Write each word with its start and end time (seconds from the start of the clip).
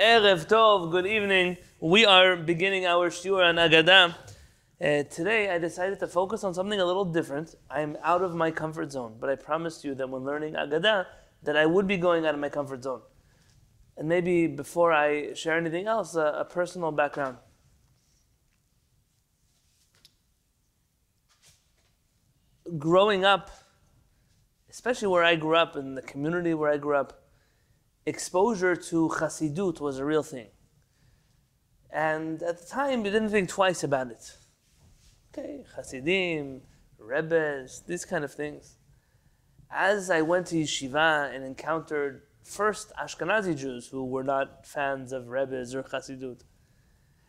Erev 0.00 0.48
Tov, 0.48 0.90
good 0.90 1.06
evening. 1.06 1.56
We 1.78 2.04
are 2.04 2.34
beginning 2.34 2.84
our 2.84 3.10
shiur 3.10 3.48
on 3.48 3.54
Agadah. 3.54 4.12
Uh, 4.80 5.04
today 5.04 5.48
I 5.48 5.58
decided 5.58 6.00
to 6.00 6.08
focus 6.08 6.42
on 6.42 6.52
something 6.52 6.80
a 6.80 6.84
little 6.84 7.04
different. 7.04 7.54
I'm 7.70 7.96
out 8.02 8.20
of 8.20 8.34
my 8.34 8.50
comfort 8.50 8.90
zone, 8.90 9.14
but 9.20 9.30
I 9.30 9.36
promised 9.36 9.84
you 9.84 9.94
that 9.94 10.10
when 10.10 10.24
learning 10.24 10.54
Agadah, 10.54 11.06
that 11.44 11.56
I 11.56 11.66
would 11.66 11.86
be 11.86 11.96
going 11.96 12.26
out 12.26 12.34
of 12.34 12.40
my 12.40 12.48
comfort 12.48 12.82
zone. 12.82 13.02
And 13.96 14.08
maybe 14.08 14.48
before 14.48 14.92
I 14.92 15.32
share 15.34 15.56
anything 15.56 15.86
else, 15.86 16.16
a, 16.16 16.38
a 16.40 16.44
personal 16.44 16.90
background. 16.90 17.36
Growing 22.78 23.24
up, 23.24 23.48
especially 24.68 25.06
where 25.06 25.22
I 25.22 25.36
grew 25.36 25.54
up, 25.54 25.76
in 25.76 25.94
the 25.94 26.02
community 26.02 26.52
where 26.52 26.72
I 26.72 26.78
grew 26.78 26.96
up, 26.96 27.23
exposure 28.06 28.76
to 28.76 29.08
Chassidut 29.08 29.80
was 29.80 29.98
a 29.98 30.04
real 30.04 30.22
thing. 30.22 30.48
And 31.90 32.42
at 32.42 32.58
the 32.58 32.66
time, 32.66 33.04
you 33.04 33.10
didn't 33.10 33.30
think 33.30 33.48
twice 33.48 33.84
about 33.84 34.10
it. 34.10 34.36
Okay, 35.32 35.64
Hasidim, 35.76 36.62
Rebbes, 36.98 37.82
these 37.86 38.04
kind 38.04 38.24
of 38.24 38.32
things. 38.32 38.76
As 39.70 40.10
I 40.10 40.22
went 40.22 40.48
to 40.48 40.56
yeshiva 40.56 41.34
and 41.34 41.44
encountered 41.44 42.22
first 42.42 42.92
Ashkenazi 43.00 43.56
Jews 43.56 43.88
who 43.88 44.04
were 44.04 44.22
not 44.22 44.66
fans 44.66 45.12
of 45.12 45.28
Rebbes 45.28 45.74
or 45.74 45.82
Chassidut, 45.82 46.42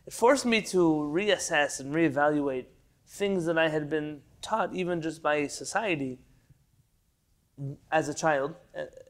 it 0.06 0.12
forced 0.12 0.46
me 0.46 0.62
to 0.62 0.78
reassess 1.12 1.80
and 1.80 1.94
reevaluate 1.94 2.66
things 3.08 3.46
that 3.46 3.58
I 3.58 3.68
had 3.68 3.88
been 3.88 4.20
taught 4.42 4.74
even 4.74 5.00
just 5.00 5.22
by 5.22 5.46
society 5.46 6.18
as 7.90 8.08
a 8.08 8.14
child 8.14 8.54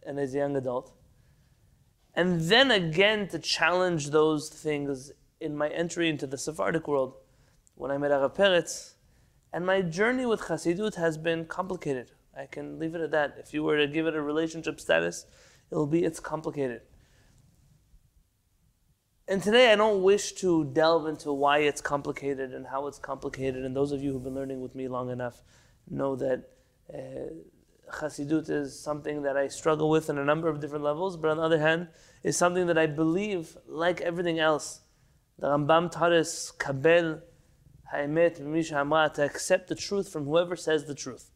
and 0.06 0.18
as 0.18 0.34
a 0.34 0.38
young 0.38 0.56
adult 0.56 0.95
and 2.16 2.40
then 2.40 2.70
again 2.70 3.28
to 3.28 3.38
challenge 3.38 4.10
those 4.10 4.48
things 4.48 5.12
in 5.38 5.54
my 5.54 5.68
entry 5.68 6.08
into 6.08 6.26
the 6.26 6.38
Sephardic 6.38 6.88
world 6.88 7.14
when 7.74 7.90
I 7.90 7.98
met 7.98 8.10
Arav 8.10 8.34
Peretz. 8.34 8.94
And 9.52 9.66
my 9.66 9.82
journey 9.82 10.24
with 10.24 10.40
Chassidut 10.40 10.94
has 10.94 11.18
been 11.18 11.44
complicated. 11.44 12.12
I 12.36 12.46
can 12.46 12.78
leave 12.78 12.94
it 12.94 13.02
at 13.02 13.10
that. 13.10 13.36
If 13.38 13.52
you 13.52 13.62
were 13.62 13.76
to 13.76 13.86
give 13.86 14.06
it 14.06 14.14
a 14.14 14.22
relationship 14.22 14.80
status, 14.80 15.26
it'll 15.70 15.86
be 15.86 16.04
it's 16.04 16.18
complicated. 16.18 16.80
And 19.28 19.42
today 19.42 19.72
I 19.72 19.76
don't 19.76 20.02
wish 20.02 20.32
to 20.34 20.64
delve 20.64 21.06
into 21.06 21.32
why 21.32 21.58
it's 21.58 21.80
complicated 21.80 22.54
and 22.54 22.66
how 22.66 22.86
it's 22.86 22.98
complicated. 22.98 23.64
And 23.64 23.76
those 23.76 23.92
of 23.92 24.02
you 24.02 24.12
who've 24.12 24.24
been 24.24 24.34
learning 24.34 24.62
with 24.62 24.74
me 24.74 24.88
long 24.88 25.10
enough 25.10 25.42
know 25.90 26.16
that 26.16 26.48
uh, 26.92 27.34
Chassidut 27.92 28.50
is 28.50 28.78
something 28.78 29.22
that 29.22 29.36
I 29.36 29.48
struggle 29.48 29.88
with 29.88 30.10
on 30.10 30.18
a 30.18 30.24
number 30.24 30.48
of 30.48 30.60
different 30.60 30.84
levels, 30.84 31.16
but 31.16 31.30
on 31.30 31.36
the 31.36 31.42
other 31.42 31.60
hand, 31.60 31.88
is 32.22 32.36
something 32.36 32.66
that 32.66 32.78
I 32.78 32.86
believe, 32.86 33.56
like 33.66 34.00
everything 34.00 34.38
else, 34.38 34.80
the 35.38 35.48
Rambam 35.48 35.90
taught 35.90 36.12
us, 36.12 36.50
kabel 36.50 37.20
ha'emet 37.92 38.40
misha 38.40 39.10
to 39.14 39.24
accept 39.24 39.68
the 39.68 39.74
truth 39.74 40.10
from 40.10 40.24
whoever 40.24 40.56
says 40.56 40.86
the 40.86 40.94
truth. 40.94 41.30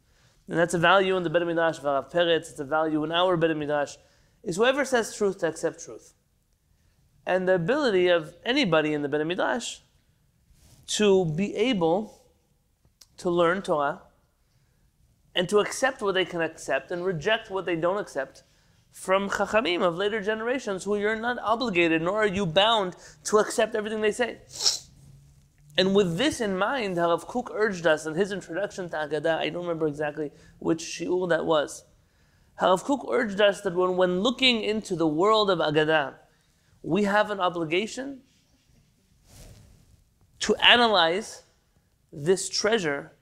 And 0.48 0.59
that's 0.59 0.75
a 0.75 0.79
value 0.79 1.17
in 1.17 1.23
the 1.23 1.31
Bet 1.31 1.47
Midrash 1.47 1.79
of 1.79 1.84
Arav 1.84 2.11
Peretz, 2.11 2.51
it's 2.51 2.59
a 2.59 2.64
value 2.64 3.05
in 3.05 3.12
our 3.12 3.37
Bet 3.37 3.57
Midrash, 3.57 3.97
is 4.42 4.57
whoever 4.57 4.85
says 4.85 5.14
truth 5.14 5.39
to 5.39 5.48
accept 5.48 5.85
truth. 5.85 6.14
And 7.25 7.47
the 7.47 7.55
ability 7.55 8.09
of 8.09 8.35
anybody 8.45 8.92
in 8.92 9.03
the 9.03 9.09
Bet 9.09 9.25
Midrash 9.25 9.79
to 10.89 11.25
be 11.25 11.55
able 11.55 12.20
to 13.19 13.31
learn 13.31 13.62
Torah, 13.62 14.03
and 15.34 15.48
to 15.48 15.59
accept 15.59 16.03
what 16.03 16.14
they 16.14 16.25
can 16.25 16.41
accept 16.41 16.91
and 16.91 17.05
reject 17.05 17.50
what 17.50 17.64
they 17.67 17.77
don't 17.77 17.98
accept 17.98 18.42
from 18.91 19.31
chachamim 19.31 19.83
of 19.83 19.97
later 19.97 20.20
generations 20.20 20.84
who 20.84 20.97
you're 20.97 21.17
not 21.17 21.39
obligated 21.42 22.03
nor 22.03 22.23
are 22.23 22.27
you 22.27 22.45
bound 22.45 22.97
to 23.25 23.39
accept 23.39 23.75
everything 23.75 24.01
they 24.01 24.12
say. 24.12 24.39
And 25.78 25.95
with 25.95 26.19
this 26.19 26.41
in 26.41 26.58
mind, 26.58 26.96
Harav 26.96 27.27
Kook 27.27 27.51
urged 27.55 27.86
us 27.86 28.05
in 28.05 28.14
his 28.14 28.33
introduction 28.33 28.91
to 28.91 28.96
Agadah, 28.96 29.39
I 29.39 29.48
don't 29.48 29.63
remember 29.63 29.86
exactly 29.86 30.33
which 30.58 30.80
shiur 30.80 31.29
that 31.29 31.47
was. 31.47 31.85
Harav 32.61 32.83
Kook 32.83 33.07
urged 33.11 33.41
us 33.41 33.61
that 33.62 33.74
when, 33.74 33.97
when 33.97 34.20
looking 34.20 34.62
into 34.62 34.97
the 34.97 35.07
world 35.07 35.48
of 35.48 35.58
Agadah, 35.58 36.14
we 36.83 37.05
have 37.05 37.30
an 37.30 37.41
obligation 37.41 38.20
to 40.41 40.55
analyze 40.57 41.42
this 42.12 42.48
treasure 42.48 43.12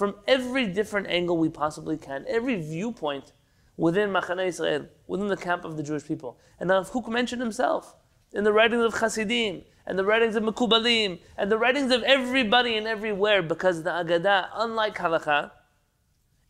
from 0.00 0.14
every 0.26 0.66
different 0.66 1.06
angle 1.08 1.36
we 1.36 1.50
possibly 1.50 1.98
can, 1.98 2.24
every 2.26 2.56
viewpoint 2.56 3.34
within 3.76 4.08
Machane 4.08 4.46
Israel, 4.46 4.86
within 5.06 5.28
the 5.28 5.36
camp 5.36 5.62
of 5.62 5.76
the 5.76 5.82
Jewish 5.82 6.06
people. 6.06 6.38
And 6.58 6.70
Rav 6.70 6.90
Kook 6.90 7.06
mentioned 7.06 7.42
himself 7.42 7.94
in 8.32 8.44
the 8.44 8.50
writings 8.50 8.82
of 8.82 8.94
Hasidim, 8.94 9.62
and 9.84 9.98
the 9.98 10.04
writings 10.06 10.36
of 10.36 10.42
Mekubalim, 10.42 11.20
and 11.36 11.52
the 11.52 11.58
writings 11.58 11.92
of 11.92 12.02
everybody 12.04 12.78
and 12.78 12.86
everywhere, 12.86 13.42
because 13.42 13.82
the 13.82 13.90
Agadah, 13.90 14.48
unlike 14.54 14.96
Halakha, 14.96 15.50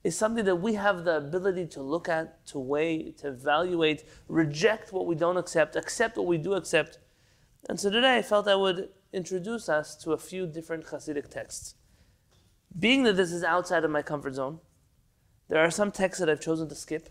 is 0.04 0.16
something 0.16 0.44
that 0.44 0.62
we 0.66 0.74
have 0.74 1.02
the 1.02 1.16
ability 1.16 1.66
to 1.74 1.82
look 1.82 2.08
at, 2.08 2.46
to 2.46 2.60
weigh, 2.60 3.10
to 3.18 3.30
evaluate, 3.30 4.04
reject 4.28 4.92
what 4.92 5.06
we 5.06 5.16
don't 5.16 5.36
accept, 5.36 5.74
accept 5.74 6.16
what 6.16 6.28
we 6.28 6.38
do 6.38 6.52
accept. 6.54 6.98
And 7.68 7.80
so 7.80 7.90
today 7.90 8.18
I 8.18 8.22
felt 8.22 8.46
I 8.46 8.54
would 8.54 8.90
introduce 9.12 9.68
us 9.68 9.96
to 10.04 10.12
a 10.12 10.18
few 10.18 10.46
different 10.46 10.84
Hasidic 10.84 11.28
texts. 11.30 11.74
Being 12.78 13.02
that 13.04 13.16
this 13.16 13.32
is 13.32 13.42
outside 13.42 13.84
of 13.84 13.90
my 13.90 14.02
comfort 14.02 14.34
zone, 14.34 14.60
there 15.48 15.58
are 15.58 15.70
some 15.70 15.90
texts 15.90 16.20
that 16.20 16.30
I've 16.30 16.40
chosen 16.40 16.68
to 16.68 16.74
skip 16.74 17.10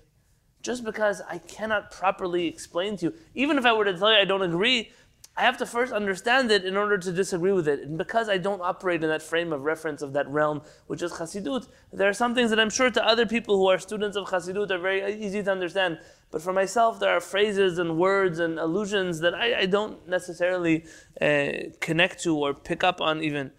just 0.61 0.83
because 0.83 1.21
I 1.29 1.37
cannot 1.37 1.91
properly 1.91 2.47
explain 2.47 2.97
to 2.97 3.07
you. 3.07 3.13
Even 3.33 3.57
if 3.57 3.65
I 3.65 3.73
were 3.73 3.85
to 3.85 3.97
tell 3.97 4.11
you 4.11 4.17
I 4.17 4.25
don't 4.25 4.41
agree, 4.41 4.91
I 5.37 5.43
have 5.43 5.57
to 5.57 5.65
first 5.65 5.93
understand 5.93 6.51
it 6.51 6.65
in 6.65 6.75
order 6.75 6.97
to 6.97 7.11
disagree 7.13 7.53
with 7.53 7.67
it. 7.67 7.79
And 7.79 7.97
because 7.97 8.27
I 8.27 8.37
don't 8.37 8.61
operate 8.61 9.03
in 9.03 9.09
that 9.09 9.21
frame 9.21 9.53
of 9.53 9.61
reference 9.61 10.01
of 10.01 10.11
that 10.13 10.27
realm, 10.27 10.61
which 10.87 11.01
is 11.01 11.13
Chassidut, 11.13 11.67
there 11.93 12.09
are 12.09 12.13
some 12.13 12.35
things 12.35 12.49
that 12.49 12.59
I'm 12.59 12.69
sure 12.69 12.91
to 12.91 13.07
other 13.07 13.25
people 13.25 13.55
who 13.55 13.67
are 13.67 13.79
students 13.79 14.17
of 14.17 14.27
Chassidut 14.27 14.69
are 14.69 14.77
very 14.77 15.15
easy 15.23 15.41
to 15.41 15.51
understand. 15.51 15.99
But 16.29 16.41
for 16.41 16.51
myself, 16.51 16.99
there 16.99 17.11
are 17.11 17.21
phrases 17.21 17.79
and 17.79 17.97
words 17.97 18.39
and 18.39 18.59
allusions 18.59 19.21
that 19.21 19.33
I, 19.33 19.59
I 19.61 19.65
don't 19.65 20.05
necessarily 20.09 20.85
uh, 21.21 21.69
connect 21.79 22.21
to 22.23 22.37
or 22.37 22.53
pick 22.53 22.83
up 22.83 22.99
on 22.99 23.23
even. 23.23 23.51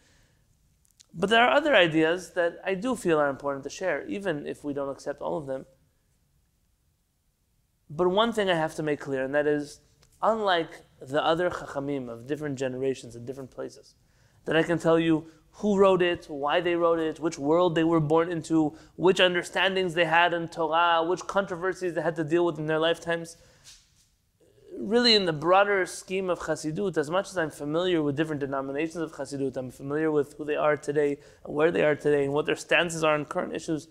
But 1.12 1.31
there 1.31 1.43
are 1.43 1.54
other 1.54 1.75
ideas 1.75 2.32
that 2.34 2.59
I 2.65 2.75
do 2.75 2.94
feel 2.94 3.19
are 3.19 3.28
important 3.28 3.65
to 3.65 3.71
share, 3.71 4.06
even 4.06 4.47
if 4.47 4.62
we 4.65 4.72
don't 4.72 4.91
accept 4.91 5.21
all 5.21 5.37
of 5.37 5.47
them. 5.47 5.66
But 7.88 8.09
one 8.09 8.32
thing 8.32 8.48
I 8.48 8.54
have 8.54 8.76
to 8.76 8.82
make 8.82 9.00
clear, 9.00 9.25
and 9.25 9.34
that 9.34 9.47
is, 9.47 9.81
unlike 10.22 10.70
the 11.00 11.25
other 11.25 11.50
chachamim 11.50 12.09
of 12.09 12.26
different 12.26 12.59
generations 12.59 13.16
and 13.16 13.26
different 13.26 13.50
places, 13.50 13.97
that 14.44 14.56
I 14.56 14.62
can 14.62 14.78
tell 14.78 14.99
you 14.99 15.26
who 15.54 15.76
wrote 15.76 16.00
it, 16.00 16.26
why 16.28 16.60
they 16.60 16.76
wrote 16.76 17.00
it, 17.00 17.19
which 17.19 17.38
world 17.38 17.75
they 17.75 17.82
were 17.82 18.00
born 18.00 18.31
into, 18.31 18.76
which 18.94 19.19
understandings 19.19 19.94
they 19.94 20.04
had 20.04 20.32
in 20.32 20.47
Torah, 20.47 21.03
which 21.04 21.26
controversies 21.26 21.94
they 21.94 22.03
had 22.03 22.15
to 22.16 22.25
deal 22.25 22.47
with 22.47 22.59
in 22.59 22.66
their 22.66 22.78
lifetimes 22.78 23.37
really 24.80 25.14
in 25.14 25.26
the 25.26 25.32
broader 25.32 25.84
scheme 25.84 26.30
of 26.30 26.41
Chassidut, 26.41 26.96
as 26.96 27.10
much 27.10 27.28
as 27.28 27.36
I'm 27.36 27.50
familiar 27.50 28.02
with 28.02 28.16
different 28.16 28.41
denominations 28.41 28.96
of 28.96 29.12
Chassidut, 29.12 29.56
I'm 29.56 29.70
familiar 29.70 30.10
with 30.10 30.34
who 30.38 30.44
they 30.44 30.56
are 30.56 30.76
today, 30.76 31.18
and 31.44 31.54
where 31.54 31.70
they 31.70 31.84
are 31.84 31.94
today, 31.94 32.24
and 32.24 32.32
what 32.32 32.46
their 32.46 32.56
stances 32.56 33.04
are 33.04 33.14
on 33.14 33.26
current 33.26 33.54
issues. 33.54 33.88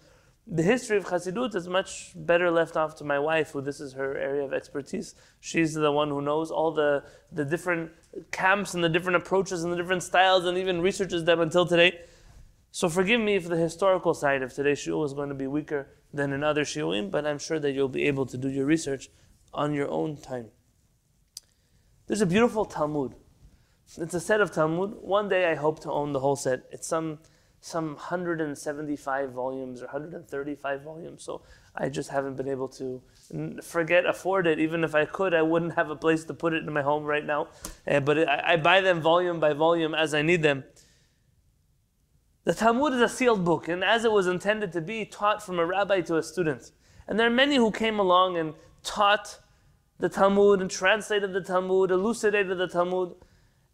The 0.47 0.63
history 0.63 0.97
of 0.97 1.05
Chassidut 1.05 1.53
is 1.53 1.67
much 1.67 2.13
better 2.15 2.49
left 2.49 2.75
off 2.75 2.95
to 2.95 3.03
my 3.03 3.19
wife, 3.19 3.51
who 3.51 3.61
this 3.61 3.79
is 3.79 3.93
her 3.93 4.17
area 4.17 4.43
of 4.43 4.51
expertise. 4.51 5.13
She's 5.39 5.75
the 5.75 5.91
one 5.91 6.09
who 6.09 6.21
knows 6.21 6.49
all 6.49 6.71
the, 6.71 7.03
the 7.31 7.45
different 7.45 7.91
camps 8.31 8.73
and 8.73 8.83
the 8.83 8.89
different 8.89 9.17
approaches 9.17 9.63
and 9.63 9.71
the 9.71 9.77
different 9.77 10.01
styles 10.01 10.45
and 10.45 10.57
even 10.57 10.81
researches 10.81 11.23
them 11.23 11.39
until 11.39 11.67
today. 11.67 11.99
So 12.71 12.89
forgive 12.89 13.21
me 13.21 13.35
if 13.35 13.47
the 13.47 13.57
historical 13.57 14.15
side 14.15 14.41
of 14.41 14.53
today's 14.53 14.79
shiur 14.79 15.05
is 15.05 15.13
going 15.13 15.29
to 15.29 15.35
be 15.35 15.47
weaker 15.47 15.87
than 16.11 16.33
in 16.33 16.43
other 16.43 16.63
shiurim, 16.63 17.11
but 17.11 17.27
I'm 17.27 17.39
sure 17.39 17.59
that 17.59 17.71
you'll 17.73 17.87
be 17.87 18.05
able 18.05 18.25
to 18.25 18.37
do 18.37 18.49
your 18.49 18.65
research 18.65 19.09
on 19.53 19.73
your 19.73 19.89
own 19.89 20.17
time. 20.17 20.49
There's 22.09 22.21
a 22.21 22.25
beautiful 22.25 22.65
Talmud. 22.65 23.13
It's 23.99 24.15
a 24.15 24.19
set 24.19 24.41
of 24.41 24.51
Talmud. 24.51 24.95
One 24.99 25.29
day 25.29 25.51
I 25.51 25.53
hope 25.53 25.79
to 25.81 25.91
own 25.91 26.11
the 26.11 26.19
whole 26.19 26.35
set. 26.35 26.63
It's 26.71 26.87
some 26.87 27.19
some 27.61 27.89
175 27.89 29.31
volumes 29.31 29.81
or 29.83 29.85
135 29.85 30.81
volumes. 30.81 31.23
So 31.23 31.43
I 31.75 31.87
just 31.89 32.09
haven't 32.09 32.35
been 32.35 32.47
able 32.47 32.67
to 32.69 33.03
forget 33.61 34.07
afford 34.07 34.47
it. 34.47 34.57
Even 34.57 34.83
if 34.83 34.95
I 34.95 35.05
could, 35.05 35.35
I 35.35 35.43
wouldn't 35.43 35.75
have 35.75 35.91
a 35.91 35.95
place 35.95 36.23
to 36.23 36.33
put 36.33 36.53
it 36.53 36.63
in 36.63 36.73
my 36.73 36.81
home 36.81 37.03
right 37.03 37.23
now. 37.23 37.49
Uh, 37.87 37.99
but 37.99 38.17
it, 38.17 38.27
I, 38.27 38.53
I 38.53 38.57
buy 38.57 38.81
them 38.81 39.01
volume 39.01 39.39
by 39.39 39.53
volume 39.53 39.93
as 39.93 40.15
I 40.15 40.23
need 40.23 40.41
them. 40.41 40.63
The 42.43 42.55
Talmud 42.55 42.93
is 42.93 43.01
a 43.01 43.09
sealed 43.09 43.45
book, 43.45 43.67
and 43.67 43.83
as 43.83 44.03
it 44.03 44.11
was 44.11 44.25
intended 44.25 44.71
to 44.73 44.81
be, 44.81 45.05
taught 45.05 45.43
from 45.43 45.59
a 45.59 45.65
rabbi 45.65 46.01
to 46.01 46.17
a 46.17 46.23
student. 46.23 46.71
And 47.07 47.19
there 47.19 47.27
are 47.27 47.37
many 47.43 47.57
who 47.57 47.69
came 47.69 47.99
along 47.99 48.35
and 48.37 48.55
taught 48.81 49.37
the 49.99 50.09
Talmud 50.09 50.61
and 50.61 50.71
translated 50.71 51.33
the 51.33 51.41
Talmud, 51.41 51.91
elucidated 51.91 52.57
the 52.57 52.67
Talmud. 52.67 53.15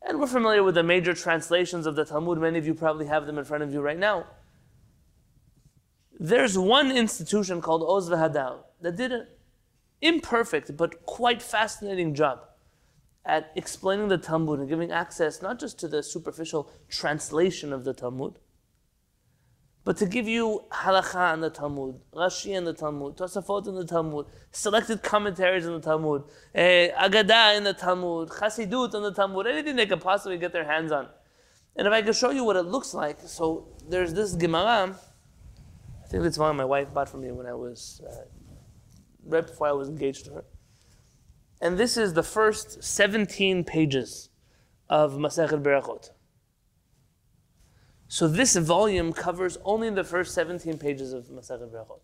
And 0.01 0.19
we're 0.19 0.27
familiar 0.27 0.63
with 0.63 0.75
the 0.75 0.83
major 0.83 1.13
translations 1.13 1.85
of 1.85 1.95
the 1.95 2.05
Talmud. 2.05 2.39
Many 2.39 2.57
of 2.57 2.65
you 2.65 2.73
probably 2.73 3.05
have 3.05 3.25
them 3.25 3.37
in 3.37 3.45
front 3.45 3.63
of 3.63 3.71
you 3.71 3.81
right 3.81 3.97
now. 3.97 4.25
There's 6.19 6.57
one 6.57 6.91
institution 6.91 7.61
called 7.61 7.83
Oz 7.83 8.09
V'Hadar 8.09 8.59
that 8.81 8.95
did 8.95 9.11
an 9.11 9.27
imperfect 10.01 10.75
but 10.75 11.05
quite 11.05 11.41
fascinating 11.41 12.15
job 12.15 12.41
at 13.25 13.51
explaining 13.55 14.07
the 14.07 14.17
Talmud 14.17 14.59
and 14.59 14.69
giving 14.69 14.91
access 14.91 15.41
not 15.41 15.59
just 15.59 15.79
to 15.79 15.87
the 15.87 16.01
superficial 16.01 16.69
translation 16.89 17.73
of 17.73 17.83
the 17.83 17.93
Talmud, 17.93 18.39
but 19.85 19.97
to 19.97 20.07
give 20.07 20.27
you 20.27 20.63
halacha 20.71 21.35
in 21.35 21.41
the 21.41 21.49
Talmud, 21.51 22.01
Rashi 22.11 22.57
in 22.57 22.65
the 22.65 22.73
Talmud, 22.73 23.17
Tosafot 23.17 23.67
in 23.67 23.75
the 23.75 23.85
Talmud, 23.85 24.25
selected 24.51 25.03
commentaries 25.03 25.67
in 25.67 25.73
the 25.73 25.79
Talmud, 25.79 26.23
eh, 26.55 26.89
Agadah 26.99 27.55
in 27.55 27.63
the 27.63 27.73
Talmud, 27.73 28.29
Chassidut 28.29 28.95
in 28.95 29.03
the 29.03 29.13
Talmud, 29.13 29.45
anything 29.45 29.75
they 29.75 29.85
could 29.85 30.01
possibly 30.01 30.39
get 30.39 30.51
their 30.51 30.65
hands 30.65 30.91
on. 30.91 31.07
And 31.75 31.85
if 31.85 31.93
I 31.93 32.01
could 32.01 32.15
show 32.15 32.31
you 32.31 32.43
what 32.43 32.55
it 32.55 32.63
looks 32.63 32.95
like, 32.95 33.19
so 33.27 33.67
there's 33.87 34.11
this 34.15 34.33
Gemara, 34.33 34.97
I 36.03 36.07
think 36.07 36.25
it's 36.25 36.39
one 36.39 36.55
my 36.55 36.65
wife 36.65 36.91
bought 36.91 37.07
for 37.07 37.17
me 37.17 37.31
when 37.31 37.45
I 37.45 37.53
was, 37.53 38.01
uh, 38.09 38.25
right 39.23 39.45
before 39.45 39.67
I 39.67 39.73
was 39.73 39.87
engaged 39.87 40.25
to 40.25 40.31
her. 40.33 40.45
And 41.61 41.77
this 41.77 41.95
is 41.95 42.13
the 42.13 42.23
first 42.23 42.83
17 42.83 43.63
pages 43.63 44.29
of 44.89 45.13
Masechet 45.13 45.61
Berachot. 45.61 46.09
So 48.15 48.29
this 48.29 48.55
volume 48.55 49.11
covers 49.11 49.57
only 49.65 49.89
the 49.89 50.05
first 50.05 50.33
17 50.35 50.77
pages 50.77 51.11
of 51.11 51.25
Masechet 51.25 51.69
Berachot. 51.69 51.99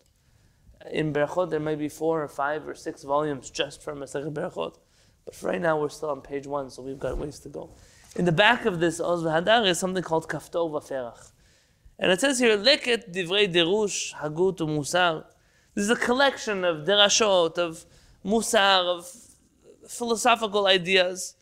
In 0.91 1.13
Berachot, 1.13 1.49
there 1.49 1.61
might 1.61 1.79
be 1.79 1.87
four 1.87 2.21
or 2.21 2.27
five 2.27 2.67
or 2.67 2.75
six 2.75 3.03
volumes 3.03 3.49
just 3.49 3.81
for 3.81 3.95
Masechet 3.95 4.33
Berachot. 4.33 4.75
But 5.23 5.35
for 5.35 5.47
right 5.47 5.61
now, 5.61 5.79
we're 5.79 5.87
still 5.87 6.09
on 6.09 6.19
page 6.19 6.45
one, 6.45 6.69
so 6.69 6.81
we've 6.81 6.99
got 6.99 7.17
ways 7.17 7.39
to 7.39 7.47
go. 7.47 7.69
In 8.17 8.25
the 8.25 8.33
back 8.33 8.65
of 8.65 8.81
this 8.81 8.99
Oz 8.99 9.23
Hadar 9.23 9.65
is 9.65 9.79
something 9.79 10.03
called 10.03 10.27
Kaftor 10.27 10.69
VaFerach. 10.69 11.31
And 11.97 12.11
it 12.11 12.19
says 12.19 12.39
here, 12.39 12.57
Leket 12.57 13.13
Divrei 13.15 13.49
Derush, 13.49 14.13
Hagut, 14.15 14.57
Musar. 14.57 15.23
This 15.75 15.85
is 15.85 15.91
a 15.91 15.95
collection 15.95 16.65
of 16.65 16.85
derashot, 16.85 17.57
of 17.57 17.85
musar, 18.25 18.83
of 18.97 19.09
philosophical 19.87 20.67
ideas. 20.67 21.35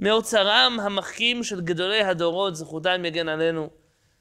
מאוצרם 0.00 0.78
המחכים 0.82 1.44
של 1.44 1.60
גדולי 1.60 2.00
הדורות, 2.00 2.56
זכותם 2.56 3.04
יגן 3.04 3.28
עלינו 3.28 3.68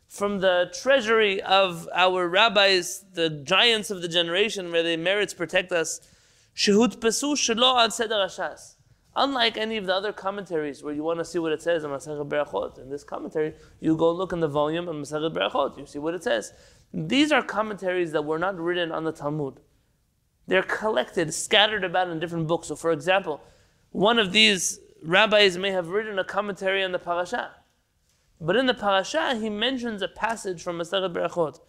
from 0.07 0.39
the 0.39 0.71
treasury 0.81 1.41
of 1.41 1.89
our 1.93 2.27
rabbis, 2.27 3.03
the 3.13 3.29
giants 3.29 3.91
of 3.91 4.01
the 4.01 4.07
generation, 4.07 4.71
where 4.71 4.83
their 4.83 4.97
merits 4.97 5.33
protect 5.33 5.71
us. 5.71 5.99
Shehut 6.55 6.97
pesu 6.97 7.35
shelo 7.35 7.83
ad 7.83 7.93
seder 7.93 8.15
ashas. 8.15 8.75
Unlike 9.15 9.57
any 9.57 9.77
of 9.77 9.87
the 9.87 9.93
other 9.95 10.13
commentaries 10.13 10.83
where 10.83 10.93
you 10.93 11.03
want 11.03 11.17
to 11.19 11.25
see 11.25 11.39
what 11.39 11.51
it 11.51 11.61
says 11.61 11.83
in 11.83 11.89
Masachet 11.89 12.29
Berachot, 12.29 12.79
in 12.79 12.89
this 12.89 13.03
commentary, 13.03 13.55
you 13.79 13.97
go 13.97 14.11
look 14.11 14.31
in 14.31 14.39
the 14.39 14.47
volume 14.47 14.87
of 14.87 14.95
Masachet 14.95 15.33
Berachot, 15.33 15.77
you 15.77 15.87
see 15.87 15.97
what 15.97 16.13
it 16.13 16.23
says. 16.23 16.53
These 16.93 17.31
are 17.31 17.41
commentaries 17.41 18.11
that 18.11 18.23
were 18.23 18.37
not 18.37 18.59
written 18.59 18.91
on 18.91 19.03
the 19.03 19.11
Talmud. 19.11 19.59
They're 20.45 20.63
collected, 20.63 21.33
scattered 21.33 21.83
about 21.83 22.09
in 22.09 22.19
different 22.19 22.47
books. 22.47 22.67
So, 22.67 22.75
for 22.75 22.91
example, 22.91 23.41
one 23.91 24.19
of 24.19 24.31
these 24.31 24.79
rabbis 25.03 25.57
may 25.57 25.71
have 25.71 25.89
written 25.89 26.19
a 26.19 26.23
commentary 26.23 26.83
on 26.83 26.91
the 26.91 26.99
parasha. 26.99 27.51
But 28.39 28.55
in 28.55 28.65
the 28.65 28.73
parasha, 28.73 29.35
he 29.35 29.49
mentions 29.49 30.01
a 30.01 30.07
passage 30.07 30.61
from 30.61 30.77
Masechet 30.77 31.13
Berachot 31.13 31.59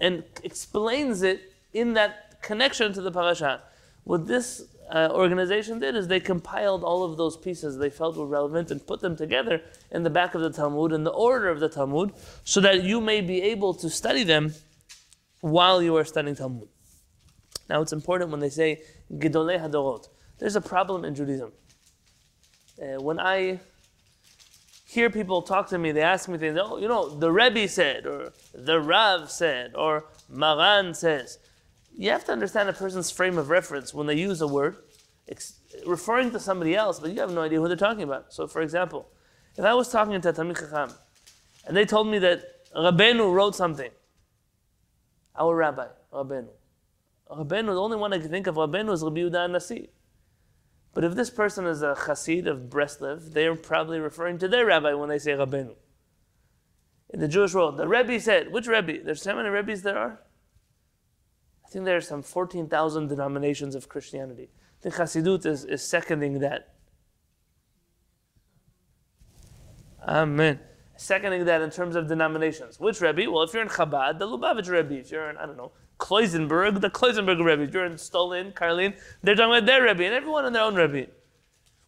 and 0.00 0.24
explains 0.44 1.22
it 1.22 1.52
in 1.72 1.94
that 1.94 2.42
connection 2.42 2.92
to 2.92 3.00
the 3.00 3.10
parasha. 3.10 3.62
What 4.04 4.26
this 4.26 4.62
uh, 4.90 5.08
organization 5.10 5.78
did 5.78 5.96
is 5.96 6.08
they 6.08 6.20
compiled 6.20 6.82
all 6.82 7.02
of 7.04 7.16
those 7.16 7.36
pieces 7.36 7.76
they 7.76 7.90
felt 7.90 8.16
were 8.16 8.26
relevant 8.26 8.70
and 8.70 8.86
put 8.86 9.00
them 9.00 9.16
together 9.16 9.60
in 9.90 10.02
the 10.02 10.10
back 10.10 10.34
of 10.34 10.40
the 10.40 10.50
Talmud, 10.50 10.92
in 10.92 11.04
the 11.04 11.10
order 11.10 11.48
of 11.48 11.60
the 11.60 11.68
Talmud, 11.68 12.12
so 12.44 12.60
that 12.60 12.84
you 12.84 13.00
may 13.00 13.20
be 13.20 13.42
able 13.42 13.74
to 13.74 13.90
study 13.90 14.24
them 14.24 14.54
while 15.40 15.82
you 15.82 15.96
are 15.96 16.04
studying 16.04 16.34
Talmud. 16.34 16.68
Now 17.68 17.82
it's 17.82 17.92
important 17.92 18.30
when 18.30 18.40
they 18.40 18.48
say 18.48 18.82
Gidolei 19.12 19.60
Hadorot. 19.60 20.08
There's 20.38 20.56
a 20.56 20.60
problem 20.60 21.04
in 21.04 21.14
Judaism. 21.14 21.52
Uh, 22.80 23.00
when 23.02 23.18
I 23.18 23.60
hear 24.88 25.10
people 25.10 25.42
talk 25.42 25.68
to 25.68 25.78
me, 25.78 25.92
they 25.92 26.00
ask 26.00 26.28
me 26.30 26.38
things, 26.38 26.58
oh, 26.60 26.78
you 26.78 26.88
know, 26.88 27.10
the 27.10 27.30
Rebbe 27.30 27.68
said, 27.68 28.06
or 28.06 28.32
the 28.54 28.80
Rav 28.80 29.30
said, 29.30 29.72
or 29.74 30.06
Maran 30.30 30.94
says. 30.94 31.38
You 31.94 32.10
have 32.10 32.24
to 32.24 32.32
understand 32.32 32.70
a 32.70 32.72
person's 32.72 33.10
frame 33.10 33.36
of 33.36 33.50
reference 33.50 33.92
when 33.92 34.06
they 34.06 34.14
use 34.14 34.40
a 34.40 34.46
word, 34.46 34.76
referring 35.86 36.30
to 36.30 36.40
somebody 36.40 36.74
else, 36.74 37.00
but 37.00 37.10
you 37.10 37.20
have 37.20 37.30
no 37.30 37.42
idea 37.42 37.60
who 37.60 37.68
they're 37.68 37.76
talking 37.76 38.02
about. 38.02 38.32
So, 38.32 38.46
for 38.46 38.62
example, 38.62 39.10
if 39.58 39.64
I 39.64 39.74
was 39.74 39.90
talking 39.90 40.18
to 40.18 40.32
Talmid 40.32 40.58
Chacham, 40.58 40.96
and 41.66 41.76
they 41.76 41.84
told 41.84 42.08
me 42.08 42.18
that 42.20 42.42
Rabbeinu 42.74 43.30
wrote 43.30 43.54
something, 43.54 43.90
our 45.36 45.54
rabbi, 45.54 45.88
Rabbeinu. 46.14 46.48
Rabbeinu, 47.30 47.66
the 47.66 47.82
only 47.82 47.98
one 47.98 48.14
I 48.14 48.18
can 48.20 48.30
think 48.30 48.46
of 48.46 48.54
Rabbeinu 48.54 48.90
is 48.92 49.02
Rabbi 49.02 49.20
Yehuda 49.20 49.50
Nasi. 49.50 49.90
But 50.94 51.04
if 51.04 51.14
this 51.14 51.30
person 51.30 51.66
is 51.66 51.82
a 51.82 51.94
chassid 51.94 52.46
of 52.46 52.70
Breslev, 52.70 53.32
they 53.32 53.46
are 53.46 53.54
probably 53.54 54.00
referring 54.00 54.38
to 54.38 54.48
their 54.48 54.66
rabbi 54.66 54.94
when 54.94 55.08
they 55.08 55.18
say 55.18 55.32
Rabbeinu. 55.32 55.74
In 57.10 57.20
the 57.20 57.28
Jewish 57.28 57.54
world, 57.54 57.76
the 57.76 57.88
Rebbe 57.88 58.20
said, 58.20 58.52
which 58.52 58.66
Rebbe? 58.66 59.04
There's 59.04 59.24
how 59.24 59.36
many 59.36 59.48
Rebbes 59.48 59.82
there 59.82 59.98
are? 59.98 60.20
I 61.64 61.70
think 61.70 61.84
there 61.84 61.96
are 61.96 62.02
some 62.02 62.22
14,000 62.22 63.08
denominations 63.08 63.74
of 63.74 63.88
Christianity. 63.88 64.50
I 64.80 64.82
think 64.82 64.94
Chassidut 64.94 65.44
is, 65.44 65.64
is 65.64 65.86
seconding 65.86 66.40
that. 66.40 66.74
Amen. 70.06 70.60
Seconding 70.96 71.44
that 71.44 71.60
in 71.60 71.70
terms 71.70 71.94
of 71.94 72.08
denominations. 72.08 72.80
Which 72.80 73.00
Rebbe? 73.00 73.30
Well, 73.30 73.42
if 73.42 73.52
you're 73.52 73.62
in 73.62 73.68
Chabad, 73.68 74.18
the 74.18 74.26
Lubavitch 74.26 74.68
Rebbe. 74.68 74.94
If 74.94 75.10
you're 75.10 75.28
in, 75.28 75.36
I 75.36 75.46
don't 75.46 75.56
know, 75.56 75.72
Klausenburg, 75.98 76.80
the 76.80 76.90
Klausenburg 76.90 77.44
Rebbe. 77.44 77.62
If 77.62 77.74
you're 77.74 77.84
in 77.84 77.94
Stolin, 77.94 78.54
Karlin, 78.54 78.94
they're 79.22 79.34
talking 79.34 79.52
about 79.52 79.66
their 79.66 79.82
Rebbe, 79.82 80.04
and 80.04 80.14
everyone 80.14 80.44
on 80.44 80.52
their 80.52 80.62
own 80.62 80.74
Rebbe. 80.74 81.10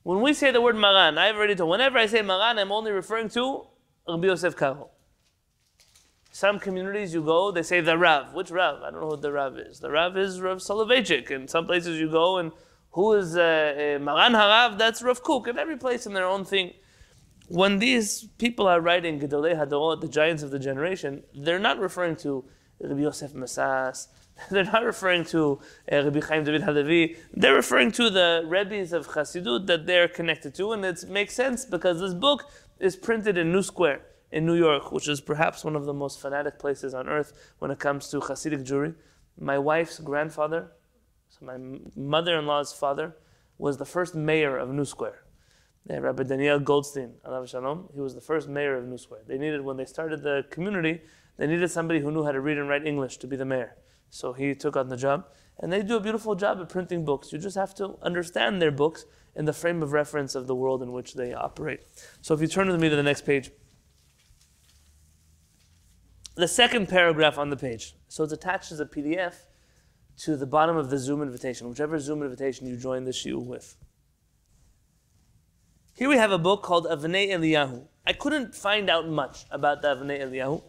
When 0.02 0.20
we 0.20 0.32
say 0.32 0.50
the 0.50 0.60
word 0.60 0.76
Maran, 0.76 1.18
I've 1.18 1.36
already 1.36 1.54
told, 1.54 1.70
whenever 1.70 1.98
I 1.98 2.06
say 2.06 2.22
Maran, 2.22 2.58
I'm 2.58 2.72
only 2.72 2.90
referring 2.90 3.28
to 3.30 3.66
Rabbi 4.08 4.26
Yosef 4.26 4.56
Karo. 4.56 4.90
Some 6.32 6.58
communities 6.58 7.12
you 7.12 7.22
go, 7.22 7.50
they 7.50 7.62
say 7.62 7.80
the 7.80 7.98
Rav. 7.98 8.34
Which 8.34 8.50
Rav? 8.50 8.82
I 8.82 8.90
don't 8.90 9.00
know 9.00 9.10
who 9.10 9.16
the 9.16 9.32
Rav 9.32 9.58
is. 9.58 9.80
The 9.80 9.90
Rav 9.90 10.16
is 10.16 10.40
Rav 10.40 10.58
Soloveitchik. 10.58 11.30
In 11.30 11.48
some 11.48 11.66
places 11.66 11.98
you 11.98 12.10
go, 12.10 12.38
and 12.38 12.52
who 12.92 13.12
is 13.14 13.36
uh, 13.36 13.40
uh, 13.40 14.02
Maran 14.02 14.32
Harav? 14.32 14.78
That's 14.78 15.02
Rav 15.02 15.22
Kook. 15.22 15.48
And 15.48 15.58
every 15.58 15.76
place 15.76 16.06
in 16.06 16.14
their 16.14 16.26
own 16.26 16.44
thing. 16.44 16.74
When 17.48 17.78
these 17.78 18.28
people 18.38 18.68
are 18.68 18.80
writing 18.80 19.18
Gedolei 19.18 19.56
Hadorot, 19.56 20.00
the 20.00 20.08
giants 20.08 20.44
of 20.44 20.50
the 20.50 20.58
generation, 20.58 21.24
they're 21.34 21.58
not 21.58 21.80
referring 21.80 22.14
to 22.16 22.44
Rabbi 22.80 23.00
Yosef 23.00 23.32
Masas. 23.32 24.08
They're 24.50 24.64
not 24.64 24.84
referring 24.84 25.24
to 25.26 25.60
uh, 25.90 26.04
Rabbi 26.04 26.20
Chaim 26.20 26.44
David 26.44 26.62
Halevi. 26.62 27.16
They're 27.32 27.54
referring 27.54 27.92
to 27.92 28.08
the 28.10 28.42
Rebbes 28.46 28.92
of 28.92 29.08
Chassidut 29.08 29.66
that 29.66 29.86
they're 29.86 30.08
connected 30.08 30.54
to, 30.54 30.72
and 30.72 30.84
it 30.84 31.04
makes 31.08 31.34
sense 31.34 31.64
because 31.64 32.00
this 32.00 32.14
book 32.14 32.50
is 32.78 32.96
printed 32.96 33.36
in 33.36 33.52
New 33.52 33.62
Square 33.62 34.00
in 34.32 34.46
New 34.46 34.54
York, 34.54 34.92
which 34.92 35.08
is 35.08 35.20
perhaps 35.20 35.64
one 35.64 35.76
of 35.76 35.84
the 35.84 35.92
most 35.92 36.20
fanatic 36.20 36.58
places 36.58 36.94
on 36.94 37.08
earth 37.08 37.52
when 37.58 37.70
it 37.70 37.78
comes 37.78 38.08
to 38.08 38.20
Hasidic 38.20 38.64
Jewry. 38.66 38.94
My 39.38 39.58
wife's 39.58 39.98
grandfather, 39.98 40.72
so 41.28 41.44
my 41.44 41.56
mother-in-law's 41.96 42.72
father, 42.72 43.16
was 43.58 43.76
the 43.76 43.84
first 43.84 44.14
mayor 44.14 44.56
of 44.56 44.70
New 44.70 44.84
Square. 44.84 45.22
Uh, 45.88 46.00
Rabbi 46.00 46.22
Daniel 46.22 46.60
Goldstein, 46.60 47.14
alav 47.26 47.48
shalom, 47.48 47.88
he 47.94 48.00
was 48.00 48.14
the 48.14 48.20
first 48.20 48.48
mayor 48.48 48.76
of 48.76 48.86
New 48.86 48.98
Square. 48.98 49.22
They 49.26 49.38
needed, 49.38 49.62
when 49.62 49.76
they 49.76 49.84
started 49.84 50.22
the 50.22 50.44
community, 50.50 51.00
they 51.40 51.46
needed 51.46 51.70
somebody 51.70 52.00
who 52.00 52.10
knew 52.10 52.22
how 52.22 52.32
to 52.32 52.40
read 52.40 52.58
and 52.58 52.68
write 52.68 52.86
English 52.86 53.16
to 53.16 53.26
be 53.26 53.34
the 53.34 53.46
mayor. 53.46 53.74
So 54.10 54.34
he 54.34 54.54
took 54.54 54.76
on 54.76 54.90
the 54.90 54.96
job. 54.96 55.24
And 55.58 55.72
they 55.72 55.82
do 55.82 55.96
a 55.96 56.00
beautiful 56.00 56.34
job 56.34 56.60
at 56.60 56.68
printing 56.68 57.02
books. 57.02 57.32
You 57.32 57.38
just 57.38 57.56
have 57.56 57.74
to 57.76 57.96
understand 58.02 58.60
their 58.60 58.70
books 58.70 59.06
in 59.34 59.46
the 59.46 59.54
frame 59.54 59.82
of 59.82 59.92
reference 59.92 60.34
of 60.34 60.46
the 60.46 60.54
world 60.54 60.82
in 60.82 60.92
which 60.92 61.14
they 61.14 61.32
operate. 61.32 61.80
So 62.20 62.34
if 62.34 62.42
you 62.42 62.46
turn 62.46 62.68
with 62.68 62.78
me 62.78 62.90
to 62.90 62.96
the 62.96 63.02
next 63.02 63.24
page. 63.24 63.50
The 66.34 66.46
second 66.46 66.90
paragraph 66.90 67.38
on 67.38 67.48
the 67.48 67.56
page. 67.56 67.94
So 68.08 68.22
it's 68.22 68.34
attached 68.34 68.70
as 68.70 68.80
a 68.80 68.84
PDF 68.84 69.36
to 70.18 70.36
the 70.36 70.46
bottom 70.46 70.76
of 70.76 70.90
the 70.90 70.98
Zoom 70.98 71.22
invitation, 71.22 71.70
whichever 71.70 71.98
Zoom 71.98 72.22
invitation 72.22 72.66
you 72.66 72.76
join 72.76 73.04
the 73.04 73.12
shiur 73.12 73.42
with. 73.42 73.76
Here 75.94 76.10
we 76.10 76.18
have 76.18 76.32
a 76.32 76.38
book 76.38 76.62
called 76.62 76.86
Avnei 76.86 77.30
Eliyahu. 77.30 77.86
I 78.06 78.12
couldn't 78.12 78.54
find 78.54 78.90
out 78.90 79.08
much 79.08 79.46
about 79.50 79.80
the 79.80 79.96
Avnei 79.96 80.20
Eliyahu. 80.20 80.62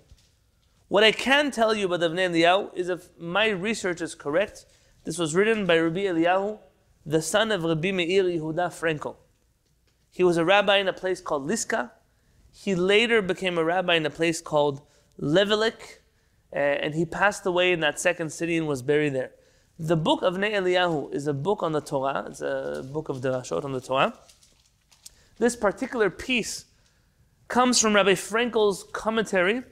What 0.91 1.05
I 1.05 1.13
can 1.13 1.51
tell 1.51 1.73
you 1.73 1.85
about 1.85 2.01
Avnei 2.01 2.29
Eliyahu 2.29 2.75
is 2.75 2.89
if 2.89 3.17
my 3.17 3.47
research 3.47 4.01
is 4.01 4.13
correct, 4.13 4.65
this 5.05 5.17
was 5.17 5.33
written 5.33 5.65
by 5.65 5.79
Rabbi 5.79 6.01
Eliyahu, 6.01 6.59
the 7.05 7.21
son 7.21 7.49
of 7.53 7.63
Rabbi 7.63 7.93
Meir 7.93 8.25
Yehuda 8.25 8.67
Frankel. 8.77 9.15
He 10.09 10.21
was 10.25 10.35
a 10.35 10.43
rabbi 10.43 10.79
in 10.79 10.89
a 10.89 10.91
place 10.91 11.21
called 11.21 11.47
Liska. 11.47 11.91
He 12.51 12.75
later 12.75 13.21
became 13.21 13.57
a 13.57 13.63
rabbi 13.63 13.95
in 13.95 14.05
a 14.05 14.09
place 14.09 14.41
called 14.41 14.81
Levelik, 15.17 15.99
uh, 16.53 16.59
and 16.59 16.93
he 16.93 17.05
passed 17.05 17.45
away 17.45 17.71
in 17.71 17.79
that 17.79 17.97
second 17.97 18.33
city 18.33 18.57
and 18.57 18.67
was 18.67 18.81
buried 18.81 19.15
there. 19.15 19.31
The 19.79 19.95
book 19.95 20.21
of 20.23 20.33
Avnei 20.33 20.51
Eliyahu 20.51 21.13
is 21.13 21.25
a 21.25 21.33
book 21.33 21.63
on 21.63 21.71
the 21.71 21.79
Torah. 21.79 22.25
It's 22.27 22.41
a 22.41 22.85
book 22.91 23.07
of 23.07 23.21
Derashot 23.21 23.63
on 23.63 23.71
the 23.71 23.79
Torah. 23.79 24.13
This 25.37 25.55
particular 25.55 26.09
piece 26.09 26.65
comes 27.47 27.79
from 27.79 27.95
Rabbi 27.95 28.15
Frankel's 28.15 28.83
commentary 28.91 29.63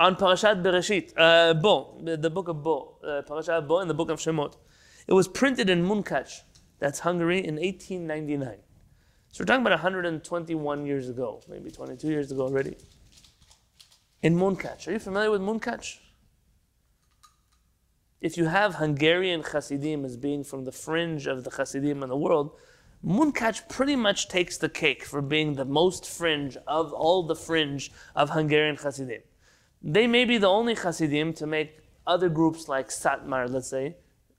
on 0.00 0.16
Parashat 0.16 0.62
Bereshit, 0.62 1.12
uh, 1.18 1.52
Bo, 1.52 2.00
the 2.02 2.30
book 2.30 2.48
of 2.48 2.62
Bo, 2.62 2.96
uh, 3.04 3.20
Parashat 3.28 3.68
Bo, 3.68 3.80
in 3.80 3.88
the 3.88 3.92
book 3.94 4.08
of 4.08 4.18
Shemot. 4.18 4.56
It 5.06 5.12
was 5.12 5.28
printed 5.28 5.68
in 5.68 5.84
Munkach, 5.84 6.40
that's 6.78 7.00
Hungary, 7.00 7.38
in 7.38 7.56
1899. 7.56 8.56
So 9.30 9.42
we're 9.42 9.46
talking 9.46 9.60
about 9.60 9.72
121 9.72 10.86
years 10.86 11.10
ago, 11.10 11.42
maybe 11.48 11.70
22 11.70 12.08
years 12.08 12.32
ago 12.32 12.42
already. 12.42 12.76
In 14.22 14.36
Munkach. 14.36 14.88
Are 14.88 14.92
you 14.92 14.98
familiar 14.98 15.30
with 15.30 15.42
Munkach? 15.42 15.98
If 18.22 18.38
you 18.38 18.46
have 18.46 18.76
Hungarian 18.76 19.42
Hasidim 19.42 20.06
as 20.06 20.16
being 20.16 20.44
from 20.44 20.64
the 20.64 20.72
fringe 20.72 21.26
of 21.26 21.44
the 21.44 21.50
Hasidim 21.50 22.02
in 22.02 22.08
the 22.08 22.16
world, 22.16 22.52
Munkach 23.04 23.68
pretty 23.68 23.96
much 23.96 24.28
takes 24.28 24.56
the 24.56 24.68
cake 24.70 25.04
for 25.04 25.20
being 25.20 25.54
the 25.56 25.64
most 25.66 26.06
fringe 26.06 26.56
of 26.66 26.90
all 26.94 27.22
the 27.22 27.36
fringe 27.36 27.92
of 28.16 28.30
Hungarian 28.30 28.76
Hasidim. 28.76 29.20
They 29.82 30.06
may 30.06 30.24
be 30.24 30.38
the 30.38 30.48
only 30.48 30.74
Hasidim 30.74 31.32
to 31.34 31.46
make 31.46 31.78
other 32.06 32.28
groups 32.28 32.68
like 32.68 32.88
Satmar, 32.88 33.48
let's 33.48 33.70
say, 33.70 33.96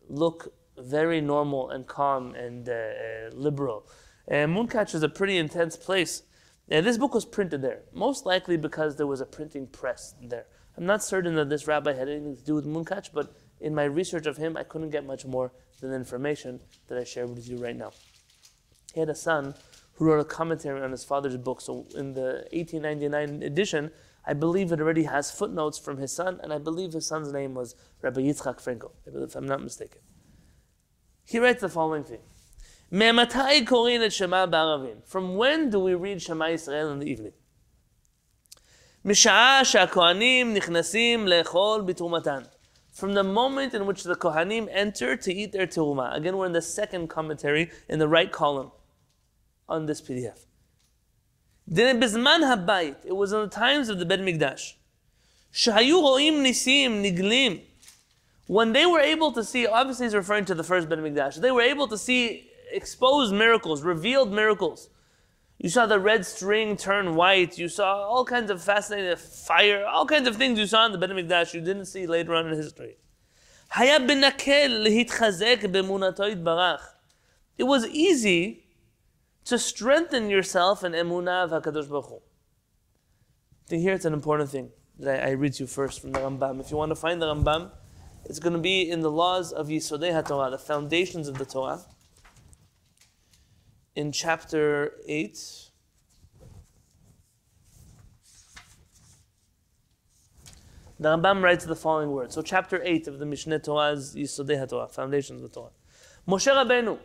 look 0.08 0.54
very 0.78 1.22
normal 1.22 1.70
and 1.70 1.88
calm 1.88 2.36
and 2.36 2.68
uh, 2.68 2.74
uh, 2.74 3.30
liberal. 3.34 3.88
And 4.28 4.56
Munkach 4.56 4.94
is 4.94 5.04
a 5.04 5.10
pretty 5.10 5.38
intense 5.38 5.76
place. 5.76 6.24
And 6.70 6.86
this 6.86 6.98
book 6.98 7.14
was 7.14 7.26
printed 7.26 7.62
there, 7.62 7.82
most 7.92 8.26
likely 8.26 8.56
because 8.56 8.96
there 8.96 9.08
was 9.08 9.20
a 9.20 9.26
printing 9.26 9.68
press 9.68 10.16
there. 10.22 10.46
I'm 10.78 10.86
not 10.86 11.04
certain 11.04 11.36
that 11.36 11.50
this 11.50 11.68
rabbi 11.68 11.94
had 11.94 12.08
anything 12.08 12.36
to 12.38 12.44
do 12.44 12.56
with 12.56 12.66
Munkach, 12.66 13.10
but 13.14 13.36
in 13.60 13.76
my 13.76 13.84
research 13.84 14.26
of 14.26 14.38
him, 14.38 14.56
I 14.56 14.64
couldn't 14.64 14.90
get 14.90 15.06
much 15.06 15.26
more 15.26 15.52
than 15.82 15.90
the 15.90 15.96
information 15.98 16.62
that 16.88 16.98
I 16.98 17.04
share 17.04 17.28
with 17.28 17.48
you 17.48 17.58
right 17.58 17.76
now. 17.76 17.92
He 18.94 19.00
had 19.00 19.10
a 19.10 19.16
son 19.16 19.54
who 19.94 20.06
wrote 20.06 20.20
a 20.20 20.26
commentary 20.26 20.82
on 20.82 20.92
his 20.92 21.04
father's 21.04 21.38
book. 21.38 21.62
So 21.62 21.86
in 21.96 22.14
the 22.14 22.48
1899 22.54 23.44
edition, 23.44 23.92
I 24.26 24.34
believe 24.34 24.72
it 24.72 24.80
already 24.80 25.04
has 25.04 25.32
footnotes 25.32 25.78
from 25.80 25.98
his 25.98 26.12
son, 26.12 26.40
and 26.44 26.54
I 26.54 26.60
believe 26.60 26.94
his 26.94 27.08
son's 27.08 27.34
name 27.34 27.56
was 27.56 27.76
Rabbi 28.02 28.22
Yitzchak 28.22 28.62
Frankel, 28.62 28.92
if 29.06 29.36
I'm 29.36 29.48
not 29.48 29.64
mistaken. 29.64 30.02
He 31.26 31.40
writes 31.40 31.62
the 31.62 31.70
following 31.70 32.04
thing. 32.04 32.20
From 35.06 35.36
when 35.38 35.70
do 35.70 35.80
we 35.80 35.94
read 35.94 36.22
Shema 36.22 36.48
Israel 36.50 36.92
in 36.92 37.00
the 37.00 37.06
evening? 37.08 37.32
From 42.94 43.14
the 43.14 43.24
moment 43.24 43.74
in 43.74 43.86
which 43.86 44.04
the 44.04 44.16
Kohanim 44.16 44.68
enter 44.70 45.16
to 45.16 45.34
eat 45.34 45.54
their 45.54 45.66
teruma. 45.66 46.14
Again, 46.16 46.38
we're 46.38 46.46
in 46.46 46.52
the 46.52 46.62
second 46.62 47.08
commentary 47.08 47.72
in 47.88 47.98
the 48.00 48.08
right 48.08 48.32
column 48.32 48.72
on 49.68 49.86
this 49.86 50.02
PDF. 50.02 50.46
It 51.74 53.16
was 53.16 53.32
in 53.34 53.40
the 53.42 53.48
times 53.50 53.88
of 53.88 53.98
the 53.98 54.06
Bet 54.06 54.20
Mikdash. 54.20 54.74
When 58.48 58.74
they 58.74 58.86
were 58.86 59.00
able 59.00 59.32
to 59.32 59.44
see, 59.44 59.66
obviously 59.66 60.06
he's 60.06 60.16
referring 60.16 60.44
to 60.46 60.56
the 60.56 60.64
first 60.64 60.90
Bet 60.90 61.00
Mikdash, 61.00 61.36
they 61.36 61.52
were 61.52 61.62
able 61.62 61.88
to 61.88 61.98
see 61.98 62.50
exposed 62.72 63.34
miracles, 63.34 63.84
revealed 63.84 64.34
miracles. 64.34 64.90
You 65.60 65.70
saw 65.70 65.86
the 65.86 66.00
red 66.00 66.26
string 66.26 66.76
turn 66.76 67.16
white. 67.16 67.58
You 67.58 67.70
saw 67.70 68.04
all 68.04 68.26
kinds 68.26 68.52
of 68.52 68.62
fascinating 68.62 69.16
fire, 69.16 69.86
all 69.86 70.06
kinds 70.06 70.28
of 70.28 70.36
things 70.36 70.60
you 70.60 70.66
saw 70.66 70.86
in 70.88 70.92
the 70.92 70.98
Bet 70.98 71.12
Mikdash 71.12 71.54
you 71.54 71.62
didn't 71.62 71.86
see 71.86 72.06
later 72.06 72.36
on 72.36 72.48
in 72.48 72.56
history. 72.56 72.98
It 77.58 77.64
was 77.64 77.88
easy 77.88 78.64
to 79.46 79.58
strengthen 79.58 80.30
yourself 80.30 80.84
in 80.84 80.94
emunah 80.94 81.46
of 81.46 81.52
Hakadosh 81.52 81.90
Baruch 81.90 82.06
Hu. 82.08 82.22
Here 83.78 83.94
it's 83.94 84.06
an 84.06 84.14
important 84.14 84.50
thing 84.50 84.70
that 85.00 85.24
I, 85.24 85.30
I 85.30 85.32
read 85.32 85.54
to 85.54 85.64
you 85.64 85.68
first 85.68 86.02
from 86.02 86.12
the 86.12 86.20
Rambam. 86.20 86.60
If 86.60 86.72
you 86.72 86.78
want 86.78 86.92
to 86.92 86.96
find 86.96 87.22
the 87.22 87.34
Rambam, 87.34 87.72
it's 88.26 88.40
going 88.40 88.54
to 88.54 88.60
be 88.60 88.90
in 88.90 89.02
the 89.02 89.12
laws 89.12 89.52
of 89.52 89.68
Yisodei 89.68 90.12
HaTorah, 90.12 90.52
the 90.52 90.58
foundations 90.58 91.28
of 91.28 91.38
the 91.38 91.46
Torah, 91.46 91.82
in 93.96 94.12
chapter 94.12 94.94
8. 95.08 95.38
The 101.00 101.10
Rambam 101.10 101.42
writes 101.42 101.66
the 101.66 101.76
following 101.76 102.12
words. 102.12 102.36
So, 102.36 102.42
chapter 102.44 102.82
8 102.84 103.08
of 103.08 103.20
the 103.20 103.26
Mishneh 103.26 103.64
Torah 103.64 103.94
is 103.94 104.16
Yisodei 104.16 104.68
HaTorah, 104.68 104.92
foundations 104.92 105.42
of 105.42 105.50
the 105.50 105.56
Torah. 105.56 105.72
Moshe 106.28 106.48
Rabbeinu, 106.48 107.00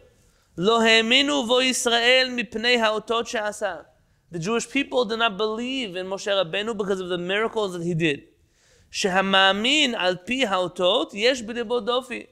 Vo 0.56 0.80
mipnei 0.80 2.78
ha'otot 2.78 3.26
she'asa. 3.26 3.86
The 4.30 4.38
Jewish 4.38 4.68
people 4.70 5.04
did 5.04 5.18
not 5.18 5.36
believe 5.36 5.96
in 5.96 6.06
Moshe 6.06 6.26
Rabbeinu 6.26 6.76
because 6.76 7.00
of 7.00 7.08
the 7.08 7.18
miracles 7.18 7.74
that 7.74 7.82
he 7.82 7.94
did. 7.94 8.24
Shehama'amin 8.90 9.94
al 9.94 10.16
pi 10.16 10.46
ha'otot 10.46 11.12
yesh 11.12 11.42
dofi. 11.42 12.28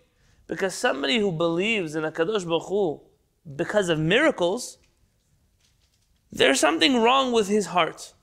Because 0.47 0.75
somebody 0.75 1.19
who 1.19 1.33
believes 1.33 1.95
in 1.95 2.03
HaKadosh 2.03 2.47
Baruch 2.47 2.69
Hu 2.69 3.01
because 3.57 3.89
of 3.89 3.99
miracles, 3.99 4.79
there's 6.33 6.61
something 6.61 7.03
wrong 7.03 7.33
with 7.33 7.49
his 7.49 7.67
heart. 7.67 8.15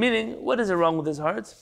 Meaning, 0.00 0.42
what 0.42 0.58
is 0.58 0.70
it 0.70 0.76
wrong 0.76 0.96
with 0.96 1.06
his 1.06 1.18
heart? 1.18 1.54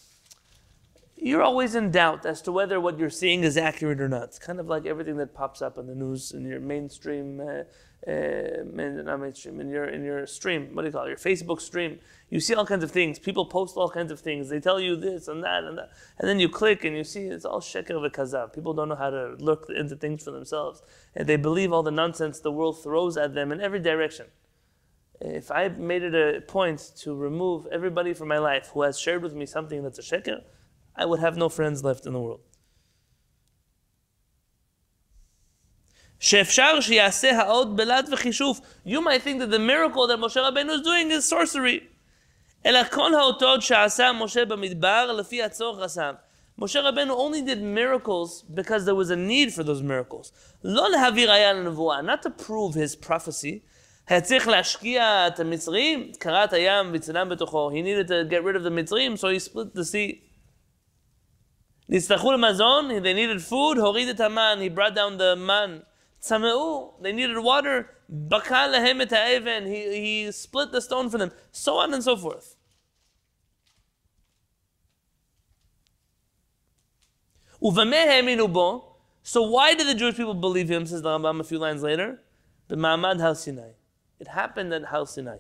You're 1.17 1.43
always 1.43 1.75
in 1.75 1.91
doubt 1.91 2.25
as 2.25 2.41
to 2.43 2.53
whether 2.53 2.81
what 2.81 2.97
you're 2.97 3.11
seeing 3.11 3.43
is 3.43 3.57
accurate 3.57 4.01
or 4.01 4.09
not. 4.09 4.29
It's 4.29 4.39
kind 4.39 4.61
of 4.61 4.69
like 4.69 4.87
everything 4.87 5.17
that 5.17 5.35
pops 5.35 5.61
up 5.61 5.77
in 5.77 5.89
the 5.89 5.97
news 5.97 6.31
in 6.31 6.45
your 6.45 6.61
mainstream, 6.61 7.41
uh, 7.41 7.65
uh, 8.09 8.63
not 8.73 9.19
mainstream, 9.19 9.59
in 9.61 9.69
your 9.69 9.87
in 9.87 10.05
your 10.05 10.25
stream. 10.29 10.69
What 10.73 10.83
do 10.83 10.87
you 10.87 10.93
call 10.93 11.07
it? 11.07 11.09
Your 11.09 11.17
Facebook 11.17 11.61
stream. 11.61 11.99
You 12.31 12.39
see 12.39 12.55
all 12.55 12.65
kinds 12.65 12.85
of 12.85 12.93
things. 12.93 13.19
People 13.19 13.45
post 13.45 13.77
all 13.77 13.91
kinds 13.91 14.13
of 14.13 14.21
things. 14.21 14.49
They 14.51 14.61
tell 14.61 14.79
you 14.79 14.95
this 14.95 15.27
and 15.27 15.43
that 15.43 15.65
and 15.65 15.77
that, 15.77 15.91
and 16.19 16.29
then 16.29 16.39
you 16.39 16.49
click 16.49 16.85
and 16.85 16.97
you 16.97 17.03
see 17.03 17.23
it's 17.23 17.45
all 17.45 17.61
sheker 17.61 17.99
v'kazab. 18.05 18.55
People 18.55 18.73
don't 18.73 18.89
know 18.89 18.95
how 19.05 19.11
to 19.11 19.35
look 19.41 19.67
into 19.69 19.97
things 19.97 20.23
for 20.23 20.31
themselves, 20.31 20.81
and 21.17 21.27
they 21.27 21.35
believe 21.35 21.73
all 21.73 21.83
the 21.83 21.91
nonsense 21.91 22.39
the 22.39 22.53
world 22.53 22.81
throws 22.85 23.17
at 23.17 23.35
them 23.35 23.51
in 23.51 23.61
every 23.61 23.81
direction 23.81 24.27
if 25.21 25.51
I 25.51 25.69
made 25.69 26.03
it 26.03 26.15
a 26.15 26.41
point 26.41 26.93
to 26.99 27.15
remove 27.15 27.67
everybody 27.73 28.15
from 28.15 28.29
my 28.29 28.39
life 28.39 28.71
who 28.73 28.83
has 28.83 28.99
shared 28.99 29.23
with 29.23 29.35
me 29.35 29.47
something 29.47 29.83
that's 29.83 29.99
a 29.99 30.03
sheker, 30.03 30.43
I 30.95 31.05
would 31.07 31.21
have 31.21 31.37
no 31.37 31.49
friends 31.49 31.83
left 31.85 32.07
in 32.07 32.13
the 32.13 32.21
world. 32.21 32.41
You 36.21 36.43
might 39.01 39.23
think 39.23 39.39
that 39.39 39.51
the 39.51 39.59
miracle 39.59 40.07
that 40.09 40.19
Moshe 40.19 40.37
Rabbeinu 40.37 40.71
is 40.71 40.81
doing 40.83 41.11
is 41.13 41.25
sorcery. 41.25 41.89
Moshe 46.61 46.83
Rabbeinu 46.83 47.11
only 47.11 47.41
did 47.41 47.63
miracles 47.63 48.43
because 48.43 48.85
there 48.85 48.97
was 48.97 49.11
a 49.11 49.17
need 49.17 49.55
for 49.55 49.63
those 49.63 49.81
miracles. 49.81 50.33
Not 50.65 50.93
to 52.23 52.31
prove 52.37 52.75
his 52.75 52.97
prophecy, 52.97 53.63
היה 54.08 54.22
צריך 54.22 54.48
להשקיע 54.48 55.28
את 55.28 55.40
המצרים, 55.40 56.12
קרע 56.20 56.44
את 56.44 56.54
הים 56.54 56.92
וצנם 56.94 57.30
בתוכו. 57.30 57.72
He 57.72 57.74
needed 57.74 58.08
to 58.08 58.30
get 58.30 58.44
rid 58.44 58.56
of 58.56 58.64
the 58.64 58.70
מצרים, 58.70 59.14
so 59.14 59.28
he 59.28 59.40
split 59.40 59.74
the 59.76 59.84
sea. 59.84 60.16
נצטרכו 61.90 62.32
למזון, 62.32 62.90
they 62.90 63.14
needed 63.14 63.42
food, 63.50 63.80
הוריד 63.80 64.10
את 64.10 64.20
המן, 64.20 64.60
he 64.62 64.78
brought 64.78 64.96
down 64.96 65.18
the 65.18 65.36
man. 65.48 65.84
צמאו, 66.20 66.94
they 67.02 67.14
needed 67.14 67.38
water, 67.44 67.84
בקע 68.10 68.68
להם 68.68 69.02
את 69.02 69.14
האבן, 69.14 69.64
he, 69.66 69.96
he 69.96 70.32
split 70.32 70.72
the 70.72 70.82
stone 70.82 71.10
for 71.10 71.18
them, 71.18 71.32
so 71.52 71.72
on 71.78 71.94
and 71.94 72.04
so 72.04 72.16
forth. 72.18 72.56
ובמה 77.62 77.96
האמינו 77.96 78.48
בו? 78.48 78.96
So 79.24 79.42
why 79.42 79.74
did 79.74 79.88
the 79.88 79.96
Jewish 79.96 80.18
people 80.18 80.34
believe 80.34 80.68
him, 80.68 80.86
says 80.86 81.02
the 81.02 81.10
Rambam 81.10 81.40
a 81.40 81.44
few 81.44 81.60
lines 81.60 81.82
later? 81.82 82.20
במעמד 82.70 83.22
הר 83.22 83.34
סיני. 83.34 83.77
It 84.21 84.29
happened 84.29 84.73
at 84.75 84.87
Har 84.87 85.07
Sinai. 85.07 85.39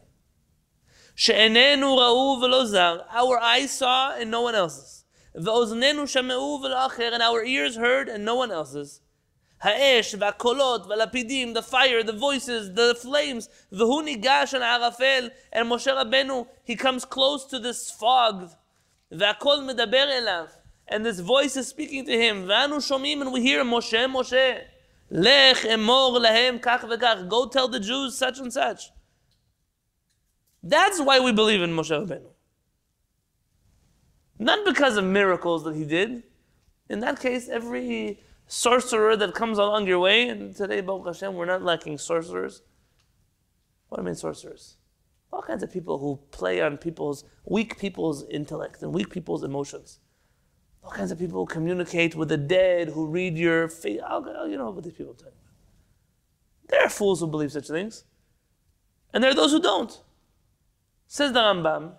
She'enenu 1.15 1.97
ra'u 1.99 2.41
v'lo 2.41 2.65
zar. 2.67 3.05
Our 3.11 3.41
eyes 3.41 3.73
saw 3.73 4.15
and 4.17 4.31
no 4.31 4.43
one 4.43 4.55
else's. 4.55 5.05
Shameu 5.37 6.63
v'lo 6.63 6.89
acher. 6.89 7.13
And 7.13 7.23
our 7.23 7.43
ears 7.45 7.77
heard 7.77 8.09
and 8.09 8.25
no 8.25 8.37
one 8.37 8.53
else's. 8.53 9.01
Ha'esh 9.63 10.15
v'akolot 10.15 10.87
v'lapidim. 10.87 11.55
The 11.55 11.63
fire, 11.63 12.05
the 12.05 12.13
voices, 12.13 12.73
the 12.75 12.95
flames. 12.95 13.49
V'hu 13.73 14.03
nigash 14.07 14.53
and 14.55 14.63
arafel. 14.63 15.31
And 15.53 15.69
Moshe 15.69 15.93
Rabbeinu, 15.93 16.47
he 16.63 16.77
comes 16.77 17.05
close 17.05 17.45
to 17.47 17.59
this 17.59 17.91
fog. 17.91 18.53
V'akol 19.13 19.69
medaber 19.69 20.07
elav. 20.21 20.51
And 20.87 21.05
this 21.05 21.19
voice 21.19 21.57
is 21.57 21.67
speaking 21.67 22.07
to 22.07 22.13
him. 22.13 22.45
V'anu 22.45 22.77
shomim. 22.77 23.23
And 23.23 23.33
we 23.33 23.41
hear 23.43 23.65
Moshe, 23.65 24.07
Moshe. 24.07 24.61
Lech 25.11 25.59
emor 25.59 26.61
kach. 26.61 27.29
Go 27.29 27.47
tell 27.47 27.69
the 27.69 27.81
Jews 27.81 28.17
such 28.17 28.38
and 28.38 28.53
such. 28.53 28.91
That's 30.62 31.00
why 31.00 31.21
we 31.21 31.33
believe 31.33 31.62
in 31.62 31.71
Moshe 31.71 31.91
Rabbeinu. 31.91 32.31
Not 34.38 34.65
because 34.65 34.97
of 34.97 35.05
miracles 35.05 35.65
that 35.65 35.75
he 35.75 35.85
did. 35.85 36.23
In 36.88 37.00
that 37.00 37.21
case, 37.21 37.49
every 37.49 38.21
sorcerer 38.47 39.17
that 39.17 39.35
comes 39.35 39.59
along 39.59 39.87
your 39.87 39.99
way, 39.99 40.29
and 40.29 40.55
today, 40.55 40.81
Baruch 40.81 41.07
Hashem, 41.07 41.35
we're 41.35 41.45
not 41.45 41.62
lacking 41.62 41.99
sorcerers. 41.99 42.62
What 43.88 43.99
do 43.99 44.03
I 44.03 44.07
mean 44.07 44.15
sorcerers? 44.15 44.79
all 45.33 45.43
kinds 45.43 45.62
of 45.62 45.73
people 45.73 45.99
who 45.99 46.19
play 46.31 46.61
on 46.61 46.79
people's 46.79 47.25
weak 47.45 47.79
people's 47.79 48.27
intellect 48.29 48.83
and 48.83 48.93
weak 48.93 49.11
people's 49.11 49.45
emotions. 49.45 50.00
All 50.83 50.91
kinds 50.91 51.11
of 51.11 51.19
people 51.19 51.47
communicate 51.47 52.15
with 52.15 52.29
the 52.29 52.37
dead, 52.37 52.89
who 52.89 53.07
read 53.07 53.37
your 53.37 53.69
face. 53.69 54.01
You 54.01 54.57
know 54.57 54.71
what 54.71 54.85
these 54.85 54.95
people 54.95 55.13
are 55.13 55.17
talking 55.17 55.33
about. 55.33 56.69
There 56.69 56.85
are 56.85 56.89
fools 56.89 57.21
who 57.21 57.27
believe 57.27 57.53
such 57.53 57.69
things, 57.69 58.05
and 59.13 59.23
there 59.23 59.31
are 59.31 59.35
those 59.35 59.53
who 59.53 59.61
don't. 59.61 60.01
Says 61.07 61.33
the 61.33 61.41
Rambam, 61.41 61.93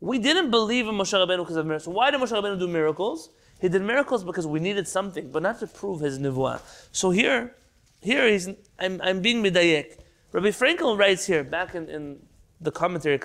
we 0.00 0.18
didn't 0.18 0.50
believe 0.50 0.86
in 0.86 0.94
Moshe 0.94 1.14
Rabbeinu 1.14 1.38
because 1.38 1.56
of 1.56 1.66
miracles. 1.66 1.94
Why 1.94 2.10
did 2.10 2.20
Moshe 2.20 2.32
Rabbeinu 2.32 2.58
do 2.58 2.68
miracles? 2.68 3.30
He 3.60 3.68
did 3.70 3.82
miracles 3.82 4.22
because 4.22 4.46
we 4.46 4.60
needed 4.60 4.86
something, 4.86 5.30
but 5.30 5.42
not 5.42 5.58
to 5.60 5.66
prove 5.66 6.00
his 6.00 6.18
nivuah. 6.18 6.60
So 6.92 7.10
here, 7.10 7.54
here 8.02 8.28
he's, 8.28 8.48
I'm, 8.78 9.00
I'm 9.02 9.22
being 9.22 9.42
midayek. 9.42 9.98
Rabbi 10.32 10.48
Frankel 10.48 10.98
writes 10.98 11.26
here, 11.26 11.42
back 11.42 11.74
in, 11.74 11.88
in 11.88 12.18
the 12.60 12.70
commentary, 12.70 13.18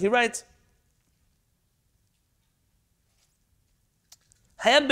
he 0.00 0.08
writes, 0.08 0.42
Not 4.66 4.88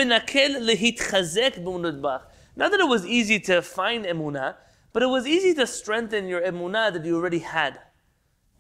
that 2.70 2.78
it 2.78 2.88
was 2.88 3.04
easy 3.04 3.40
to 3.40 3.60
find 3.60 4.04
emunah, 4.04 4.54
but 4.92 5.02
it 5.02 5.08
was 5.08 5.26
easy 5.26 5.52
to 5.54 5.66
strengthen 5.66 6.28
your 6.28 6.40
emunah 6.42 6.92
that 6.92 7.04
you 7.04 7.16
already 7.16 7.40
had. 7.40 7.80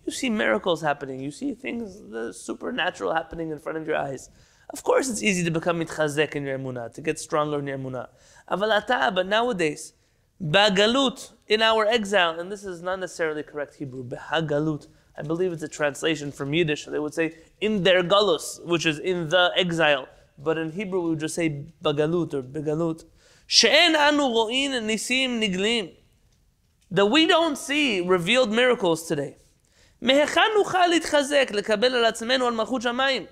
You 0.04 0.12
see 0.12 0.28
miracles 0.28 0.82
happening. 0.82 1.20
You 1.20 1.30
see 1.30 1.54
things, 1.54 2.00
the 2.10 2.32
supernatural 2.32 3.14
happening 3.14 3.50
in 3.52 3.60
front 3.60 3.78
of 3.78 3.86
your 3.86 3.96
eyes. 3.96 4.28
Of 4.70 4.82
course, 4.82 5.08
it's 5.08 5.22
easy 5.22 5.44
to 5.44 5.52
become 5.52 5.78
mitchazek 5.80 6.34
in 6.34 6.44
your 6.44 6.58
emunah, 6.58 6.92
to 6.94 7.00
get 7.00 7.20
stronger 7.20 7.60
in 7.60 7.68
your 7.68 7.78
emunah. 7.78 8.08
Avalata, 8.50 9.14
but 9.14 9.28
nowadays, 9.28 9.92
bagalut, 10.42 11.32
in 11.46 11.62
our 11.62 11.86
exile, 11.86 12.40
and 12.40 12.50
this 12.50 12.64
is 12.64 12.82
not 12.82 12.98
necessarily 12.98 13.44
correct 13.44 13.76
Hebrew, 13.76 14.02
behagalut. 14.02 14.88
I 15.16 15.22
believe 15.22 15.52
it's 15.52 15.62
a 15.62 15.68
translation 15.68 16.32
from 16.32 16.52
Yiddish. 16.52 16.86
They 16.86 16.98
would 16.98 17.14
say 17.14 17.36
in 17.60 17.84
their 17.84 18.02
galus, 18.02 18.58
which 18.64 18.84
is 18.84 18.98
in 18.98 19.28
the 19.28 19.52
exile 19.56 20.08
But 20.37 20.57
in 20.57 20.71
Hebrew, 20.71 21.01
we 21.01 21.09
would 21.11 21.19
just 21.19 21.35
say 21.35 21.65
bagalut 21.83 22.33
or 22.33 22.41
begalut. 22.41 23.03
She'en 23.47 23.95
anu 23.95 24.23
ro'in 24.23 24.71
nisim 24.87 25.39
niglim. 25.41 25.91
That 26.91 27.07
we 27.07 27.27
don't 27.27 27.57
see 27.57 28.01
revealed 28.01 28.51
miracles 28.51 29.07
today. 29.07 29.37
מהיכן 30.01 30.41
נוכל 30.55 30.87
להתחזק, 30.87 31.51
לקבל 31.53 31.95
על 31.95 32.05
עצמנו 32.05 32.47
על 32.47 32.53
מלכות 32.53 32.81
שמיים? 32.81 33.25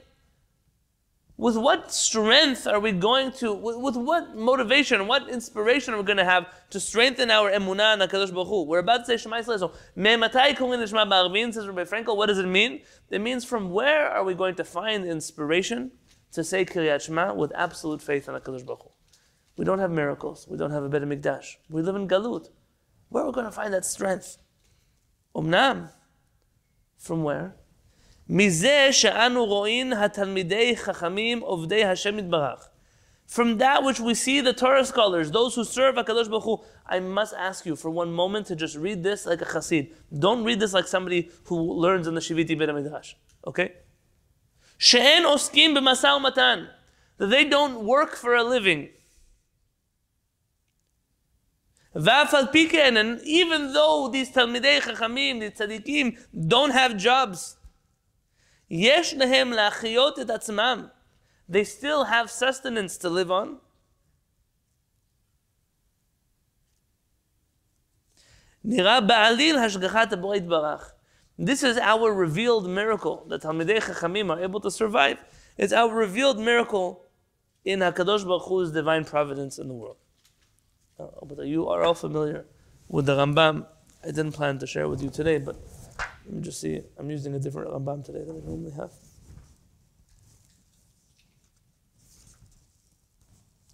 With 1.39 1.55
what 1.55 1.91
strength 1.91 2.65
are 2.65 2.79
we 2.79 2.91
going 2.91 3.31
to, 3.33 3.53
with, 3.53 3.77
with 3.77 3.95
what 3.95 4.35
motivation, 4.35 5.05
what 5.05 5.29
inspiration 5.29 5.93
are 5.93 5.97
we 5.97 6.03
going 6.03 6.17
to 6.17 6.25
have 6.25 6.47
to 6.71 6.79
strengthen 6.79 7.29
our 7.29 7.51
emunah 7.51 7.93
in 7.93 7.99
HaKadosh 7.99 8.33
Baruch 8.33 8.47
Hu? 8.47 8.63
We're 8.63 8.79
about 8.79 9.01
to 9.01 9.05
say 9.05 9.17
Shema 9.17 9.37
Yisrael. 9.37 9.59
So, 9.59 9.73
Me'matai 9.95 10.57
kurin 10.57 10.79
Nishma 10.81 11.07
Ba'arvin, 11.07 11.53
says 11.53 11.67
Rabbi 11.67 11.83
Frankel, 11.83 12.17
what 12.17 12.25
does 12.25 12.39
it 12.39 12.47
mean? 12.47 12.81
It 13.11 13.21
means 13.21 13.45
from 13.45 13.69
where 13.69 14.09
are 14.09 14.23
we 14.23 14.33
going 14.33 14.55
to 14.55 14.63
find 14.63 15.05
inspiration 15.05 15.91
to 16.31 16.43
say 16.43 16.65
Kiryat 16.65 17.01
Shema 17.01 17.33
with 17.33 17.51
absolute 17.55 18.01
faith 18.01 18.27
in 18.27 18.35
HaKadosh 18.35 18.65
Baruch 18.65 18.83
Hu? 18.83 18.89
We 19.57 19.65
don't 19.65 19.79
have 19.79 19.91
miracles. 19.91 20.47
We 20.49 20.57
don't 20.57 20.71
have 20.71 20.83
a 20.83 20.89
Beit 20.89 21.01
HaMikdash. 21.01 21.55
We 21.69 21.81
live 21.81 21.95
in 21.95 22.07
Galut. 22.07 22.49
Where 23.09 23.23
are 23.23 23.27
we 23.27 23.33
going 23.33 23.45
to 23.45 23.51
find 23.51 23.73
that 23.73 23.85
strength? 23.85 24.37
Umnam. 25.35 25.89
From 26.97 27.23
where? 27.23 27.55
מזה 28.29 28.87
שאנו 28.91 29.45
רואים 29.45 29.93
התלמידי 29.93 30.75
חכמים 30.77 31.39
עובדי 31.39 31.85
השם 31.85 32.19
יתברך. 32.19 32.69
From 33.27 33.57
that 33.57 33.83
which 33.83 33.99
we 33.99 34.13
see 34.13 34.39
the 34.39 34.53
Torah 34.53 34.85
scholars, 34.85 35.31
those 35.31 35.55
who 35.55 35.63
serve 35.63 35.95
HaKadosh 35.95 36.29
Baruch 36.29 36.43
Hu, 36.43 36.57
I 36.85 36.99
must 36.99 37.33
ask 37.33 37.65
you 37.65 37.75
for 37.75 37.89
one 37.89 38.11
moment 38.13 38.47
to 38.47 38.55
just 38.55 38.77
read 38.77 39.03
this 39.03 39.25
like 39.25 39.41
a 39.41 39.45
chassid. 39.45 39.93
Don't 40.17 40.45
read 40.45 40.59
this 40.61 40.73
like 40.73 40.87
somebody 40.87 41.29
who 41.45 41.57
learns 41.73 42.07
in 42.07 42.15
the 42.15 42.21
Shiviti 42.21 42.57
Beit 42.57 42.69
HaMidrash. 42.69 43.15
Okay? 43.45 43.73
שאין 44.81 45.25
עוסקים 45.25 45.73
במשא 45.73 46.07
ומתן. 46.07 46.65
That 47.19 47.29
they 47.29 47.49
don't 47.49 47.83
work 47.83 48.15
for 48.15 48.35
a 48.35 48.43
living. 48.43 48.97
ואף 51.95 52.33
על 52.33 52.47
פי 52.51 52.69
כן, 52.69 52.93
and 52.97 53.21
even 53.21 53.73
though 53.73 54.11
these 54.11 54.33
תלמידי 54.33 54.81
חכמים, 54.81 55.39
these 55.39 55.59
tzaddikim, 55.59 56.17
don't 56.35 56.71
have 56.71 57.03
jobs, 57.03 57.57
יש 58.69 59.13
להם 59.13 59.51
להחיות 59.51 60.19
את 60.19 60.29
עצמם. 60.29 60.87
They 61.51 61.63
still 61.63 62.03
have 62.05 62.29
sustenance 62.29 62.97
to 63.01 63.09
live 63.09 63.29
on. 63.29 63.47
נראה 68.63 69.01
בעליל 69.01 69.57
השגחת 69.57 70.13
הבורא 70.13 70.35
יתברך. 70.35 70.93
This 71.38 71.62
is 71.62 71.78
our 71.78 72.12
revealed 72.12 72.68
miracle 72.68 73.24
that 73.28 73.42
Talmidei 73.42 73.80
Chachamim 73.80 74.30
are 74.30 74.42
able 74.42 74.60
to 74.60 74.70
survive. 74.70 75.24
It's 75.56 75.72
our 75.72 75.92
revealed 75.92 76.38
miracle 76.38 77.06
in 77.64 77.80
HaKadosh 77.80 78.24
Baruch 78.24 78.42
Hu's 78.42 78.72
divine 78.72 79.04
providence 79.04 79.58
in 79.58 79.68
the 79.68 79.74
world. 79.74 79.96
Uh, 80.98 81.06
but 81.24 81.46
you 81.46 81.68
are 81.68 81.82
all 81.82 81.94
familiar 81.94 82.46
with 82.88 83.06
the 83.06 83.16
Rambam. 83.16 83.66
I 84.02 84.06
didn't 84.06 84.32
plan 84.32 84.58
to 84.58 84.66
share 84.66 84.88
with 84.88 85.02
you 85.02 85.10
today, 85.10 85.38
but 85.38 85.56
let 86.26 86.34
me 86.34 86.42
just 86.42 86.60
see. 86.60 86.80
I'm 86.98 87.10
using 87.10 87.34
a 87.34 87.38
different 87.38 87.70
Rambam 87.70 88.04
today 88.04 88.24
than 88.24 88.36
I 88.36 88.46
normally 88.46 88.72
have. 88.72 88.92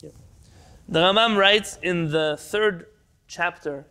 Yeah. 0.00 0.10
The 0.88 1.00
Rambam 1.00 1.36
writes 1.36 1.78
in 1.82 2.10
the 2.10 2.36
third 2.38 2.86
chapter 3.26 3.86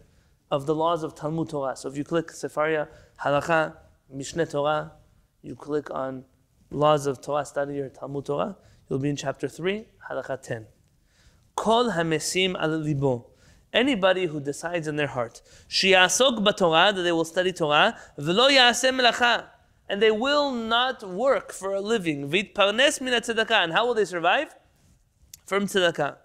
of 0.50 0.66
the 0.66 0.76
laws 0.76 1.04
of 1.04 1.16
Talmud 1.16 1.50
Torah. 1.50 1.76
So 1.76 1.90
if 1.90 1.98
you 1.98 2.04
click 2.04 2.28
Sefaria, 2.28 2.88
Halacha, 3.22 3.76
Mishneh 4.14 4.50
Torah, 4.50 4.94
you 5.42 5.56
click 5.56 5.92
on 5.92 6.26
laws 6.72 7.08
of 7.08 7.22
Torah 7.22 7.46
study 7.46 7.80
or 7.80 7.90
Talmud 7.90 8.26
Torah, 8.26 8.58
you'll 8.90 9.00
be 9.00 9.10
in 9.10 9.16
chapter 9.16 9.48
3, 9.48 9.86
Halacha 10.10 10.42
10. 10.42 10.68
Kol 11.56 11.92
hamesim 11.92 12.56
al 12.60 12.78
libo. 12.78 13.28
Anybody 13.74 14.28
who 14.28 14.40
decides 14.40 14.88
in 14.88 14.96
their 14.96 15.08
heart, 15.08 15.42
shiasok 15.70 16.44
b'Torah, 16.46 16.96
that 16.96 17.02
they 17.02 17.12
will 17.12 17.26
study 17.26 17.52
Torah, 17.52 17.98
v'lo 18.18 18.50
yaseh 18.50 18.98
melacha, 18.98 19.46
and 19.90 20.02
they 20.02 20.12
will 20.12 20.52
not 20.52 21.04
work 21.04 21.52
for 21.52 21.74
a 21.74 21.82
living. 21.82 22.30
V'itparnes 22.30 23.02
min 23.02 23.14
and 23.14 23.74
how 23.74 23.86
will 23.86 23.94
they 23.94 24.06
survive? 24.06 24.56
From 25.46 25.66
tzedakah. 25.66 26.18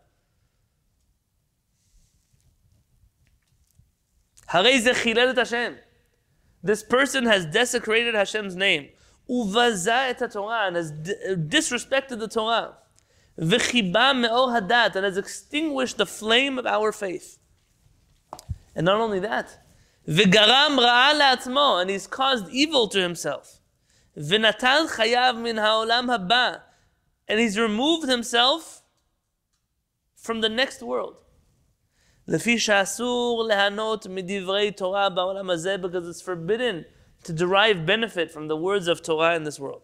This 6.63 6.83
person 6.83 7.27
has 7.27 7.47
desecrated 7.47 8.15
Hashem's 8.15 8.55
name. 8.55 8.89
Uvaza 9.29 10.11
et 10.11 10.33
Torah 10.33 10.67
and 10.67 10.77
has 10.77 10.91
uh, 10.91 11.35
disrespected 11.35 12.19
the 12.19 12.29
Torah. 12.29 12.77
V'chiba 13.39 14.19
me'or 14.19 14.49
hadat, 14.49 14.95
and 14.95 15.05
has 15.05 15.17
extinguished 15.17 15.97
the 15.97 16.05
flame 16.05 16.59
of 16.59 16.67
our 16.67 16.93
faith. 16.93 17.39
And 18.75 18.85
not 18.85 19.01
only 19.01 19.21
that, 19.21 19.65
v'garam 20.07 20.79
ra'a 20.79 21.15
la'atzmo, 21.19 21.81
and 21.81 21.89
he's 21.89 22.07
caused 22.07 22.51
evil 22.51 22.89
to 22.89 23.01
himself. 23.01 23.61
V'natal 24.19 24.91
chayav 24.91 25.41
min 25.41 25.57
ha'olam 25.57 26.07
haba, 26.07 26.61
and 27.27 27.41
he's 27.41 27.59
removed 27.59 28.09
himself 28.09 28.83
from 30.15 30.43
the 30.43 30.51
next 30.51 30.83
world. 30.83 31.17
לפי 32.28 32.60
שאסור 32.60 33.44
ליהנות 33.48 34.08
מדברי 34.08 34.72
תורה 34.72 35.10
בעולם 35.10 35.50
הזה, 35.50 35.76
because 35.82 36.08
it's 36.10 36.22
forbidden 36.22 36.84
to 37.24 37.34
derive 37.34 37.86
benefit 37.86 38.32
from 38.32 38.48
the 38.48 38.56
words 38.56 38.88
of 38.88 39.02
Torah 39.02 39.36
in 39.36 39.44
this 39.44 39.60
world. 39.60 39.82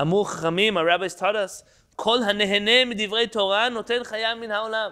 אמרו 0.00 0.24
חכמים, 0.24 0.76
our 0.76 0.84
rabbis 0.84 1.14
taught 1.14 1.36
us, 1.36 1.64
כל 1.96 2.22
הנהנה 2.22 2.84
מדברי 2.84 3.26
תורה 3.26 3.68
נותן 3.68 4.04
חיה 4.04 4.34
מן 4.34 4.50
העולם. 4.50 4.90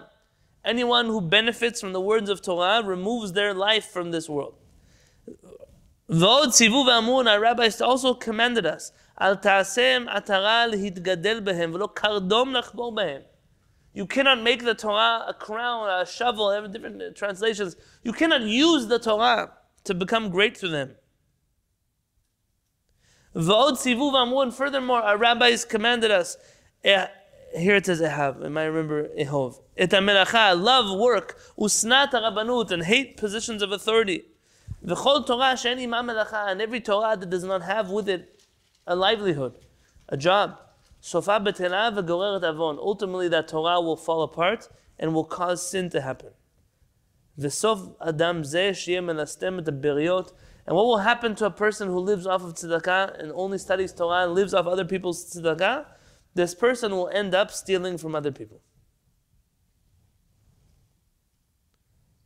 Anyone 0.65 1.05
who 1.05 1.21
benefits 1.21 1.79
from 1.79 1.93
the 1.93 2.01
words 2.01 2.29
of 2.29 2.41
Torah 2.41 2.81
removes 2.83 3.31
their 3.31 3.53
life 3.53 3.85
from 3.93 4.11
this 4.11 4.29
world. 4.29 4.55
ועוד 6.09 6.49
ציוו 6.49 6.85
ואמרו, 6.87 7.21
our 7.21 7.39
rabbis 7.39 7.81
also 7.81 8.13
commanded 8.13 8.65
us, 8.65 8.91
אל 9.21 9.35
תעשם 9.35 10.05
עטרה 10.09 10.67
להתגדל 10.67 11.39
בהם, 11.39 11.73
ולא 11.73 11.89
קרדום 11.93 12.53
לחבור 12.53 12.95
בהם. 12.95 13.21
You 13.94 14.06
cannot 14.06 14.42
make 14.42 14.64
the 14.64 14.74
Torah 14.74 15.24
a 15.28 15.32
crown, 15.32 15.88
a 15.88 16.04
shovel, 16.04 16.50
have 16.50 16.72
different 16.72 17.16
translations. 17.16 17.76
You 18.02 18.12
cannot 18.12 18.42
use 18.42 18.88
the 18.88 18.98
Torah 18.98 19.52
to 19.84 19.94
become 19.94 20.30
great 20.30 20.56
through 20.56 20.70
them. 20.70 20.96
V'od 23.36 23.74
sivu 23.74 24.12
v'amru, 24.12 24.42
and 24.42 24.54
furthermore, 24.54 25.00
our 25.00 25.16
rabbis 25.16 25.64
commanded 25.64 26.10
us, 26.10 26.36
eh, 26.82 27.06
here 27.56 27.76
it 27.76 27.86
says 27.86 28.00
Ehav, 28.00 28.42
and 28.42 28.58
I 28.58 28.64
remember 28.64 29.08
Ehov. 29.16 29.60
Et 29.76 29.90
melacha, 29.90 30.60
love 30.60 30.98
work, 30.98 31.38
usnat 31.56 32.10
rabbanut, 32.10 32.72
and 32.72 32.82
hate 32.82 33.16
positions 33.16 33.62
of 33.62 33.70
authority. 33.70 34.24
V'chol 34.84 35.24
Torah 35.24 35.56
she'eni 35.56 35.86
ma 35.86 36.02
melacha, 36.02 36.50
and 36.50 36.60
every 36.60 36.80
Torah 36.80 37.16
that 37.16 37.30
does 37.30 37.44
not 37.44 37.62
have 37.62 37.90
with 37.90 38.08
it 38.08 38.42
a 38.88 38.96
livelihood, 38.96 39.54
a 40.08 40.16
job. 40.16 40.60
Sofa 41.04 41.38
betela 41.38 41.94
v'goreret 41.94 42.42
avon. 42.42 42.78
Ultimately, 42.78 43.28
that 43.28 43.48
Torah 43.48 43.78
will 43.78 43.94
fall 43.94 44.22
apart 44.22 44.70
and 44.98 45.12
will 45.12 45.26
cause 45.26 45.68
sin 45.68 45.90
to 45.90 46.00
happen. 46.00 46.30
V'sov 47.38 47.94
adam 48.00 48.42
zeh 48.42 48.70
shiyeh 48.70 49.04
melastem 49.04 49.58
et 49.58 49.82
beriyot. 49.82 50.32
And 50.66 50.74
what 50.74 50.86
will 50.86 51.04
happen 51.10 51.34
to 51.34 51.44
a 51.44 51.50
person 51.50 51.88
who 51.88 51.98
lives 51.98 52.26
off 52.26 52.42
of 52.42 52.54
tzedakah 52.54 53.20
and 53.22 53.32
only 53.34 53.58
studies 53.58 53.92
Torah 53.92 54.24
and 54.24 54.34
lives 54.34 54.54
off 54.54 54.66
other 54.66 54.86
people's 54.86 55.30
tzedakah? 55.30 55.84
This 56.32 56.54
person 56.54 56.92
will 56.92 57.10
end 57.10 57.34
up 57.34 57.50
stealing 57.50 57.98
from 57.98 58.14
other 58.14 58.32
people. 58.32 58.62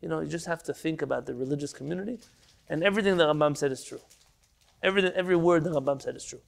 You 0.00 0.08
know, 0.08 0.20
you 0.20 0.28
just 0.28 0.46
have 0.46 0.62
to 0.62 0.72
think 0.72 1.02
about 1.02 1.26
the 1.26 1.34
religious 1.34 1.72
community, 1.72 2.20
and 2.68 2.84
everything 2.84 3.16
that 3.16 3.26
Rambam 3.26 3.56
said 3.56 3.72
is 3.72 3.82
true. 3.82 4.02
Everything, 4.84 5.10
every 5.16 5.34
word 5.34 5.64
that 5.64 5.70
Rambam 5.70 6.00
said 6.00 6.14
is 6.14 6.24
true. 6.24 6.42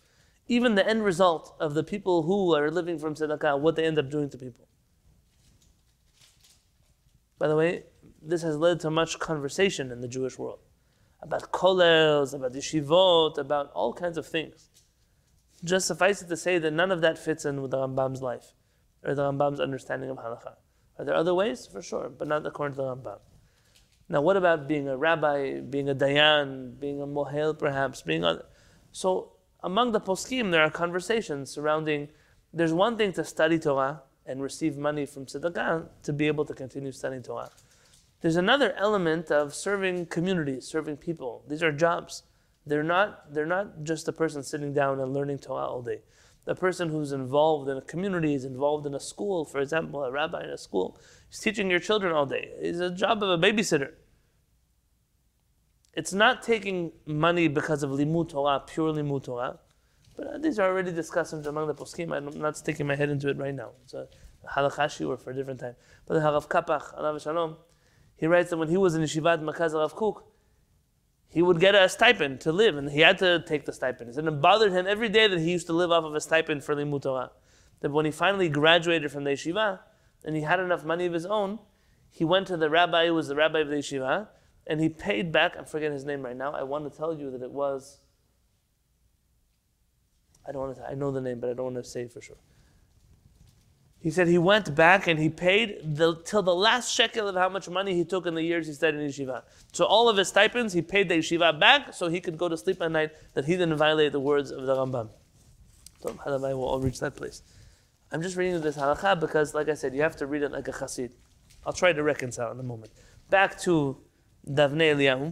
Even 0.50 0.74
the 0.74 0.84
end 0.84 1.04
result 1.04 1.54
of 1.60 1.74
the 1.74 1.84
people 1.84 2.24
who 2.24 2.56
are 2.56 2.72
living 2.72 2.98
from 2.98 3.14
tzedakah, 3.14 3.60
what 3.60 3.76
they 3.76 3.84
end 3.84 4.00
up 4.00 4.10
doing 4.10 4.28
to 4.30 4.36
people. 4.36 4.66
By 7.38 7.46
the 7.46 7.54
way, 7.54 7.84
this 8.20 8.42
has 8.42 8.56
led 8.56 8.80
to 8.80 8.90
much 8.90 9.20
conversation 9.20 9.92
in 9.92 10.00
the 10.00 10.08
Jewish 10.08 10.36
world 10.40 10.58
about 11.22 11.52
kollels, 11.52 12.34
about 12.34 12.52
yeshivot, 12.52 13.38
about 13.38 13.70
all 13.74 13.92
kinds 13.92 14.18
of 14.18 14.26
things. 14.26 14.70
Just 15.62 15.86
suffice 15.86 16.20
it 16.20 16.28
to 16.28 16.36
say 16.36 16.58
that 16.58 16.72
none 16.72 16.90
of 16.90 17.00
that 17.00 17.16
fits 17.16 17.44
in 17.44 17.62
with 17.62 17.70
the 17.70 17.76
Rambam's 17.76 18.20
life 18.20 18.54
or 19.04 19.14
the 19.14 19.22
Rambam's 19.22 19.60
understanding 19.60 20.10
of 20.10 20.16
halakha. 20.16 20.54
Are 20.98 21.04
there 21.04 21.14
other 21.14 21.32
ways? 21.32 21.68
For 21.70 21.80
sure, 21.80 22.08
but 22.08 22.26
not 22.26 22.44
according 22.44 22.74
to 22.74 22.82
the 22.82 22.96
Rambam. 22.96 23.20
Now, 24.08 24.20
what 24.20 24.36
about 24.36 24.66
being 24.66 24.88
a 24.88 24.96
rabbi, 24.96 25.60
being 25.60 25.88
a 25.88 25.94
dayan, 25.94 26.80
being 26.80 27.00
a 27.00 27.06
mohel, 27.06 27.56
perhaps, 27.56 28.02
being 28.02 28.24
a... 28.24 28.42
So, 28.90 29.34
among 29.62 29.92
the 29.92 30.00
poskim, 30.00 30.50
there 30.50 30.62
are 30.62 30.70
conversations 30.70 31.50
surrounding. 31.50 32.08
There's 32.52 32.72
one 32.72 32.96
thing 32.96 33.12
to 33.14 33.24
study 33.24 33.58
Torah 33.58 34.02
and 34.26 34.42
receive 34.42 34.76
money 34.76 35.06
from 35.06 35.26
tzedakah 35.26 35.88
to 36.02 36.12
be 36.12 36.26
able 36.26 36.44
to 36.44 36.54
continue 36.54 36.92
studying 36.92 37.22
Torah. 37.22 37.50
There's 38.20 38.36
another 38.36 38.74
element 38.76 39.30
of 39.30 39.54
serving 39.54 40.06
communities, 40.06 40.66
serving 40.66 40.98
people. 40.98 41.42
These 41.48 41.62
are 41.62 41.72
jobs. 41.72 42.24
They're 42.66 42.82
not, 42.82 43.32
they're 43.32 43.46
not 43.46 43.82
just 43.82 44.08
a 44.08 44.12
person 44.12 44.42
sitting 44.42 44.74
down 44.74 45.00
and 45.00 45.14
learning 45.14 45.38
Torah 45.38 45.66
all 45.66 45.82
day. 45.82 46.00
The 46.44 46.54
person 46.54 46.88
who's 46.88 47.12
involved 47.12 47.68
in 47.68 47.76
a 47.76 47.82
community 47.82 48.34
is 48.34 48.44
involved 48.44 48.86
in 48.86 48.94
a 48.94 49.00
school, 49.00 49.44
for 49.44 49.60
example, 49.60 50.04
a 50.04 50.10
rabbi 50.10 50.44
in 50.44 50.50
a 50.50 50.58
school, 50.58 50.98
is 51.30 51.38
teaching 51.38 51.70
your 51.70 51.80
children 51.80 52.12
all 52.12 52.26
day. 52.26 52.50
It's 52.58 52.80
a 52.80 52.90
job 52.90 53.22
of 53.22 53.30
a 53.30 53.38
babysitter. 53.38 53.92
It's 55.94 56.12
not 56.12 56.42
taking 56.42 56.92
money 57.04 57.48
because 57.48 57.82
of 57.82 57.90
limud 57.90 58.30
Torah, 58.30 58.62
pure 58.66 58.92
limud 58.92 59.24
Torah. 59.24 59.58
But 60.16 60.42
these 60.42 60.58
are 60.58 60.68
already 60.68 60.92
discussed 60.92 61.32
among 61.32 61.66
the 61.66 61.74
poskim. 61.74 62.14
I'm 62.14 62.38
not 62.40 62.56
sticking 62.56 62.86
my 62.86 62.94
head 62.94 63.10
into 63.10 63.28
it 63.28 63.38
right 63.38 63.54
now. 63.54 63.70
It's 63.84 63.94
a 63.94 64.06
halakhashi 64.48 65.08
or 65.08 65.16
for 65.16 65.30
a 65.30 65.34
different 65.34 65.60
time. 65.60 65.74
But 66.06 66.14
the 66.14 66.20
Harav 66.20 66.48
Kapach, 66.48 66.96
alav 66.98 67.20
shalom, 67.20 67.56
he 68.16 68.26
writes 68.26 68.50
that 68.50 68.58
when 68.58 68.68
he 68.68 68.76
was 68.76 68.94
in 68.94 69.02
Yeshivat 69.02 69.42
Merkaz 69.42 69.72
Rav 69.72 69.94
Kook, 69.94 70.24
he 71.28 71.42
would 71.42 71.60
get 71.60 71.74
a 71.74 71.88
stipend 71.88 72.40
to 72.40 72.52
live, 72.52 72.76
and 72.76 72.90
he 72.90 73.00
had 73.00 73.18
to 73.18 73.42
take 73.46 73.64
the 73.64 73.72
stipend. 73.72 74.16
And 74.16 74.28
it 74.28 74.40
bothered 74.40 74.72
him 74.72 74.86
every 74.86 75.08
day 75.08 75.28
that 75.28 75.38
he 75.38 75.50
used 75.50 75.66
to 75.68 75.72
live 75.72 75.90
off 75.92 76.04
of 76.04 76.14
a 76.14 76.20
stipend 76.20 76.64
for 76.64 76.74
Limud 76.74 77.02
Torah. 77.02 77.30
That 77.80 77.92
when 77.92 78.04
he 78.04 78.10
finally 78.10 78.48
graduated 78.48 79.10
from 79.10 79.24
the 79.24 79.30
yeshiva, 79.30 79.78
and 80.24 80.36
he 80.36 80.42
had 80.42 80.60
enough 80.60 80.84
money 80.84 81.06
of 81.06 81.12
his 81.12 81.24
own, 81.24 81.60
he 82.10 82.24
went 82.24 82.48
to 82.48 82.56
the 82.56 82.68
rabbi 82.68 83.06
who 83.06 83.14
was 83.14 83.28
the 83.28 83.36
rabbi 83.36 83.60
of 83.60 83.68
the 83.68 83.76
yeshiva, 83.76 84.28
and 84.70 84.80
he 84.80 84.88
paid 84.88 85.32
back, 85.32 85.56
I'm 85.58 85.64
forgetting 85.64 85.94
his 85.94 86.04
name 86.04 86.22
right 86.22 86.36
now, 86.36 86.52
I 86.52 86.62
want 86.62 86.90
to 86.90 86.96
tell 86.96 87.12
you 87.12 87.28
that 87.32 87.42
it 87.42 87.50
was, 87.50 87.98
I 90.46 90.52
don't 90.52 90.62
want 90.62 90.76
to, 90.76 90.84
I 90.88 90.94
know 90.94 91.10
the 91.10 91.20
name, 91.20 91.40
but 91.40 91.50
I 91.50 91.54
don't 91.54 91.74
want 91.74 91.84
to 91.84 91.90
say 91.90 92.06
for 92.06 92.20
sure. 92.20 92.36
He 93.98 94.12
said 94.12 94.28
he 94.28 94.38
went 94.38 94.76
back 94.76 95.08
and 95.08 95.18
he 95.18 95.28
paid 95.28 95.80
the, 95.82 96.14
till 96.24 96.42
the 96.42 96.54
last 96.54 96.94
shekel 96.94 97.26
of 97.26 97.34
how 97.34 97.48
much 97.48 97.68
money 97.68 97.94
he 97.96 98.04
took 98.04 98.26
in 98.26 98.36
the 98.36 98.44
years 98.44 98.68
he 98.68 98.72
studied 98.72 99.00
in 99.00 99.08
yeshiva. 99.08 99.42
So 99.72 99.86
all 99.86 100.08
of 100.08 100.16
his 100.16 100.28
stipends, 100.28 100.72
he 100.72 100.82
paid 100.82 101.08
the 101.08 101.16
yeshiva 101.16 101.58
back 101.58 101.92
so 101.92 102.06
he 102.06 102.20
could 102.20 102.38
go 102.38 102.48
to 102.48 102.56
sleep 102.56 102.80
at 102.80 102.92
night, 102.92 103.10
that 103.34 103.46
he 103.46 103.56
didn't 103.56 103.76
violate 103.76 104.12
the 104.12 104.20
words 104.20 104.52
of 104.52 104.66
the 104.66 104.74
Rambam. 104.76 105.10
So 105.98 106.10
Halavai 106.10 106.54
will 106.54 106.64
all 106.64 106.80
reach 106.80 107.00
that 107.00 107.16
place. 107.16 107.42
I'm 108.12 108.22
just 108.22 108.36
reading 108.36 108.60
this 108.60 108.76
halakha 108.76 109.18
because, 109.18 109.52
like 109.52 109.68
I 109.68 109.74
said, 109.74 109.94
you 109.96 110.02
have 110.02 110.16
to 110.16 110.26
read 110.26 110.42
it 110.42 110.52
like 110.52 110.68
a 110.68 110.72
chassid. 110.72 111.10
I'll 111.66 111.72
try 111.72 111.92
to 111.92 112.02
reconcile 112.04 112.52
in 112.52 112.60
a 112.60 112.62
moment. 112.62 112.92
Back 113.28 113.58
to 113.62 114.00
Davnei 114.47 114.93
Eliyahu. 114.93 115.31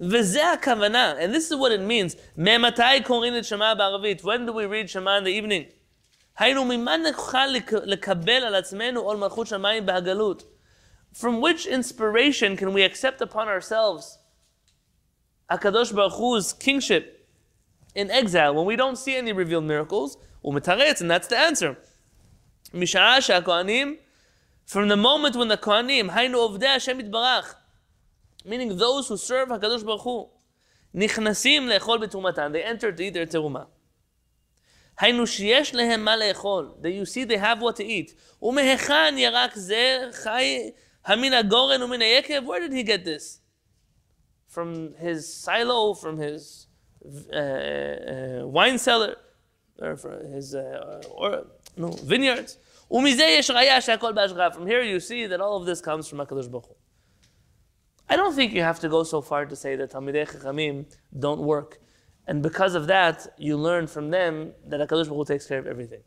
וזה 0.00 0.52
הכוונה, 0.52 1.14
and 1.20 1.34
this 1.34 1.50
is 1.50 1.56
what 1.56 1.72
it 1.72 1.80
means, 1.80 2.16
ממתי 2.36 3.02
קוראים 3.04 3.36
את 3.38 3.44
שמע 3.44 3.74
בערבית? 3.74 4.20
When 4.20 4.46
do 4.46 4.52
we 4.52 4.66
read 4.66 4.88
שמע 4.88 5.18
in 5.18 5.24
the 5.24 5.42
evening? 5.42 5.72
היינו, 6.38 6.64
ממה 6.64 6.96
נוכל 6.96 7.46
לקבל 7.84 8.44
על 8.44 8.54
עצמנו 8.54 9.00
עול 9.00 9.16
מלכות 9.16 9.46
שמיים 9.46 9.86
בהגלות? 9.86 10.42
From 11.14 11.40
which 11.40 11.66
inspiration 11.66 12.56
can 12.56 12.72
we 12.72 12.82
accept 12.82 13.22
upon 13.22 13.46
ourselves 13.48 14.18
הקדוש 15.50 15.92
ברוך 15.92 16.14
Hu's 16.14 16.52
kingship 16.52 17.04
in 17.94 18.10
exile 18.10 18.54
when 18.54 18.66
we 18.66 18.76
don't 18.76 18.96
see 18.96 19.16
any 19.16 19.32
revealed 19.32 19.64
miracles? 19.64 20.16
ומתרץ, 20.44 21.00
and 21.00 21.10
that's 21.10 21.28
the 21.28 21.38
answer. 21.38 21.74
משעה 22.74 23.20
שהכהנים, 23.20 23.96
from 24.68 24.88
the 24.88 24.96
moment 24.96 25.36
when 25.36 25.48
the 25.48 25.56
כהנים, 25.56 26.10
היינו 26.10 26.38
עובדי 26.38 26.68
השם 26.68 27.00
יתברך, 27.00 27.54
meaning 28.44 28.78
those 28.78 29.08
who 29.08 29.16
serve 29.16 29.48
HaKadosh 29.48 29.84
Baruch 29.84 30.02
Hu, 30.04 30.28
נכנסים 30.94 31.68
לאכול 31.68 31.98
בתרומתן, 31.98 32.52
they 32.52 32.64
enter 32.64 32.92
to 32.96 33.00
eat 33.00 33.14
their 33.14 33.30
תרומה. 33.30 33.64
היינו 34.98 35.26
שיש 35.26 35.74
להם 35.74 36.04
מה 36.04 36.16
לאכול, 36.16 36.74
that 36.82 36.86
you 36.86 37.06
see 37.06 37.24
they 37.24 37.38
have 37.38 37.60
what 37.60 37.76
to 37.76 37.84
eat. 37.84 38.14
ומהיכן 38.42 39.14
ירק 39.18 39.54
זה 39.54 40.08
חי 40.12 40.70
המין 41.04 41.32
הגורן 41.32 41.82
ומן 41.82 42.00
היקב? 42.02 42.42
Where 42.46 42.60
did 42.60 42.72
he 42.72 42.82
get 42.82 43.04
this? 43.04 43.40
From 44.48 44.94
his 44.98 45.20
silo, 45.44 45.94
from 45.94 46.16
his 46.18 46.66
uh, 47.04 47.36
uh, 47.36 48.46
wine 48.46 48.78
cellar, 48.78 49.16
or 49.82 49.96
from 49.96 50.32
his 50.32 50.54
uh, 50.54 51.02
or, 51.10 51.46
no, 51.76 51.88
vineyards. 51.88 52.56
From 52.89 53.05
here 53.05 54.81
you 54.81 54.99
see 54.99 55.27
that 55.27 55.39
all 55.39 55.57
of 55.57 55.65
this 55.65 55.79
comes 55.79 56.07
from 56.07 56.17
HaKadosh 56.17 56.49
Baruch 56.49 56.65
Hu. 56.65 56.75
I 58.09 58.15
don't 58.15 58.33
think 58.33 58.51
you 58.53 58.63
have 58.63 58.79
to 58.79 58.89
go 58.89 59.03
so 59.03 59.21
far 59.21 59.45
to 59.45 59.55
say 59.55 59.75
that 59.75 59.91
Talmidei 59.91 60.27
Chachamim 60.27 60.91
don't 61.17 61.41
work. 61.41 61.79
And 62.25 62.41
because 62.41 62.73
of 62.73 62.87
that, 62.87 63.27
you 63.37 63.57
learn 63.57 63.85
from 63.85 64.09
them 64.09 64.53
that 64.65 64.79
HaKadosh 64.79 65.05
Baruch 65.05 65.17
Hu 65.17 65.25
takes 65.25 65.45
care 65.45 65.59
of 65.59 65.67
everything. 65.67 66.01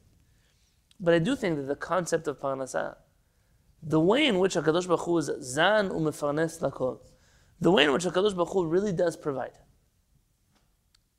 But 0.98 1.14
I 1.14 1.20
do 1.20 1.36
think 1.36 1.56
that 1.56 1.68
the 1.68 1.76
concept 1.76 2.26
of 2.26 2.40
Parnasah, 2.40 2.96
the 3.80 4.00
way 4.00 4.26
in 4.26 4.40
which 4.40 4.54
HaKadosh 4.54 4.88
Baruch 4.88 5.02
Hu 5.02 5.18
is 5.18 5.30
Zan 5.40 5.88
u'mefarnes 5.90 6.60
lakol, 6.60 6.98
the 7.60 7.70
way 7.70 7.84
in 7.84 7.92
which 7.92 8.04
HaKadosh 8.04 8.34
Baruch 8.34 8.52
Hu 8.52 8.66
really 8.66 8.92
does 8.92 9.16
provide, 9.16 9.58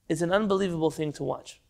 is 0.09 0.21
an 0.21 0.33
unbelievable 0.33 0.91
thing 0.91 1.13
to 1.13 1.23
watch. 1.23 1.61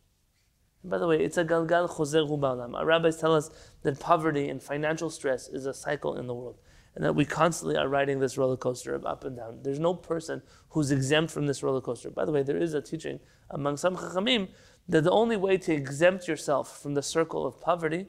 And 0.84 0.92
by 0.92 1.00
the 1.00 1.08
way, 1.08 1.24
it's 1.24 1.38
a 1.38 1.46
galgal 1.46 1.90
chozer 1.90 2.28
hu 2.28 2.38
ba'alam. 2.38 2.76
Our 2.76 2.86
rabbis 2.86 3.18
tell 3.18 3.34
us 3.34 3.50
that 3.82 4.00
poverty 4.00 4.50
and 4.50 4.62
financial 4.62 5.10
stress 5.10 5.48
is 5.48 5.66
a 5.66 5.74
cycle 5.74 6.18
in 6.18 6.28
the 6.28 6.36
world 6.36 6.60
and 6.96 7.04
that 7.04 7.16
we 7.16 7.26
constantly 7.26 7.76
are 7.76 7.88
riding 7.88 8.20
this 8.20 8.38
roller 8.38 8.58
coaster 8.58 8.94
of 8.94 9.06
up 9.06 9.24
and 9.24 9.36
down. 9.36 9.60
There's 9.64 9.80
no 9.80 9.94
person 9.94 10.44
who's 10.70 10.92
exempt 10.92 11.32
from 11.32 11.48
this 11.48 11.64
roller 11.64 11.82
coaster. 11.82 12.12
By 12.12 12.26
the 12.26 12.32
way, 12.32 12.44
there 12.44 12.58
is 12.58 12.74
a 12.74 12.82
teaching 12.82 13.20
among 13.50 13.78
some 13.78 13.96
chachamim 13.96 14.50
that 14.88 15.04
the 15.04 15.12
only 15.12 15.38
way 15.38 15.58
to 15.58 15.74
exempt 15.74 16.28
yourself 16.28 16.82
from 16.82 16.94
the 16.94 17.02
circle 17.02 17.48
of 17.48 17.60
poverty 17.60 18.08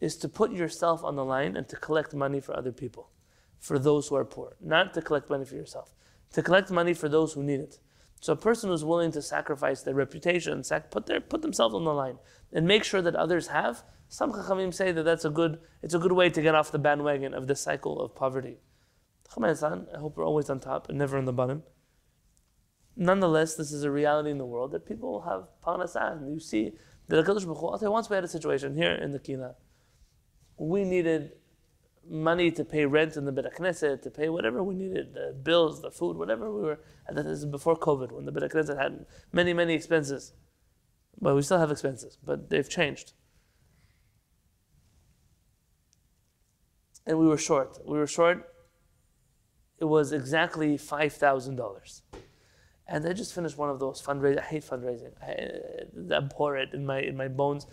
is 0.00 0.16
to 0.16 0.28
put 0.28 0.50
yourself 0.50 1.04
on 1.04 1.14
the 1.14 1.24
line 1.24 1.56
and 1.56 1.68
to 1.68 1.76
collect 1.76 2.14
money 2.14 2.40
for 2.40 2.56
other 2.56 2.72
people, 2.72 3.10
for 3.58 3.78
those 3.78 4.08
who 4.08 4.16
are 4.16 4.24
poor, 4.24 4.56
not 4.60 4.94
to 4.94 5.02
collect 5.02 5.28
money 5.28 5.44
for 5.44 5.54
yourself, 5.54 5.94
to 6.32 6.42
collect 6.42 6.70
money 6.70 6.94
for 6.94 7.08
those 7.08 7.34
who 7.34 7.42
need 7.42 7.60
it. 7.60 7.78
So 8.20 8.34
a 8.34 8.36
person 8.36 8.70
who's 8.70 8.84
willing 8.84 9.12
to 9.12 9.22
sacrifice 9.22 9.82
their 9.82 9.94
reputation, 9.94 10.62
sac- 10.62 10.90
put 10.90 11.06
their 11.06 11.20
put 11.20 11.42
themselves 11.42 11.74
on 11.74 11.84
the 11.84 11.94
line, 11.94 12.18
and 12.52 12.66
make 12.66 12.84
sure 12.84 13.02
that 13.02 13.16
others 13.16 13.48
have, 13.48 13.82
some 14.08 14.32
Chachamim 14.32 14.74
say 14.74 14.92
that 14.92 15.04
that's 15.04 15.24
a 15.24 15.30
good, 15.30 15.58
it's 15.82 15.94
a 15.94 15.98
good 15.98 16.12
way 16.12 16.28
to 16.30 16.42
get 16.42 16.54
off 16.54 16.72
the 16.72 16.78
bandwagon 16.78 17.32
of 17.32 17.46
the 17.46 17.54
cycle 17.56 18.00
of 18.00 18.14
poverty. 18.14 18.58
I 19.36 19.98
hope 19.98 20.16
we're 20.16 20.26
always 20.26 20.50
on 20.50 20.58
top 20.58 20.88
and 20.88 20.98
never 20.98 21.16
on 21.16 21.24
the 21.24 21.32
bottom. 21.32 21.62
Nonetheless, 22.96 23.54
this 23.54 23.70
is 23.70 23.84
a 23.84 23.90
reality 23.90 24.30
in 24.30 24.38
the 24.38 24.44
world 24.44 24.72
that 24.72 24.84
people 24.84 25.22
have 25.22 25.44
parnasah. 25.64 26.18
And 26.18 26.34
you 26.34 26.40
see 26.40 26.72
that 27.08 27.24
HaKadosh 27.24 27.46
Baruch 27.46 27.80
Hu, 27.80 27.90
once 27.90 28.10
we 28.10 28.16
had 28.16 28.24
a 28.24 28.28
situation 28.28 28.76
here 28.76 28.92
in 28.92 29.12
the 29.12 29.20
Kina, 29.20 29.54
we 30.58 30.84
needed 30.84 31.32
money 32.10 32.50
to 32.50 32.64
pay 32.64 32.84
rent 32.84 33.16
in 33.16 33.24
the 33.24 33.32
Beit 33.32 33.54
Knesset, 33.54 34.02
to 34.02 34.10
pay 34.10 34.28
whatever 34.28 34.62
we 34.62 34.74
needed, 34.74 35.14
the 35.14 35.32
bills, 35.42 35.80
the 35.80 35.90
food, 35.90 36.16
whatever 36.16 36.52
we 36.52 36.62
were. 36.62 36.80
And 37.06 37.16
this 37.16 37.26
is 37.26 37.46
before 37.46 37.76
COVID, 37.76 38.12
when 38.12 38.24
the 38.26 38.32
Beit 38.32 38.50
Knesset 38.50 38.78
had 38.78 39.06
many, 39.32 39.52
many 39.52 39.74
expenses. 39.74 40.32
But 41.20 41.34
we 41.34 41.42
still 41.42 41.58
have 41.58 41.70
expenses, 41.70 42.18
but 42.22 42.50
they've 42.50 42.68
changed. 42.68 43.12
and 47.06 47.18
we 47.18 47.26
were 47.26 47.38
short. 47.38 47.78
We 47.84 47.98
were 47.98 48.06
short. 48.06 48.48
It 49.78 49.86
was 49.86 50.12
exactly 50.12 50.76
five 50.76 51.12
thousand 51.12 51.56
dollars, 51.56 52.02
and 52.86 53.06
I 53.06 53.12
just 53.12 53.34
finished 53.34 53.56
one 53.56 53.70
of 53.70 53.80
those 53.80 54.00
fundraising. 54.02 54.38
I 54.38 54.42
hate 54.42 54.64
fundraising. 54.64 55.12
I, 55.22 55.32
uh, 55.32 56.14
I 56.14 56.18
abhor 56.18 56.56
it 56.56 56.70
in 56.72 56.84
my 56.84 57.00
in 57.00 57.16
my 57.16 57.28
bones. 57.28 57.66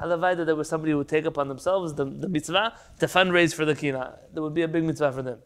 Halavai 0.00 0.36
that 0.36 0.44
there 0.44 0.56
was 0.56 0.68
somebody 0.68 0.92
who 0.92 0.98
would 0.98 1.08
take 1.08 1.24
upon 1.24 1.48
themselves 1.48 1.94
the, 1.94 2.04
the 2.04 2.28
mitzvah 2.28 2.74
to 3.00 3.06
fundraise 3.06 3.54
for 3.54 3.64
the 3.64 3.74
kina. 3.74 4.18
There 4.32 4.42
would 4.42 4.54
be 4.54 4.62
a 4.62 4.68
big 4.68 4.84
mitzvah 4.84 5.12
for 5.12 5.22
them. 5.22 5.38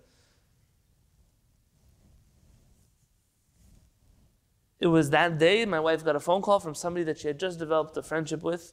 It 4.80 4.87
was 4.87 5.11
that 5.11 5.38
day 5.38 5.64
my 5.64 5.80
wife 5.80 6.04
got 6.04 6.16
a 6.16 6.20
phone 6.20 6.42
call 6.42 6.61
from 6.61 6.74
somebody 6.74 7.04
that 7.04 7.18
she 7.18 7.26
had 7.26 7.38
just 7.38 7.58
developed 7.58 7.96
a 7.96 8.02
friendship 8.02 8.42
with. 8.42 8.72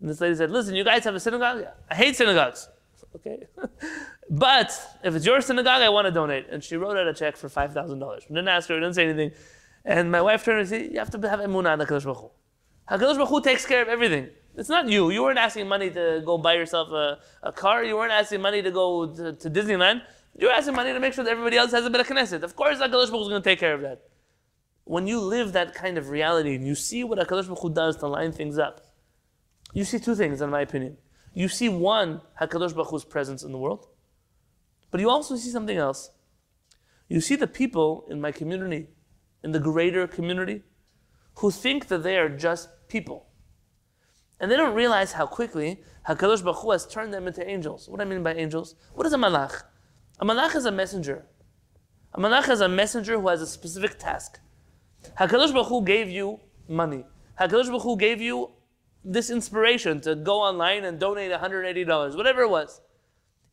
And 0.00 0.08
this 0.08 0.20
lady 0.20 0.36
said, 0.36 0.50
Listen, 0.50 0.74
you 0.74 0.84
guys 0.84 1.04
have 1.04 1.14
a 1.14 1.20
synagogue? 1.20 1.64
I 1.90 1.94
hate 1.94 2.16
synagogues. 2.16 2.68
Okay. 3.14 3.46
but 4.30 4.70
if 5.02 5.14
it's 5.14 5.24
your 5.24 5.40
synagogue, 5.40 5.80
I 5.80 5.88
want 5.88 6.04
to 6.04 6.10
donate. 6.10 6.46
And 6.50 6.62
she 6.62 6.76
wrote 6.76 6.98
out 6.98 7.08
a 7.08 7.14
check 7.14 7.38
for 7.38 7.48
$5,000. 7.48 8.28
Didn't 8.28 8.48
ask 8.48 8.68
her, 8.68 8.74
didn't 8.74 8.94
say 8.94 9.04
anything. 9.04 9.32
And 9.82 10.12
my 10.12 10.20
wife 10.20 10.44
turned 10.44 10.60
and 10.60 10.68
said, 10.68 10.92
You 10.92 10.98
have 10.98 11.10
to 11.10 11.28
have 11.28 11.40
emunah 11.40 11.72
in 11.72 11.86
HaKadosh 11.86 12.04
Baruch 12.04 12.18
Hu. 12.18 12.30
HaKadosh 12.90 13.14
Baruch 13.14 13.28
Hu 13.30 13.40
takes 13.40 13.64
care 13.64 13.80
of 13.80 13.88
everything. 13.88 14.28
It's 14.58 14.68
not 14.68 14.88
you. 14.88 15.10
You 15.10 15.22
weren't 15.22 15.38
asking 15.38 15.68
money 15.68 15.88
to 15.90 16.20
go 16.26 16.36
buy 16.36 16.54
yourself 16.54 16.90
a, 16.90 17.20
a 17.44 17.52
car. 17.52 17.84
You 17.84 17.96
weren't 17.96 18.10
asking 18.10 18.42
money 18.42 18.60
to 18.60 18.72
go 18.72 19.06
to, 19.06 19.32
to 19.32 19.48
Disneyland. 19.48 20.02
You're 20.36 20.50
asking 20.50 20.74
money 20.74 20.92
to 20.92 20.98
make 20.98 21.14
sure 21.14 21.22
that 21.22 21.30
everybody 21.30 21.56
else 21.56 21.70
has 21.70 21.84
a 21.84 21.90
bit 21.90 22.00
of 22.00 22.08
Knesset. 22.08 22.42
Of 22.42 22.56
course, 22.56 22.78
HaKadosh 22.78 22.90
Baruch 22.90 23.22
is 23.22 23.28
going 23.28 23.40
to 23.40 23.48
take 23.48 23.60
care 23.60 23.74
of 23.74 23.82
that. 23.82 24.02
When 24.82 25.06
you 25.06 25.20
live 25.20 25.52
that 25.52 25.74
kind 25.74 25.96
of 25.96 26.08
reality 26.08 26.56
and 26.56 26.66
you 26.66 26.74
see 26.74 27.04
what 27.04 27.20
HaKadosh 27.20 27.44
Baruch 27.44 27.60
Hu 27.60 27.72
does 27.72 27.96
to 27.98 28.08
line 28.08 28.32
things 28.32 28.58
up, 28.58 28.80
you 29.74 29.84
see 29.84 30.00
two 30.00 30.16
things, 30.16 30.40
in 30.40 30.50
my 30.50 30.62
opinion. 30.62 30.96
You 31.34 31.46
see 31.46 31.68
one, 31.68 32.20
HaKadosh 32.40 32.74
Baruch 32.74 32.88
Hu's 32.88 33.04
presence 33.04 33.44
in 33.44 33.52
the 33.52 33.58
world, 33.58 33.86
but 34.90 35.00
you 35.00 35.08
also 35.08 35.36
see 35.36 35.50
something 35.50 35.76
else. 35.76 36.10
You 37.08 37.20
see 37.20 37.36
the 37.36 37.46
people 37.46 38.06
in 38.10 38.20
my 38.20 38.32
community, 38.32 38.88
in 39.44 39.52
the 39.52 39.60
greater 39.60 40.08
community, 40.08 40.64
who 41.36 41.52
think 41.52 41.86
that 41.88 42.02
they 42.02 42.16
are 42.16 42.28
just 42.28 42.88
people. 42.88 43.27
And 44.40 44.50
they 44.50 44.56
don't 44.56 44.74
realize 44.74 45.12
how 45.12 45.26
quickly 45.26 45.82
HaKadosh 46.08 46.44
Baruch 46.44 46.62
Hu 46.62 46.70
has 46.70 46.86
turned 46.86 47.12
them 47.12 47.26
into 47.26 47.46
angels. 47.48 47.88
What 47.88 47.98
do 47.98 48.02
I 48.02 48.08
mean 48.08 48.22
by 48.22 48.34
angels? 48.34 48.76
What 48.94 49.06
is 49.06 49.12
a 49.12 49.16
malach? 49.16 49.62
A 50.20 50.24
malach 50.24 50.54
is 50.54 50.64
a 50.64 50.72
messenger. 50.72 51.26
A 52.14 52.20
malach 52.20 52.48
is 52.48 52.60
a 52.60 52.68
messenger 52.68 53.20
who 53.20 53.28
has 53.28 53.42
a 53.42 53.46
specific 53.46 53.98
task. 53.98 54.40
HaKadosh 55.18 55.52
Baruch 55.52 55.68
Hu 55.68 55.84
gave 55.84 56.08
you 56.08 56.40
money. 56.68 57.04
HaKadosh 57.40 57.66
Baruch 57.66 57.82
Hu 57.82 57.96
gave 57.96 58.20
you 58.20 58.50
this 59.04 59.30
inspiration 59.30 60.00
to 60.02 60.14
go 60.14 60.40
online 60.40 60.84
and 60.84 60.98
donate 60.98 61.32
$180, 61.32 62.16
whatever 62.16 62.42
it 62.42 62.50
was. 62.50 62.80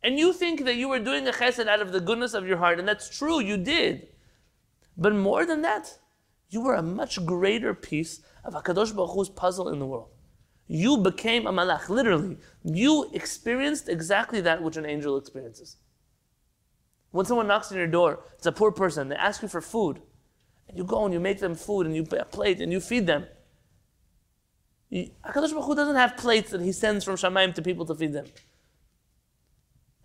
And 0.04 0.20
you 0.20 0.34
think 0.34 0.66
that 0.66 0.76
you 0.76 0.88
were 0.88 1.00
doing 1.00 1.28
a 1.28 1.32
chesed 1.32 1.68
out 1.68 1.82
of 1.82 1.92
the 1.92 2.00
goodness 2.00 2.34
of 2.34 2.48
your 2.48 2.58
heart, 2.58 2.80
and 2.80 2.88
that's 2.88 3.10
true, 3.10 3.40
you 3.40 3.58
did. 3.58 4.08
But 4.98 5.16
more 5.16 5.46
than 5.46 5.62
that, 5.64 5.98
you 6.50 6.62
were 6.62 6.76
a 6.76 6.84
much 6.84 7.26
greater 7.26 7.74
piece 7.74 8.22
of 8.44 8.54
HaKadosh 8.54 8.96
Baruch 8.96 9.12
Hu's 9.12 9.30
puzzle 9.30 9.70
in 9.70 9.80
the 9.80 9.86
world. 9.86 10.10
You 10.68 10.98
became 10.98 11.46
a 11.46 11.52
malach, 11.52 11.90
literally. 11.90 12.38
You 12.64 13.10
experienced 13.14 13.88
exactly 13.88 14.42
that 14.42 14.64
which 14.64 14.78
an 14.78 14.86
angel 14.86 15.18
experiences. 15.18 15.78
When 17.12 17.26
someone 17.26 17.48
knocks 17.48 17.72
on 17.72 17.78
your 17.78 17.88
door, 17.88 18.24
it's 18.38 18.46
a 18.46 18.52
poor 18.52 18.72
person, 18.72 19.10
they 19.10 19.16
ask 19.16 19.42
you 19.42 19.48
for 19.48 19.62
food, 19.62 20.02
and 20.68 20.78
you 20.78 20.84
go 20.84 21.06
and 21.06 21.14
you 21.14 21.20
make 21.20 21.40
them 21.40 21.56
food 21.56 21.86
and 21.86 21.96
you 21.96 22.04
put 22.04 22.20
a 22.20 22.26
plate 22.26 22.60
and 22.60 22.72
you 22.72 22.80
feed 22.80 23.08
them. 23.08 23.28
HaKadosh 24.92 25.52
Baruch 25.52 25.66
Hu 25.66 25.76
doesn't 25.76 25.96
have 25.96 26.18
plates 26.18 26.52
that 26.52 26.62
he 26.62 26.72
sends 26.72 27.06
from 27.06 27.16
Shamayim 27.16 27.54
to 27.56 27.62
people 27.62 27.86
to 27.86 27.96
feed 27.96 28.14
them. 28.14 28.26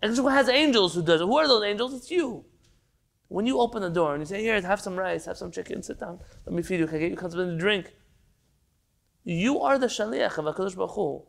Baruch 0.01 0.17
Hu 0.17 0.27
has 0.27 0.49
angels 0.49 0.93
who 0.95 1.03
does 1.03 1.21
it. 1.21 1.25
Who 1.25 1.37
are 1.37 1.47
those 1.47 1.63
angels? 1.63 1.93
It's 1.93 2.11
you. 2.11 2.45
When 3.27 3.45
you 3.45 3.59
open 3.59 3.81
the 3.81 3.89
door 3.89 4.13
and 4.13 4.21
you 4.21 4.25
say, 4.25 4.41
here, 4.41 4.61
have 4.61 4.81
some 4.81 4.95
rice, 4.95 5.25
have 5.25 5.37
some 5.37 5.51
chicken, 5.51 5.81
sit 5.81 5.99
down, 5.99 6.19
let 6.45 6.53
me 6.53 6.61
feed 6.61 6.79
you, 6.79 6.87
can 6.87 6.97
I 6.97 6.99
get 6.99 7.11
you 7.11 7.17
something 7.17 7.37
to 7.39 7.57
drink? 7.57 7.93
You 9.23 9.59
are 9.61 9.77
the 9.77 9.87
shaliach 9.87 10.37
of 10.37 10.45
HaKadosh 10.45 10.75
Baruch 10.75 10.91
Hu. 10.91 11.23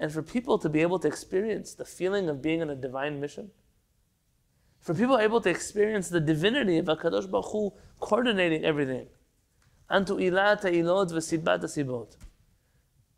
And 0.00 0.10
for 0.10 0.22
people 0.22 0.58
to 0.58 0.68
be 0.68 0.80
able 0.80 0.98
to 0.98 1.08
experience 1.08 1.74
the 1.74 1.84
feeling 1.84 2.28
of 2.28 2.42
being 2.42 2.60
on 2.60 2.70
a 2.70 2.74
divine 2.74 3.20
mission, 3.20 3.50
for 4.80 4.94
people 4.94 5.18
able 5.18 5.40
to 5.40 5.48
experience 5.48 6.08
the 6.08 6.20
divinity 6.20 6.78
of 6.78 6.86
HaKadosh 6.86 7.30
Baruch 7.30 7.52
Hu 7.52 7.72
coordinating 8.00 8.64
everything, 8.64 9.06
antu 9.88 10.18
ilata 10.18 10.64
ilot 10.64 11.12
v'sibat 11.12 11.62
sibot. 11.62 12.16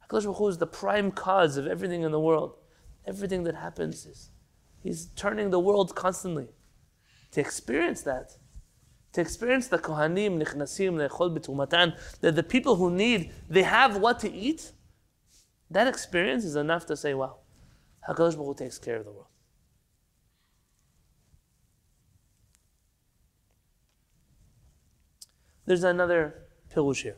HaKadosh 0.09 0.25
Baruch 0.25 0.37
Hu 0.37 0.49
is 0.49 0.59
the 0.59 0.67
prime 0.67 1.11
cause 1.11 1.57
of 1.57 1.67
everything 1.67 2.03
in 2.03 2.13
the 2.13 2.21
world. 2.21 2.59
Everything 3.07 3.45
that 3.45 3.55
happens 3.55 4.05
is, 4.05 4.31
He's 4.83 5.07
turning 5.17 5.49
the 5.49 5.59
world 5.59 5.95
constantly. 5.95 6.49
To 7.33 7.41
experience 7.41 8.03
that, 8.03 8.37
to 9.15 9.21
experience 9.21 9.69
the 9.69 9.79
Kohanim, 9.79 10.43
Nichnasim, 10.43 11.09
Lechol 11.09 11.37
B'tumatan, 11.37 11.97
that 12.21 12.35
the 12.35 12.43
people 12.43 12.77
who 12.77 12.91
need, 12.91 13.33
they 13.49 13.63
have 13.63 13.97
what 13.97 14.19
to 14.21 14.31
eat, 14.31 14.73
that 15.71 15.87
experience 15.87 16.45
is 16.45 16.57
enough 16.57 16.85
to 16.87 16.97
say, 16.97 17.15
wow, 17.15 17.39
HaKadosh 18.09 18.37
Baruch 18.37 18.59
takes 18.59 18.79
care 18.79 18.97
of 18.97 19.05
the 19.05 19.13
world. 19.13 19.29
There's 25.65 25.85
another 25.85 26.35
pirush 26.75 27.03
here. 27.03 27.17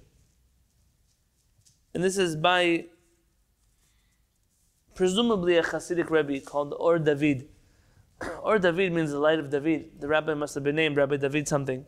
And 1.94 2.04
this 2.04 2.18
is 2.18 2.36
by 2.36 2.86
presumably 4.94 5.56
a 5.56 5.62
Hasidic 5.62 6.10
Rebbe 6.10 6.40
called 6.44 6.74
Or 6.78 6.98
David 6.98 7.48
or 8.42 8.58
David 8.58 8.92
means 8.92 9.10
the 9.10 9.18
light 9.18 9.38
of 9.38 9.50
David. 9.50 10.00
The 10.00 10.08
rabbi 10.08 10.34
must 10.34 10.54
have 10.54 10.64
been 10.64 10.76
named 10.76 10.96
Rabbi 10.96 11.16
David 11.16 11.48
something. 11.48 11.84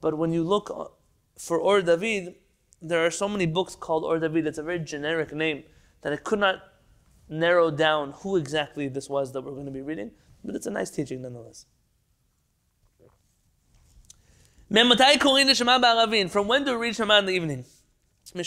But 0.00 0.16
when 0.16 0.32
you 0.32 0.44
look 0.44 0.70
uh, 0.70 0.84
for 1.38 1.58
Or 1.58 1.82
David, 1.82 2.36
there 2.80 3.04
are 3.04 3.10
so 3.10 3.28
many 3.28 3.46
books 3.46 3.74
called 3.74 4.04
Or 4.04 4.18
David. 4.18 4.46
It's 4.46 4.58
a 4.58 4.62
very 4.62 4.78
generic 4.78 5.32
name 5.32 5.64
that 6.02 6.12
I 6.12 6.16
could 6.16 6.38
not 6.38 6.62
narrow 7.28 7.70
down 7.70 8.12
who 8.18 8.36
exactly 8.36 8.88
this 8.88 9.08
was 9.08 9.32
that 9.32 9.40
we're 9.42 9.52
going 9.52 9.64
to 9.66 9.72
be 9.72 9.80
reading. 9.80 10.10
But 10.44 10.54
it's 10.54 10.66
a 10.66 10.70
nice 10.70 10.90
teaching 10.90 11.22
nonetheless. 11.22 11.66
From 16.28 16.48
when 16.48 16.64
do 16.64 16.72
we 16.72 16.86
read 16.86 16.96
Shema 16.96 17.18
in 17.18 17.26
the 17.26 17.32
evening? 17.32 17.64
From 18.24 18.38
the 18.38 18.44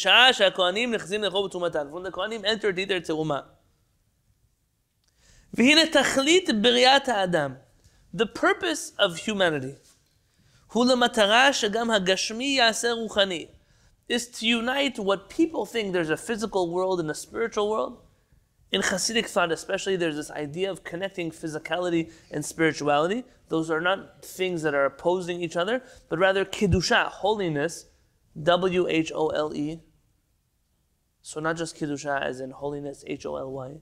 Kohanim 2.11 2.43
enter 2.45 2.69
either 2.69 2.99
to 2.99 3.15
the 8.13 8.27
purpose 8.33 8.91
of 8.99 9.17
humanity 9.17 9.75
is 14.10 14.27
to 14.27 14.45
unite 14.45 14.99
what 14.99 15.29
people 15.29 15.65
think 15.65 15.93
there's 15.93 16.10
a 16.10 16.17
physical 16.17 16.71
world 16.73 16.99
and 16.99 17.10
a 17.10 17.15
spiritual 17.15 17.69
world. 17.69 18.01
In 18.73 18.81
Hasidic 18.81 19.27
thought, 19.27 19.53
especially, 19.53 19.95
there's 19.95 20.17
this 20.17 20.31
idea 20.31 20.69
of 20.69 20.83
connecting 20.83 21.31
physicality 21.31 22.12
and 22.29 22.45
spirituality. 22.45 23.23
Those 23.47 23.71
are 23.71 23.79
not 23.79 24.25
things 24.25 24.62
that 24.63 24.75
are 24.75 24.86
opposing 24.86 25.41
each 25.41 25.55
other, 25.55 25.81
but 26.10 26.19
rather 26.19 26.43
kedusha, 26.43 27.05
holiness, 27.05 27.86
W 28.43 28.88
H 28.89 29.13
O 29.15 29.29
L 29.29 29.53
E. 29.55 29.79
So 31.21 31.39
not 31.39 31.55
just 31.55 31.77
kedusha 31.77 32.21
as 32.21 32.41
in 32.41 32.51
holiness, 32.51 33.05
H 33.07 33.25
O 33.25 33.38
L 33.38 33.51
Y 33.51 33.77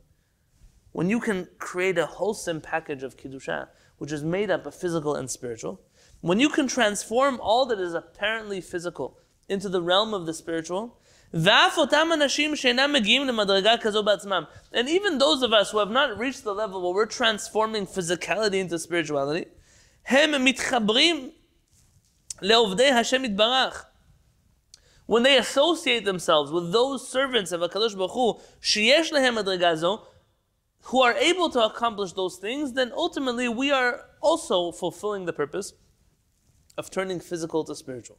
when 0.95 1.10
you 1.10 1.19
can 1.19 1.45
create 1.58 1.97
a 1.97 2.05
wholesome 2.05 2.62
package 2.62 3.03
of 3.03 3.17
Kiddushah, 3.17 3.67
which 3.97 4.13
is 4.13 4.23
made 4.23 4.49
up 4.49 4.65
of 4.65 4.73
physical 4.73 5.13
and 5.13 5.29
spiritual, 5.29 5.81
when 6.21 6.39
you 6.39 6.47
can 6.47 6.69
transform 6.69 7.38
all 7.41 7.65
that 7.65 7.81
is 7.81 7.93
apparently 7.93 8.62
physical 8.62 9.17
into 9.49 9.67
the 9.67 9.81
realm 9.81 10.13
of 10.13 10.25
the 10.25 10.34
spiritual, 10.34 10.97
and 11.34 11.49
even 14.88 15.17
those 15.17 15.41
of 15.41 15.51
us 15.51 15.71
who 15.71 15.79
have 15.79 15.91
not 15.91 16.17
reached 16.17 16.45
the 16.45 16.55
level 16.55 16.81
where 16.81 16.93
we're 16.93 17.05
transforming 17.05 17.86
physicality 17.86 18.62
into 18.62 18.79
spirituality, 18.79 19.47
when 25.08 25.23
they 25.23 25.38
associate 25.38 26.05
themselves 26.05 26.51
with 26.53 26.71
those 26.71 27.05
servants 27.05 27.51
of 27.51 27.60
HaKadosh 27.60 27.97
Baruch 27.97 28.12
Hu, 28.12 28.39
who 30.85 31.03
are 31.03 31.14
able 31.14 31.51
to 31.51 31.61
accomplish 31.61 32.12
those 32.12 32.37
things, 32.37 32.73
then 32.73 32.90
ultimately 32.94 33.49
we 33.49 33.70
are 33.70 34.07
also 34.20 34.73
fulfilling 34.73 35.25
the 35.25 35.33
purpose 35.33 35.73
of 36.77 36.90
turning 36.90 37.20
physical 37.20 37.64
to 37.64 37.75
spiritual. 37.75 38.18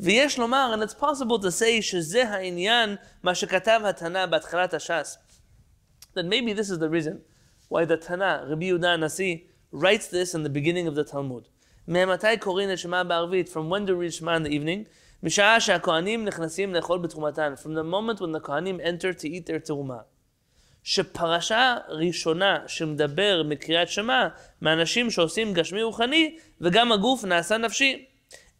ויש 0.00 0.38
לומר, 0.38 0.72
and 0.74 0.82
it's 0.82 0.94
possible 0.94 1.38
to 1.38 1.50
say, 1.50 1.80
שזה 1.80 2.28
העניין, 2.28 2.96
מה 3.22 3.34
שכתב 3.34 3.80
התנא 3.84 4.26
בהתחלת 4.26 4.74
הש"ס. 4.74 5.18
That 6.14 6.26
maybe 6.26 6.52
this 6.52 6.70
is 6.70 6.78
the 6.78 6.88
reason 6.88 7.22
why 7.68 7.84
the 7.84 7.96
Tana, 7.96 8.46
Rabbi 8.48 8.66
Yehuda 8.66 8.98
Nasi, 9.00 9.48
writes 9.72 10.08
this 10.08 10.34
in 10.34 10.42
the 10.42 10.50
beginning 10.50 10.86
of 10.86 10.94
the 10.94 11.04
Talmud. 11.04 11.48
ממתי 11.88 12.36
קוראים 12.40 12.68
לשמה 12.68 13.04
בערבית? 13.04 13.48
From 13.48 13.68
when 13.68 13.84
do 13.84 13.96
we 13.96 14.06
read 14.06 14.14
Shema 14.14 14.36
in 14.36 14.42
the 14.42 14.50
evening? 14.50 14.84
משעה 15.22 15.60
שהכהנים 15.60 16.24
נכנסים 16.24 16.74
לאכול 16.74 16.98
בתרומתן, 16.98 17.54
from 17.56 17.74
the 17.74 17.84
moment 17.84 18.20
when 18.20 18.32
the 18.32 18.40
כהנים 18.40 18.80
enter 18.80 19.12
to 19.12 19.28
eat 19.28 19.46
their 19.46 19.58
תרומה. 19.58 20.00
שפרשה 20.89 21.77
ראשונה 21.87 22.57
שמדבר 22.67 23.41
מקריאת 23.45 23.89
שמע, 23.89 24.27
מאנשים 24.61 25.11
שעושים 25.11 25.53
גשמי 25.53 25.83
רוחני, 25.83 26.37
וגם 26.61 26.91
הגוף 26.91 27.23
נעשה 27.23 27.57
נפשי. 27.57 28.05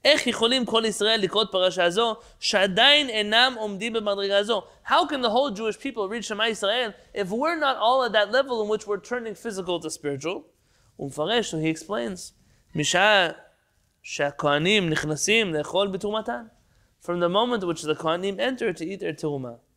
איך 0.05 0.27
יכולים 0.27 0.65
כל 0.65 0.83
ישראל 0.85 1.19
לקרוא 1.21 1.43
את 1.43 1.47
פרשה 1.51 1.89
זו, 1.89 2.15
שעדיין 2.39 3.09
אינם 3.09 3.53
עומדים 3.57 3.93
במדרגה 3.93 4.43
זו? 4.43 4.63
How 4.85 5.05
can 5.09 5.21
the 5.21 5.29
whole 5.29 5.51
Jewish 5.55 5.79
people 5.79 6.07
read 6.07 6.25
Shema 6.25 6.43
Israel 6.43 6.91
if 7.15 7.29
we're 7.31 7.59
not 7.59 7.77
all 7.77 8.03
at 8.03 8.11
that 8.11 8.31
level 8.31 8.61
in 8.63 8.67
which 8.69 8.87
we're 8.87 9.09
turning 9.09 9.35
physical 9.35 9.79
to 9.79 9.89
spiritual? 9.89 10.43
ומפרש, 10.99 11.51
so 11.51 11.57
he 11.57 11.69
explains, 11.69 12.33
משעה 12.75 13.29
שהכהנים 14.03 14.89
נכנסים 14.89 15.53
לאכול 15.53 15.87
בתרומתן. 15.87 16.45
From 17.01 17.19
the 17.19 17.29
moment 17.29 17.63
which 17.63 17.81
the 17.81 17.95
כהנים 17.95 18.39
enter 18.39 18.71
to 18.73 18.85
eat 18.85 18.99
their 18.99 19.13
תרומה. 19.13 19.68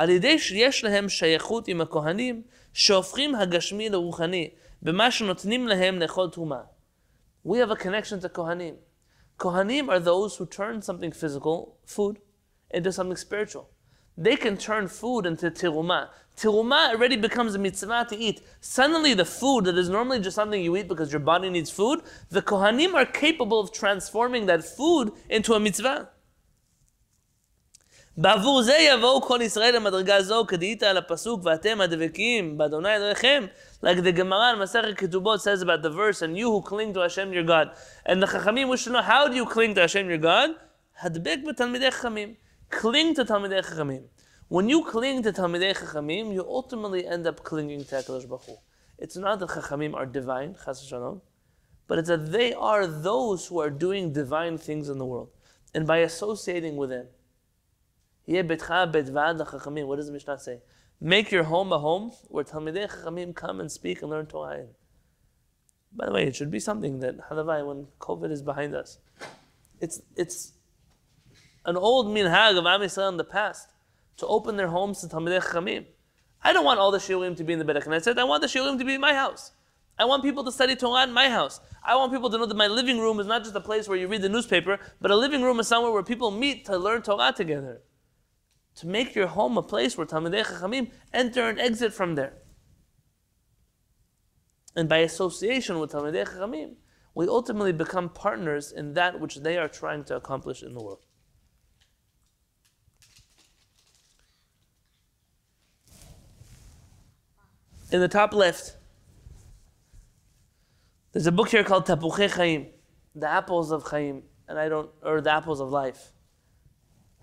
על 0.00 0.10
ידי 0.10 0.38
שיש 0.38 0.84
להם 0.84 1.08
שייכות 1.08 1.68
עם 1.68 1.80
הכהנים, 1.80 2.42
שהופכים 2.72 3.34
הגשמי 3.34 3.88
לרוחני, 3.88 4.50
במה 4.82 5.10
שנותנים 5.10 5.68
להם 5.68 5.98
לאכול 5.98 6.30
תרומה. 6.30 6.60
We 7.46 7.56
have 7.58 7.70
a 7.70 7.76
connection 7.76 8.20
to 8.20 8.28
כהנים. 8.28 8.74
Kohanim 9.38 9.88
are 9.90 10.00
those 10.00 10.36
who 10.36 10.46
turn 10.46 10.80
something 10.80 11.12
physical, 11.12 11.76
food, 11.84 12.18
into 12.70 12.90
something 12.90 13.16
spiritual. 13.16 13.68
They 14.16 14.36
can 14.36 14.56
turn 14.56 14.88
food 14.88 15.26
into 15.26 15.50
tiruma. 15.50 16.08
Tiruma 16.38 16.90
already 16.90 17.16
becomes 17.16 17.54
a 17.54 17.58
mitzvah 17.58 18.06
to 18.08 18.16
eat. 18.16 18.40
Suddenly, 18.60 19.12
the 19.12 19.26
food 19.26 19.66
that 19.66 19.76
is 19.76 19.90
normally 19.90 20.20
just 20.20 20.36
something 20.36 20.62
you 20.62 20.74
eat 20.76 20.88
because 20.88 21.12
your 21.12 21.20
body 21.20 21.50
needs 21.50 21.70
food, 21.70 22.00
the 22.30 22.40
Kohanim 22.40 22.94
are 22.94 23.04
capable 23.04 23.60
of 23.60 23.72
transforming 23.72 24.46
that 24.46 24.64
food 24.64 25.12
into 25.28 25.52
a 25.52 25.60
mitzvah. 25.60 26.08
בעבור 28.20 28.62
זה 28.62 28.76
יבואו 28.78 29.22
כל 29.22 29.38
ישראל 29.42 29.76
למדרגה 29.76 30.22
זו, 30.22 30.46
כדאית 30.46 30.82
על 30.82 30.96
הפסוק, 30.96 31.40
ואתם 31.44 31.80
הדבקים 31.80 32.58
באדוני 32.58 32.96
אלוהיכם. 32.96 33.46
Like 33.82 33.98
the 33.98 34.12
Gemara 34.12 34.54
in 34.54 34.58
Masechet 34.58 34.96
Ketubot 34.96 35.40
says 35.40 35.60
about 35.60 35.82
the 35.82 35.90
verse, 35.90 36.22
and 36.22 36.36
you 36.36 36.50
who 36.50 36.62
cling 36.62 36.94
to 36.94 37.00
Hashem 37.00 37.32
your 37.32 37.42
God. 37.42 37.68
And 38.06 38.22
the 38.22 38.26
Chachamim 38.26 38.68
wish 38.68 38.84
to 38.84 38.90
know, 38.90 39.02
how 39.02 39.28
do 39.28 39.36
you 39.36 39.44
cling 39.44 39.74
to 39.74 39.82
Hashem 39.82 40.08
your 40.08 40.18
God? 40.18 40.50
הדבק 41.02 41.36
בתלמידי 41.48 41.90
חכמים. 41.90 42.34
Cling 42.70 43.14
to 43.14 43.24
Talmidei 43.24 43.62
Chachamim. 43.62 44.04
When 44.48 44.68
you 44.70 44.82
cling 44.82 45.22
to 45.22 45.32
Talmidei 45.32 45.76
Chachamim, 45.76 46.32
you 46.32 46.42
ultimately 46.48 47.06
end 47.06 47.26
up 47.26 47.44
clinging 47.44 47.84
to 47.84 47.96
HaKadosh 47.96 48.26
Baruch 48.26 48.44
Hu. 48.46 48.56
It's 48.98 49.16
not 49.16 49.40
that 49.40 49.50
Chachamim 49.50 49.94
are 49.94 50.06
divine, 50.06 50.56
chas 50.64 50.82
shalom, 50.82 51.20
but 51.86 51.98
it's 51.98 52.08
that 52.08 52.32
they 52.32 52.54
are 52.54 52.86
those 52.86 53.46
who 53.46 53.60
are 53.60 53.68
doing 53.68 54.12
divine 54.12 54.56
things 54.56 54.88
in 54.88 54.96
the 54.96 55.04
world. 55.04 55.28
And 55.74 55.86
by 55.86 55.98
associating 55.98 56.76
with 56.76 56.88
them, 56.88 57.08
what 58.25 59.95
does 59.95 60.07
the 60.07 60.11
Mishnah 60.11 60.39
say? 60.39 60.59
Make 60.99 61.31
your 61.31 61.43
home 61.43 61.73
a 61.73 61.79
home 61.79 62.11
where 62.27 62.43
Talmidei 62.43 62.87
Chachamim 62.89 63.33
come 63.33 63.59
and 63.59 63.71
speak 63.71 64.01
and 64.01 64.11
learn 64.11 64.27
Torah. 64.27 64.67
By 65.93 66.05
the 66.05 66.11
way, 66.11 66.27
it 66.27 66.35
should 66.35 66.51
be 66.51 66.59
something 66.59 66.99
that, 66.99 67.29
halavai, 67.29 67.65
when 67.65 67.87
COVID 67.99 68.31
is 68.31 68.43
behind 68.43 68.75
us, 68.75 68.99
it's, 69.79 70.01
it's 70.15 70.53
an 71.65 71.75
old 71.75 72.07
minhag 72.07 72.57
of 72.57 72.65
Am 72.65 72.81
Yisrael 72.81 73.09
in 73.09 73.17
the 73.17 73.23
past 73.23 73.69
to 74.17 74.27
open 74.27 74.57
their 74.57 74.67
homes 74.67 75.01
to 75.01 75.07
Talmidei 75.07 75.41
Chachamim. 75.41 75.85
I 76.43 76.53
don't 76.53 76.65
want 76.65 76.79
all 76.79 76.91
the 76.91 76.99
shiurim 76.99 77.35
to 77.37 77.43
be 77.43 77.53
in 77.53 77.59
the 77.59 77.65
Beit 77.65 77.77
Knesset. 77.77 78.17
I 78.17 78.23
want 78.23 78.41
the 78.41 78.47
shiurim 78.47 78.77
to 78.77 78.85
be 78.85 78.93
in 78.93 79.01
my 79.01 79.13
house. 79.13 79.51
I 79.97 80.05
want 80.05 80.23
people 80.23 80.43
to 80.43 80.51
study 80.51 80.75
Torah 80.75 81.03
in 81.03 81.11
my 81.11 81.29
house. 81.29 81.59
I 81.83 81.95
want 81.95 82.11
people 82.11 82.29
to 82.29 82.37
know 82.37 82.45
that 82.45 82.55
my 82.55 82.67
living 82.67 82.99
room 82.99 83.19
is 83.19 83.27
not 83.27 83.43
just 83.43 83.55
a 83.55 83.59
place 83.59 83.87
where 83.87 83.97
you 83.97 84.07
read 84.07 84.21
the 84.21 84.29
newspaper, 84.29 84.79
but 85.01 85.11
a 85.11 85.15
living 85.15 85.41
room 85.41 85.59
is 85.59 85.67
somewhere 85.67 85.91
where 85.91 86.03
people 86.03 86.31
meet 86.31 86.65
to 86.65 86.77
learn 86.77 87.01
Torah 87.01 87.33
together 87.35 87.81
to 88.75 88.87
make 88.87 89.15
your 89.15 89.27
home 89.27 89.57
a 89.57 89.63
place 89.63 89.97
where 89.97 90.07
Talmidei 90.07 90.45
Chachamim 90.45 90.91
enter 91.13 91.49
and 91.49 91.59
exit 91.59 91.93
from 91.93 92.15
there. 92.15 92.33
And 94.75 94.87
by 94.87 94.97
association 94.97 95.79
with 95.79 95.91
Talmidei 95.91 96.27
Chachamim, 96.27 96.75
we 97.13 97.27
ultimately 97.27 97.73
become 97.73 98.09
partners 98.09 98.71
in 98.71 98.93
that 98.93 99.19
which 99.19 99.37
they 99.37 99.57
are 99.57 99.67
trying 99.67 100.05
to 100.05 100.15
accomplish 100.15 100.63
in 100.63 100.73
the 100.73 100.81
world. 100.81 101.05
In 107.91 107.99
the 107.99 108.07
top 108.07 108.33
left, 108.33 108.77
there's 111.11 111.27
a 111.27 111.31
book 111.31 111.49
here 111.49 111.65
called 111.65 111.85
Tapuche 111.85 112.31
Chaim, 112.31 112.67
the 113.13 113.27
apples 113.27 113.71
of 113.71 113.83
Chaim, 113.83 114.23
and 114.47 114.57
I 114.57 114.69
don't, 114.69 114.89
or 115.03 115.19
the 115.19 115.31
apples 115.31 115.59
of 115.59 115.69
life. 115.69 116.10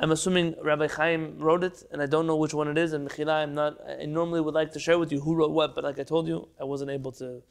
I'm 0.01 0.13
assuming 0.13 0.55
Rabbi 0.63 0.87
Chaim 0.87 1.39
wrote 1.39 1.65
it, 1.65 1.83
and 1.91 2.01
I 2.01 2.07
don't 2.07 2.27
know 2.27 2.37
which 2.37 2.55
one 2.55 2.69
it 2.69 2.79
is. 2.79 2.93
And 2.93 3.09
Mechila, 3.09 3.43
I'm 3.43 3.55
not. 3.55 3.79
I 4.01 4.05
normally 4.05 4.41
would 4.41 4.55
like 4.55 4.73
to 4.73 4.79
share 4.79 4.99
with 4.99 5.11
you 5.11 5.21
who 5.21 5.35
wrote 5.35 5.51
what, 5.51 5.75
but 5.75 5.83
like 5.83 5.99
I 5.99 6.05
told 6.05 6.29
you, 6.29 6.49
I 6.61 6.65
wasn't 6.65 6.91
able 6.91 7.11
to 7.13 7.43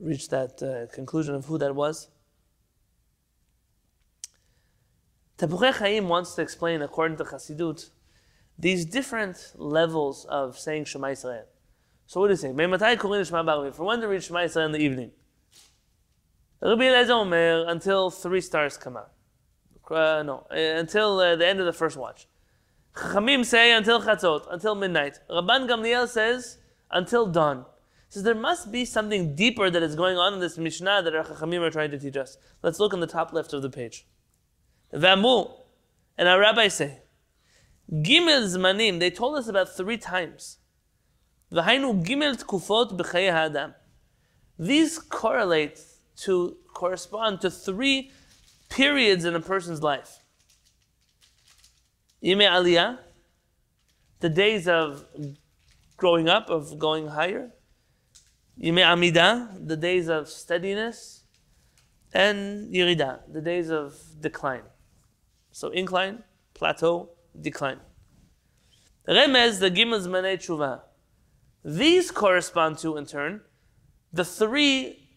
reach 0.00 0.28
that 0.28 0.62
uh, 0.62 0.92
conclusion 0.94 1.34
of 1.34 1.46
who 1.46 1.58
that 1.58 1.74
was. 1.74 2.08
Tapuche 5.36 5.72
Chaim 5.74 6.08
wants 6.08 6.34
to 6.36 6.42
explain, 6.42 6.82
according 6.82 7.16
to 7.18 7.24
Chassidut, 7.24 7.90
these 8.56 8.84
different 8.84 9.52
levels 9.56 10.24
of 10.26 10.58
saying 10.58 10.84
Shema 10.84 11.08
Yisrael. 11.08 11.44
So 12.06 12.20
what 12.20 12.28
do 12.28 12.32
you 12.32 12.36
say? 12.36 12.52
For 12.52 13.84
when 13.84 14.00
to 14.00 14.08
read 14.08 14.22
Shema 14.22 14.40
Yisrael 14.40 14.66
in 14.66 14.72
the 14.72 14.78
evening? 14.78 15.10
Rabbi 16.60 17.04
Omer 17.10 17.66
until 17.68 18.10
three 18.10 18.40
stars 18.40 18.76
come 18.76 18.96
out. 18.96 19.12
Uh, 19.90 20.22
no, 20.22 20.46
uh, 20.50 20.54
until 20.54 21.18
uh, 21.18 21.36
the 21.36 21.46
end 21.46 21.60
of 21.60 21.66
the 21.66 21.72
first 21.72 21.96
watch. 21.96 22.26
Chachamim 22.94 23.44
say 23.44 23.72
until 23.72 24.02
chatzot, 24.02 24.52
until 24.52 24.74
midnight. 24.74 25.18
Rabban 25.30 25.68
Gamliel 25.68 26.08
says 26.08 26.58
until 26.90 27.26
dawn. 27.26 27.64
He 28.06 28.14
says 28.14 28.22
there 28.22 28.34
must 28.34 28.72
be 28.72 28.84
something 28.84 29.34
deeper 29.34 29.70
that 29.70 29.82
is 29.82 29.94
going 29.94 30.16
on 30.18 30.34
in 30.34 30.40
this 30.40 30.58
Mishnah 30.58 31.02
that 31.02 31.14
our 31.14 31.24
Chachamim 31.24 31.60
are 31.60 31.70
trying 31.70 31.90
to 31.90 31.98
teach 31.98 32.16
us. 32.16 32.38
Let's 32.62 32.80
look 32.80 32.92
on 32.92 33.00
the 33.00 33.06
top 33.06 33.32
left 33.32 33.52
of 33.52 33.62
the 33.62 33.70
page. 33.70 34.06
Vamu, 34.92 35.50
and 36.16 36.28
our 36.28 36.40
rabbis 36.40 36.74
say, 36.74 37.02
Gimel 37.92 38.44
Zmanim, 38.44 38.98
they 38.98 39.10
told 39.10 39.38
us 39.38 39.48
about 39.48 39.74
three 39.74 39.96
times. 39.96 40.58
V'hainu 41.52 42.04
Gimel 42.04 42.42
Tkufot 42.42 42.98
b'chayei 42.98 43.32
ha'adam. 43.32 43.74
These 44.58 44.98
correlate 44.98 45.80
to, 46.16 46.56
correspond 46.74 47.40
to 47.42 47.50
three 47.50 48.10
periods 48.68 49.24
in 49.24 49.34
a 49.34 49.40
person's 49.40 49.82
life. 49.82 50.24
Yime 52.22 52.48
Aliyah, 52.48 52.98
the 54.20 54.28
days 54.28 54.66
of 54.68 55.04
growing 55.96 56.28
up, 56.28 56.50
of 56.50 56.78
going 56.78 57.08
higher. 57.08 57.50
Yime 58.60 58.84
Amida, 58.84 59.56
the 59.58 59.76
days 59.76 60.08
of 60.08 60.28
steadiness. 60.28 61.24
And 62.12 62.72
Yirida, 62.74 63.20
the 63.32 63.40
days 63.40 63.70
of 63.70 63.94
decline. 64.20 64.62
So 65.52 65.68
incline, 65.68 66.24
plateau, 66.54 67.10
decline. 67.38 67.80
Remez, 69.06 69.60
the 69.60 69.70
Gimel 69.70 70.00
Zmanei 70.00 70.36
Tshuva. 70.36 70.82
These 71.64 72.10
correspond 72.10 72.78
to, 72.78 72.96
in 72.96 73.06
turn, 73.06 73.42
the 74.12 74.24
three 74.24 75.10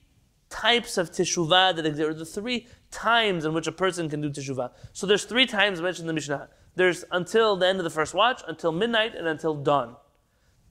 types 0.50 0.98
of 0.98 1.12
teshuvah 1.12 1.76
that 1.76 1.86
exist, 1.86 2.10
or 2.10 2.14
the 2.14 2.26
three 2.26 2.68
times 2.92 3.46
in 3.46 3.54
which 3.54 3.68
a 3.68 3.72
person 3.72 4.10
can 4.10 4.22
do 4.22 4.30
teshuvah. 4.30 4.72
So 4.94 5.08
there's 5.08 5.24
three 5.24 5.46
times 5.46 5.82
mentioned 5.82 6.04
in 6.04 6.08
the 6.08 6.14
Mishnah. 6.14 6.50
There's 6.76 7.04
until 7.12 7.56
the 7.56 7.68
end 7.68 7.80
of 7.80 7.84
the 7.84 7.90
first 7.90 8.14
watch, 8.14 8.42
until 8.48 8.72
midnight, 8.72 9.16
and 9.16 9.28
until 9.28 9.56
dawn. 9.56 9.96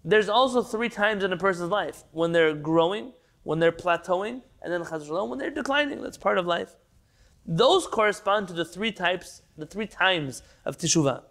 There's 0.05 0.29
also 0.29 0.63
three 0.63 0.89
times 0.89 1.25
in 1.25 1.33
a 1.33 1.37
person's 1.37 1.71
life 1.71 2.05
when 2.13 2.33
they're 2.33 2.55
growing, 2.55 3.13
when 3.43 3.59
they're 3.59 3.73
plateauing, 3.73 4.43
and 4.63 4.73
then 4.73 4.83
when 4.83 5.39
they're 5.39 5.51
declining. 5.51 6.03
That's 6.03 6.19
part 6.19 6.39
of 6.39 6.47
life. 6.47 6.77
Those 7.47 7.87
correspond 7.87 8.49
to 8.49 8.55
the 8.55 8.65
three 8.65 8.93
types, 8.93 9.43
the 9.57 9.67
three 9.67 9.87
times 9.87 10.43
of 10.65 10.79
teshuvah. 10.79 11.25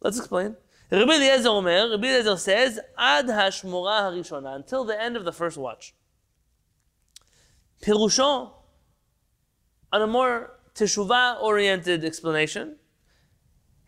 Let's 0.00 0.18
explain. 0.18 0.56
Rabbi 0.90 1.14
Eliezer 1.14 1.50
Omer, 1.50 1.90
Rabbi 1.90 2.08
Eliezer 2.08 2.36
says, 2.36 2.80
Ad 2.98 3.26
hashmura 3.26 4.00
harishona, 4.02 4.56
until 4.56 4.84
the 4.84 5.00
end 5.00 5.16
of 5.16 5.24
the 5.24 5.32
first 5.32 5.56
watch. 5.56 5.94
Pirushon, 7.82 8.50
on 9.92 10.02
a 10.02 10.06
more 10.06 10.58
teshuvah 10.74 11.42
oriented 11.42 12.04
explanation, 12.04 12.76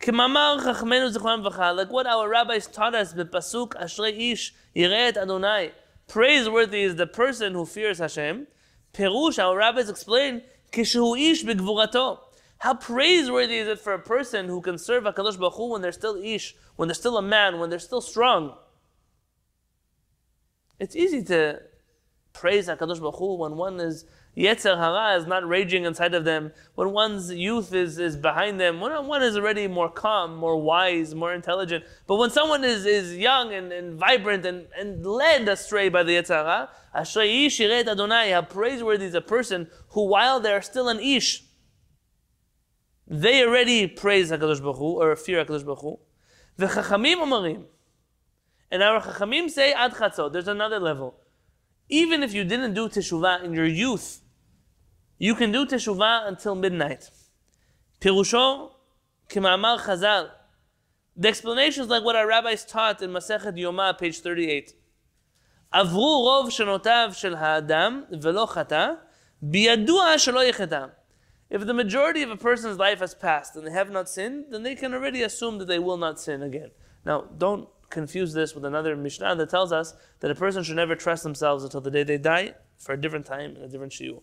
like 0.05 1.91
what 1.91 2.07
our 2.07 2.27
rabbis 2.27 2.67
taught 2.67 2.93
us, 2.93 3.13
Pasuk 3.13 3.69
Ashrei 3.81 4.31
Ish 4.33 4.53
Yiret 4.75 5.15
Adonai. 5.15 5.71
Praiseworthy 6.07 6.81
is 6.83 6.95
the 6.97 7.07
person 7.07 7.53
who 7.53 7.65
fears 7.65 7.99
Hashem. 7.99 8.47
Perush, 8.93 9.41
our 9.41 9.57
rabbis 9.57 9.89
explain, 9.89 10.41
Kishu 10.73 11.17
Ish 11.17 11.45
B'gvurato. 11.45 12.19
How 12.59 12.73
praiseworthy 12.73 13.57
is 13.57 13.67
it 13.67 13.79
for 13.79 13.93
a 13.93 13.99
person 13.99 14.47
who 14.47 14.61
can 14.61 14.77
serve 14.77 15.03
HaKadosh 15.05 15.37
Baruch 15.39 15.53
Hu 15.53 15.69
when 15.71 15.81
they're 15.81 15.91
still 15.91 16.15
Ish, 16.15 16.55
when 16.75 16.87
they're 16.87 16.95
still 16.95 17.17
a 17.17 17.21
man, 17.21 17.59
when 17.59 17.69
they're 17.69 17.79
still 17.79 18.01
strong. 18.01 18.55
It's 20.79 20.95
easy 20.95 21.23
to 21.23 21.61
praise 22.33 22.67
HaKadosh 22.67 22.99
Baruch 22.99 23.15
Hu 23.15 23.35
when 23.35 23.55
one 23.55 23.79
is 23.79 24.05
Yetzer 24.35 24.77
Hara 24.77 25.15
is 25.15 25.27
not 25.27 25.47
raging 25.47 25.85
inside 25.85 26.15
of 26.15 26.25
them, 26.25 26.51
when 26.73 26.91
one's 26.91 27.31
youth 27.31 27.71
is, 27.73 27.99
is 27.99 28.17
behind 28.17 28.59
them, 28.59 28.81
when 28.81 29.05
one 29.05 29.21
is 29.21 29.37
already 29.37 29.67
more 29.67 29.89
calm, 29.89 30.35
more 30.35 30.59
wise, 30.59 31.13
more 31.13 31.33
intelligent. 31.33 31.83
But 32.07 32.15
when 32.15 32.31
someone 32.31 32.63
is, 32.63 32.87
is 32.87 33.15
young 33.15 33.53
and, 33.53 33.71
and 33.71 33.99
vibrant 33.99 34.43
and, 34.45 34.65
and 34.77 35.05
led 35.05 35.47
astray 35.47 35.89
by 35.89 36.01
the 36.01 36.13
Yetzer 36.13 36.29
Hara, 36.29 36.69
Ashrei 36.95 37.45
Shiret 37.45 37.87
Adonai, 37.87 38.31
how 38.31 38.41
praiseworthy 38.41 39.05
is 39.05 39.13
a 39.13 39.21
person 39.21 39.67
who, 39.89 40.07
while 40.07 40.39
they're 40.39 40.63
still 40.63 40.89
an 40.89 40.99
Ish, 40.99 41.43
They 43.07 43.45
already 43.45 43.85
praise 43.85 44.31
HaKadosh 44.31 44.61
Baruch 44.61 44.77
Hu, 44.77 45.01
or 45.01 45.15
fear 45.15 45.45
HaKadosh 45.45 45.65
Baruch 45.65 45.81
Hu. 45.81 45.99
V'chachamim 46.57 47.17
omarim. 47.17 47.65
And 48.71 48.81
our 48.81 48.99
chachamim 48.99 49.51
say 49.51 49.73
ad 49.73 49.93
chatzot. 49.93 50.33
There's 50.33 50.47
another 50.47 50.79
level. 50.79 51.19
Even 51.92 52.22
if 52.22 52.34
you 52.34 52.44
didn't 52.44 52.74
do 52.74 52.88
teshuvah 52.88 53.44
in 53.44 53.52
your 53.54 53.66
youth, 53.66 54.20
you 55.18 55.34
can 55.34 55.50
do 55.52 55.66
teshuvah 55.66 56.28
until 56.28 56.54
midnight. 56.54 57.10
Pirusho, 58.00 58.70
k'ma'amar 59.28 59.80
chazal. 59.80 60.30
The 61.16 61.28
explanation 61.28 61.84
is 61.84 61.88
like 61.88 62.04
what 62.04 62.14
our 62.14 62.26
rabbis 62.26 62.64
taught 62.64 63.02
in 63.02 63.10
Masechet 63.10 63.56
Yoma, 63.56 63.98
page 63.98 64.20
38. 64.20 64.74
עברו 65.72 66.20
רוב 66.22 66.50
שנותיו 66.50 67.10
של 67.12 67.34
האדם 67.34 68.04
ולא 68.22 68.46
חטא, 68.46 68.92
בידוע 69.42 70.18
שלא 70.18 70.44
יחטא. 70.44 70.86
If 71.50 71.66
the 71.66 71.74
majority 71.74 72.22
of 72.22 72.30
a 72.30 72.36
person's 72.36 72.78
life 72.78 73.00
has 73.00 73.14
passed 73.14 73.56
and 73.56 73.66
they 73.66 73.72
have 73.72 73.90
not 73.90 74.08
sinned, 74.08 74.46
then 74.50 74.62
they 74.62 74.74
can 74.74 74.92
already 74.92 75.22
assume 75.22 75.58
that 75.58 75.66
they 75.66 75.78
will 75.78 75.96
not 75.96 76.20
sin 76.20 76.42
again. 76.42 76.70
Now, 77.04 77.22
don't 77.38 77.68
confuse 77.93 78.33
this 78.33 78.53
with 78.53 78.65
another 78.65 78.97
Mishnah 78.97 79.35
that 79.35 79.49
tells 79.49 79.71
us 79.71 79.93
that 80.19 80.29
a 80.29 80.35
person 80.35 80.63
should 80.63 80.75
never 80.75 80.95
trust 80.95 81.23
themselves 81.23 81.63
until 81.63 81.79
the 81.79 81.91
day 81.91 82.03
they 82.03 82.17
die 82.17 82.55
for 82.77 82.91
a 82.93 82.97
different 82.99 83.25
time 83.25 83.55
and 83.55 83.63
a 83.63 83.67
different 83.69 83.93
shiur. 83.93 84.19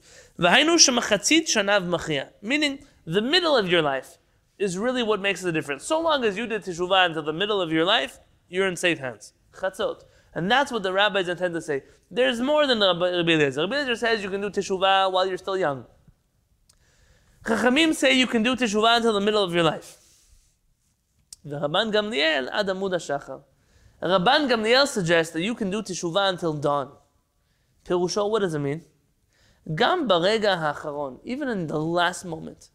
Meaning, 2.42 2.78
the 3.06 3.22
middle 3.22 3.56
of 3.56 3.68
your 3.68 3.80
life 3.80 4.18
is 4.58 4.76
really 4.76 5.02
what 5.02 5.20
makes 5.20 5.40
the 5.40 5.52
difference. 5.52 5.84
So 5.84 6.00
long 6.00 6.24
as 6.24 6.36
you 6.36 6.46
did 6.46 6.62
teshuvah 6.62 7.06
until 7.06 7.22
the 7.22 7.32
middle 7.32 7.60
of 7.62 7.72
your 7.72 7.86
life, 7.86 8.18
you're 8.48 8.68
in 8.68 8.76
safe 8.76 8.98
hands. 8.98 9.32
Chatzot. 9.54 10.02
And 10.34 10.50
that's 10.50 10.70
what 10.70 10.82
the 10.82 10.92
rabbis 10.92 11.28
intend 11.28 11.54
to 11.54 11.62
say. 11.62 11.82
There's 12.10 12.40
more 12.40 12.66
than 12.66 12.80
Rabbi 12.80 13.06
Eliezer. 13.06 13.62
Rabbi 13.62 13.76
Eliezer 13.76 13.96
says 13.96 14.22
you 14.22 14.30
can 14.30 14.40
do 14.40 14.50
teshuvah 14.50 15.10
while 15.10 15.26
you're 15.26 15.38
still 15.38 15.56
young. 15.56 15.86
Chachamim 17.44 17.94
say 17.94 18.12
you 18.18 18.26
can 18.26 18.42
do 18.42 18.54
teshuvah 18.54 18.98
until 18.98 19.14
the 19.14 19.20
middle 19.20 19.42
of 19.42 19.54
your 19.54 19.62
life. 19.62 19.96
The 21.44 21.58
Rabban 21.58 21.90
Gamliel 21.92 22.50
ad 22.52 22.66
Amud 22.66 22.92
Shachar. 22.92 23.42
Rabban 24.02 24.48
Gamliel 24.48 24.86
suggests 24.86 25.32
that 25.34 25.42
you 25.42 25.54
can 25.54 25.70
do 25.70 25.82
teshuvah 25.82 26.30
until 26.30 26.54
dawn. 26.54 26.92
Pirusho, 27.84 28.30
what 28.30 28.40
does 28.40 28.54
it 28.54 28.58
mean? 28.58 28.82
Gam 29.74 30.08
barega 30.08 30.56
ha'acharon, 30.58 31.20
even 31.24 31.48
in 31.48 31.66
the 31.66 31.78
last 31.78 32.24
moment. 32.24 32.70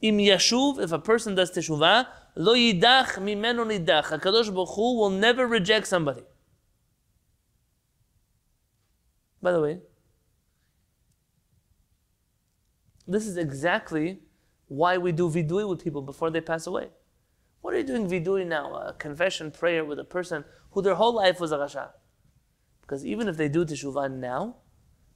Im 0.00 0.16
yashuv, 0.16 0.80
if 0.80 0.92
a 0.92 0.98
person 0.98 1.34
does 1.34 1.50
teshuvah, 1.50 2.06
lo 2.34 2.54
yidach 2.54 3.18
mimenu 3.18 3.66
nidach. 3.66 4.04
HaKadosh 4.04 4.52
Baruch 4.54 4.70
Hu 4.74 4.98
will 4.98 5.10
never 5.10 5.46
reject 5.46 5.86
somebody. 5.86 6.22
By 9.42 9.52
the 9.52 9.60
way, 9.60 9.80
this 13.06 13.26
is 13.26 13.36
exactly 13.36 14.20
why 14.68 14.96
we 14.96 15.12
do 15.12 15.28
vidui 15.28 15.68
with 15.68 15.82
people 15.82 16.00
before 16.00 16.30
they 16.30 16.40
pass 16.40 16.66
away. 16.66 16.88
What 17.60 17.74
are 17.74 17.78
you 17.78 17.84
doing 17.84 18.08
vidui 18.08 18.46
now? 18.46 18.74
A 18.74 18.92
confession 18.94 19.50
prayer 19.50 19.84
with 19.84 19.98
a 19.98 20.04
person 20.04 20.44
who 20.72 20.82
their 20.82 20.94
whole 20.94 21.14
life 21.14 21.40
was 21.40 21.52
a 21.52 21.58
rasha. 21.58 21.90
Because 22.80 23.04
even 23.04 23.28
if 23.28 23.36
they 23.36 23.48
do 23.48 23.64
teshuvah 23.64 24.10
now, 24.10 24.56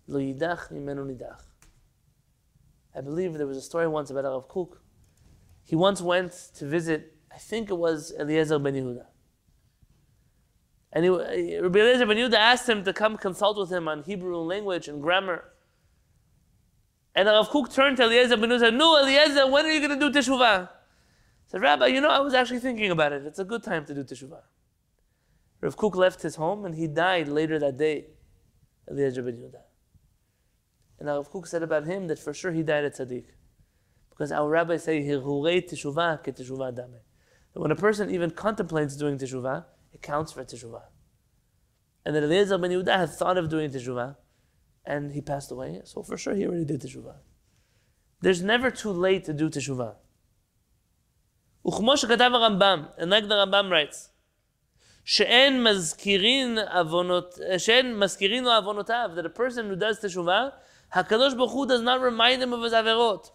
lo 0.06 0.20
yidach 0.20 0.70
mimenu 0.72 1.06
nidach. 1.06 1.40
I 2.94 3.00
believe 3.00 3.34
there 3.34 3.46
was 3.46 3.56
a 3.56 3.62
story 3.62 3.88
once 3.88 4.10
about 4.10 4.24
Rav 4.24 4.48
Kook. 4.48 4.80
He 5.64 5.74
once 5.74 6.00
went 6.00 6.32
to 6.56 6.66
visit, 6.66 7.16
I 7.32 7.38
think 7.38 7.70
it 7.70 7.74
was 7.74 8.12
Eliezer 8.18 8.58
ben 8.58 8.74
Yehuda. 8.74 9.06
And 10.92 11.04
he, 11.04 11.58
Rabbi 11.58 11.78
Eliezer 11.80 12.06
ben 12.06 12.18
Yehuda 12.18 12.34
asked 12.34 12.68
him 12.68 12.84
to 12.84 12.92
come 12.92 13.16
consult 13.16 13.58
with 13.58 13.72
him 13.72 13.88
on 13.88 14.04
Hebrew 14.04 14.36
language 14.36 14.86
and 14.86 15.02
grammar. 15.02 15.44
And 17.16 17.26
Rav 17.26 17.48
Kook 17.48 17.72
turned 17.72 17.96
to 17.96 18.04
Eliezer 18.04 18.36
ben 18.36 18.50
Yehuda 18.50 18.52
and 18.52 18.60
said, 18.60 18.74
No, 18.74 18.98
Eliezer, 18.98 19.50
when 19.50 19.64
are 19.64 19.70
you 19.70 19.80
going 19.86 19.98
to 19.98 20.10
do 20.10 20.16
teshuvah? 20.16 20.68
Said, 21.54 21.62
Rabbi, 21.62 21.86
you 21.86 22.00
know, 22.00 22.08
I 22.08 22.18
was 22.18 22.34
actually 22.34 22.58
thinking 22.58 22.90
about 22.90 23.12
it. 23.12 23.24
It's 23.24 23.38
a 23.38 23.44
good 23.44 23.62
time 23.62 23.84
to 23.86 23.94
do 23.94 24.02
teshuvah. 24.02 24.40
Rav 25.60 25.76
Kook 25.76 25.94
left 25.94 26.20
his 26.22 26.34
home 26.34 26.64
and 26.64 26.74
he 26.74 26.88
died 26.88 27.28
later 27.28 27.60
that 27.60 27.76
day, 27.76 28.06
Eliezer 28.90 29.22
ben 29.22 29.36
Yehuda. 29.36 29.60
And 30.98 31.06
Rav 31.08 31.30
Kook 31.30 31.46
said 31.46 31.62
about 31.62 31.86
him 31.86 32.08
that 32.08 32.18
for 32.18 32.34
sure 32.34 32.50
he 32.50 32.64
died 32.64 32.84
at 32.84 32.96
tzaddik. 32.96 33.26
Because 34.10 34.32
our 34.32 34.48
rabbis 34.48 34.82
say, 34.82 35.00
Hirurei 35.00 35.62
teshuvah 35.62 36.24
ke 36.24 36.36
teshuvah 36.36 36.74
dame. 36.74 36.96
That 37.52 37.60
when 37.60 37.70
a 37.70 37.76
person 37.76 38.10
even 38.10 38.32
contemplates 38.32 38.96
doing 38.96 39.16
teshuvah, 39.16 39.64
it 39.92 40.02
counts 40.02 40.32
for 40.32 40.42
teshuvah. 40.42 40.82
And 42.04 42.16
then 42.16 42.24
Eliezer 42.24 42.58
ben 42.58 42.72
Yehuda 42.72 42.96
had 42.96 43.10
thought 43.10 43.38
of 43.38 43.48
doing 43.48 43.70
teshuvah, 43.70 44.16
and 44.84 45.12
he 45.12 45.20
passed 45.20 45.52
away. 45.52 45.82
So 45.84 46.02
for 46.02 46.16
sure 46.16 46.34
he 46.34 46.46
already 46.46 46.64
did 46.64 46.82
teshuvah. 46.82 47.14
There's 48.22 48.42
never 48.42 48.72
too 48.72 48.90
late 48.90 49.24
to 49.26 49.32
do 49.32 49.48
teshuvah. 49.48 49.94
וכמו 51.67 51.97
שכתב 51.97 52.31
הרמב"ם, 52.33 52.83
and 52.97 53.09
like 53.09 53.27
the 53.27 53.35
Rambam 53.35 53.69
writes, 53.69 54.09
שאין 55.05 55.63
מזכירין 55.63 56.57
עוונות, 56.73 57.39
שאין 57.57 57.99
מזכירין 57.99 58.43
לו 58.43 58.51
עוונותיו, 58.51 59.09
that 59.15 59.25
a 59.25 59.39
person 59.39 59.69
who 59.69 59.75
does 59.75 59.99
teshuvah, 59.99 60.51
הקדוש 60.93 61.33
ברוך 61.33 61.51
הוא 61.51 61.65
does 61.67 61.81
not 61.81 61.99
remind 62.01 62.41
him 62.41 62.53
of 62.53 62.63
his 62.63 62.73
עבירות. 62.73 63.31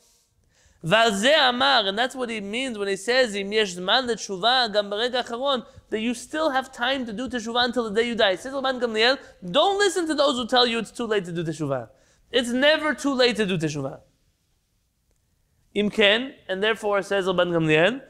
ועל 0.85 1.15
זה 1.15 1.49
אמר, 1.49 1.85
and 1.89 1.99
that's 1.99 2.15
what 2.15 2.29
he 2.29 2.41
means 2.41 2.79
when 2.79 2.89
he 2.89 2.97
says, 2.97 3.35
אם 3.35 3.51
יש 3.53 3.73
זמן 3.73 4.07
לתשובה 4.07 4.65
גם 4.73 4.91
ברגע 4.91 5.19
האחרון, 5.19 5.61
that 5.91 6.01
you 6.01 6.15
still 6.15 6.51
have 6.51 6.73
time 6.73 7.07
to 7.07 7.13
do 7.13 7.29
teshuvah 7.29 7.65
until 7.65 7.85
the 7.89 7.95
day 7.95 8.07
you 8.07 8.15
die. 8.15 8.35
Says 8.37 8.53
Rabban 8.53 8.81
Gamliel, 8.81 9.19
don't 9.51 9.79
listen 9.79 10.07
to 10.07 10.15
those 10.15 10.37
who 10.37 10.47
tell 10.47 10.67
you 10.67 10.79
it's 10.79 10.91
too 10.91 11.07
late 11.07 11.25
to 11.25 11.33
do 11.33 11.43
teshuvah. 11.43 11.89
It's 12.31 12.51
never 12.51 12.95
too 12.95 13.15
late 13.15 13.37
to 13.37 13.47
do 13.47 13.57
teshuvah. 13.57 14.01
Im 15.75 15.91
ken, 15.91 16.35
and 16.49 16.63
therefore 16.63 17.03
says 17.03 17.27
Rabban 17.27 17.51
Gamliel, 17.57 18.03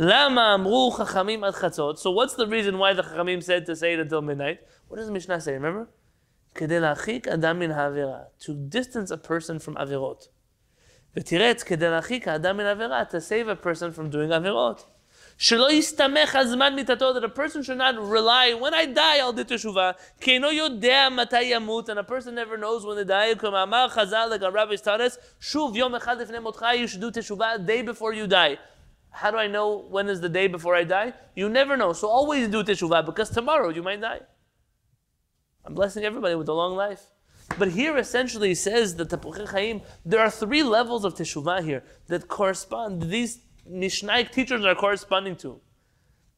Lama 0.00 0.54
amru 0.54 0.90
chachamim 0.90 1.46
ad 1.46 1.54
chatzot. 1.54 1.98
So 1.98 2.10
what's 2.10 2.34
the 2.34 2.46
reason 2.46 2.78
why 2.78 2.92
the 2.92 3.02
chachamim 3.02 3.42
said 3.42 3.66
to 3.66 3.76
say 3.76 3.94
it 3.94 4.00
until 4.00 4.22
midnight? 4.22 4.60
What 4.88 4.98
does 4.98 5.06
the 5.06 5.12
Mishnah 5.12 5.40
say? 5.40 5.52
Remember? 5.54 5.88
Kedei 6.54 7.26
adam 7.26 7.58
min 7.58 7.70
ha'avera. 7.70 8.26
To 8.40 8.54
distance 8.54 9.10
a 9.10 9.18
person 9.18 9.58
from 9.58 9.76
averot. 9.76 10.28
ותירץ 11.16 11.62
כדי 11.62 11.90
להרחיק 11.90 12.28
האדם 12.28 12.56
מן 12.56 12.66
עבירה, 12.66 13.02
to 13.10 13.20
save 13.20 13.48
a 13.48 13.66
person 13.66 13.90
from 13.98 14.12
doing 14.12 14.32
עבירות. 14.32 14.84
שלא 15.38 15.72
יסתמך 15.72 16.36
על 16.36 16.46
זמן 16.46 16.74
מיתתו, 16.74 17.12
that 17.14 17.24
a 17.24 17.28
person 17.28 17.62
should 17.62 17.78
not 17.78 17.94
rely, 17.96 18.54
when 18.54 18.74
I 18.74 18.86
die 18.86 19.18
I'll 19.20 19.32
do 19.32 19.44
תשובה, 19.44 19.90
כי 20.20 20.30
אינו 20.30 20.52
יודע 20.52 21.08
מתי 21.10 21.42
ימות, 21.42 21.90
and 21.90 21.98
a 21.98 22.02
person 22.02 22.34
never 22.34 22.56
knows 22.56 22.84
when 22.84 22.96
they 22.96 23.08
die, 23.08 23.38
כמאמר 23.38 23.88
חז"ל, 23.88 24.30
like 24.32 24.42
our 24.42 24.52
rabbis 24.52 24.80
taught 24.82 25.00
us, 25.00 25.18
שוב 25.40 25.76
יום 25.76 25.94
אחד 25.94 26.20
לפני 26.20 26.38
מותך, 26.38 26.66
you 26.84 26.88
should 26.88 27.00
do 27.00 27.20
תשובה 27.20 27.52
day 27.66 27.82
before 27.82 28.12
you 28.12 28.26
die. 28.26 28.56
How 29.11 29.29
do 29.29 29.37
I 29.37 29.47
know 29.47 29.85
when 29.89 30.09
is 30.09 30.21
the 30.21 30.29
day 30.29 30.47
before 30.47 30.75
I 30.75 30.83
die? 30.83 31.13
You 31.35 31.49
never 31.49 31.77
know, 31.77 31.93
so 31.93 32.07
always 32.07 32.47
do 32.47 32.63
teshuvah, 32.63 33.05
because 33.05 33.29
tomorrow 33.29 33.69
you 33.69 33.83
might 33.83 34.01
die. 34.01 34.21
I'm 35.65 35.75
blessing 35.75 36.03
everybody 36.03 36.35
with 36.35 36.49
a 36.49 36.53
long 36.53 36.75
life. 36.75 37.03
But 37.59 37.71
here 37.71 37.97
essentially 37.97 38.49
he 38.49 38.55
says 38.55 38.95
that 38.95 39.09
Tapuchei 39.09 39.47
Chaim, 39.49 39.81
there 40.05 40.21
are 40.21 40.31
three 40.31 40.63
levels 40.63 41.03
of 41.03 41.15
teshuvah 41.15 41.63
here 41.63 41.83
that 42.07 42.27
correspond, 42.27 43.03
these 43.03 43.39
Mishnaic 43.69 44.31
teachers 44.31 44.65
are 44.65 44.75
corresponding 44.75 45.35
to. 45.37 45.59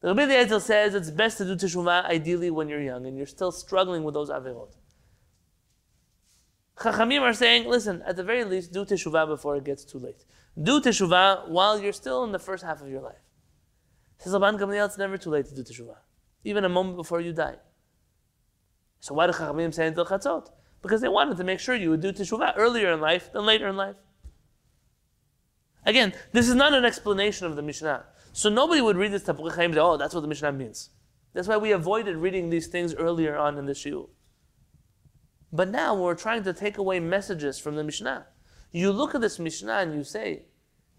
The 0.00 0.08
Rabbi 0.08 0.24
Eliezer 0.24 0.60
says 0.60 0.94
it's 0.94 1.10
best 1.10 1.38
to 1.38 1.44
do 1.44 1.56
teshuvah 1.56 2.04
ideally 2.04 2.50
when 2.50 2.68
you're 2.68 2.82
young 2.82 3.06
and 3.06 3.16
you're 3.16 3.26
still 3.26 3.52
struggling 3.52 4.02
with 4.04 4.14
those 4.14 4.28
avirot. 4.28 4.74
Chachamim 6.78 7.20
are 7.20 7.32
saying, 7.32 7.68
listen, 7.68 8.02
at 8.06 8.16
the 8.16 8.24
very 8.24 8.44
least, 8.44 8.72
do 8.72 8.84
teshuvah 8.84 9.28
before 9.28 9.56
it 9.56 9.64
gets 9.64 9.84
too 9.84 9.98
late. 9.98 10.24
Do 10.60 10.80
teshuvah 10.80 11.48
while 11.48 11.78
you're 11.78 11.92
still 11.92 12.24
in 12.24 12.32
the 12.32 12.38
first 12.38 12.64
half 12.64 12.80
of 12.82 12.88
your 12.88 13.00
life. 13.00 13.22
Says 14.18 14.32
Rabban 14.32 14.58
Gamliel, 14.58 14.86
it's 14.86 14.98
never 14.98 15.16
too 15.16 15.30
late 15.30 15.46
to 15.46 15.54
do 15.54 15.62
teshuvah, 15.62 15.98
even 16.44 16.64
a 16.64 16.68
moment 16.68 16.96
before 16.96 17.20
you 17.20 17.32
die. 17.32 17.56
So 19.00 19.14
why 19.14 19.26
do 19.26 19.32
Chachamim 19.32 19.72
say 19.72 19.86
until 19.86 20.06
chatzot? 20.06 20.50
because 20.84 21.00
they 21.00 21.08
wanted 21.08 21.38
to 21.38 21.44
make 21.44 21.60
sure 21.60 21.74
you 21.74 21.88
would 21.88 22.02
do 22.02 22.12
teshuvah 22.12 22.52
earlier 22.58 22.92
in 22.92 23.00
life 23.00 23.32
than 23.32 23.46
later 23.46 23.66
in 23.68 23.74
life. 23.74 23.96
Again, 25.86 26.12
this 26.32 26.46
is 26.46 26.54
not 26.54 26.74
an 26.74 26.84
explanation 26.84 27.46
of 27.46 27.56
the 27.56 27.62
Mishnah. 27.62 28.04
So 28.34 28.50
nobody 28.50 28.82
would 28.82 28.98
read 28.98 29.10
this 29.10 29.22
Tapuch 29.22 29.56
and 29.56 29.72
say, 29.72 29.80
oh, 29.80 29.96
that's 29.96 30.12
what 30.12 30.20
the 30.20 30.28
Mishnah 30.28 30.52
means. 30.52 30.90
That's 31.32 31.48
why 31.48 31.56
we 31.56 31.72
avoided 31.72 32.16
reading 32.16 32.50
these 32.50 32.66
things 32.66 32.94
earlier 32.94 33.34
on 33.34 33.56
in 33.56 33.64
the 33.64 33.72
Shiur. 33.72 34.10
But 35.54 35.70
now 35.70 35.94
we're 35.94 36.16
trying 36.16 36.42
to 36.42 36.52
take 36.52 36.76
away 36.78 36.98
messages 36.98 37.60
from 37.60 37.76
the 37.76 37.84
Mishnah. 37.84 38.26
You 38.72 38.90
look 38.90 39.14
at 39.14 39.20
this 39.20 39.38
Mishnah 39.38 39.72
and 39.72 39.94
you 39.94 40.02
say, 40.02 40.46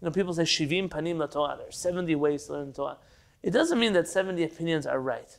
know, 0.00 0.10
people 0.10 0.32
say 0.32 0.44
Shivim 0.44 0.88
Panim 0.88 1.18
La 1.18 1.26
Torah. 1.26 1.56
There 1.58 1.68
are 1.68 1.72
70 1.72 2.14
ways 2.14 2.46
to 2.46 2.54
learn 2.54 2.72
Torah. 2.72 2.96
It 3.42 3.50
doesn't 3.50 3.78
mean 3.78 3.92
that 3.92 4.08
70 4.08 4.42
opinions 4.42 4.86
are 4.86 4.98
right. 4.98 5.38